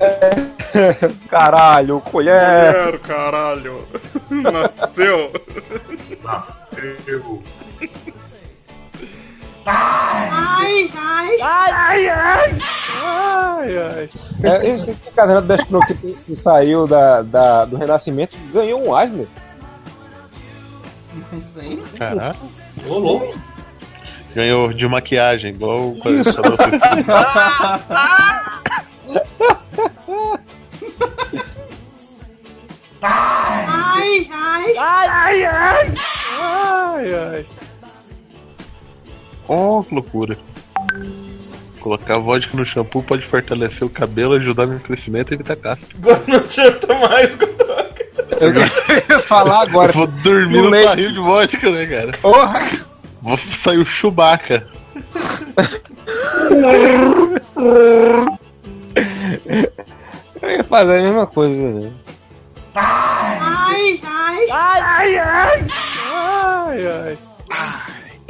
Caralho, 1.28 2.00
colher! 2.00 2.72
Colher, 2.74 2.98
caralho. 3.00 3.86
Nasceu. 4.30 5.32
Nasceu. 6.22 7.42
Ai, 9.66 10.90
ai, 10.94 11.40
ai, 11.40 12.08
ai, 12.08 12.58
ai, 13.02 13.78
ai. 13.78 14.08
É, 14.42 14.66
esse 14.68 14.94
cadeirante 15.14 15.46
da 15.46 15.56
Destro 15.56 15.80
que, 15.80 15.94
que 15.94 16.36
saiu 16.36 16.86
da, 16.86 17.22
da- 17.22 17.64
do 17.66 17.76
Renascimento 17.76 18.36
ganhou 18.52 18.86
um 18.88 18.94
Asner. 18.96 19.26
Sim. 21.38 21.82
Caraca. 21.98 22.38
Ô, 22.88 22.98
louco. 22.98 23.34
Ganhou 24.34 24.72
de 24.72 24.86
maquiagem, 24.88 25.50
igual 25.54 25.90
o 25.90 25.98
colecionador 25.98 26.56
ai, 33.02 34.28
ai, 34.32 34.76
ai, 34.78 35.44
ai, 35.44 35.94
ai, 36.38 37.14
ai. 37.14 37.46
Oh, 39.52 39.82
que 39.82 39.92
loucura. 39.92 40.38
Colocar 41.80 42.18
vodka 42.18 42.56
no 42.56 42.64
shampoo 42.64 43.02
pode 43.02 43.24
fortalecer 43.24 43.84
o 43.84 43.90
cabelo, 43.90 44.34
ajudar 44.34 44.66
no 44.66 44.78
crescimento 44.78 45.32
e 45.32 45.34
evitar 45.34 45.56
caspa. 45.56 45.86
Agora 45.98 46.22
não 46.28 46.36
adianta 46.36 46.86
mais, 46.94 47.36
Eu 48.40 48.54
ia 48.54 49.18
falar 49.18 49.62
agora. 49.62 49.90
Vou 49.92 50.06
dormir 50.06 50.58
No 50.58 50.64
no, 50.64 50.70
leite. 50.70 50.86
barril 50.86 51.10
de 51.12 51.18
vodka, 51.18 51.68
né, 51.70 51.84
cara? 51.86 52.12
Porra! 52.22 52.60
Vou 53.20 53.36
sair 53.38 53.78
o 53.78 53.86
Chewbacca. 53.86 54.68
Eu 60.42 60.50
ia 60.50 60.64
fazer 60.64 60.98
a 60.98 61.02
mesma 61.02 61.26
coisa, 61.26 61.72
né? 61.72 61.92
ai, 62.74 64.00
ai, 64.04 64.50
ai, 64.50 65.18
ai, 65.18 65.66
ai, 66.12 66.86
ai. 66.86 67.18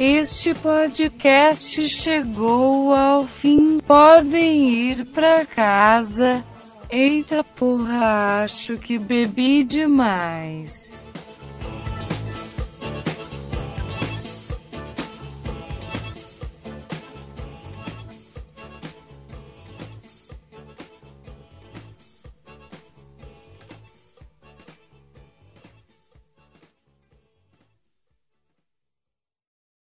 Este 0.03 0.55
podcast 0.55 1.87
chegou 1.87 2.91
ao 2.91 3.27
fim. 3.27 3.77
Podem 3.85 4.67
ir 4.67 5.05
pra 5.05 5.45
casa. 5.45 6.43
Eita 6.89 7.43
porra, 7.43 8.41
acho 8.41 8.79
que 8.79 8.97
bebi 8.97 9.63
demais. 9.63 11.00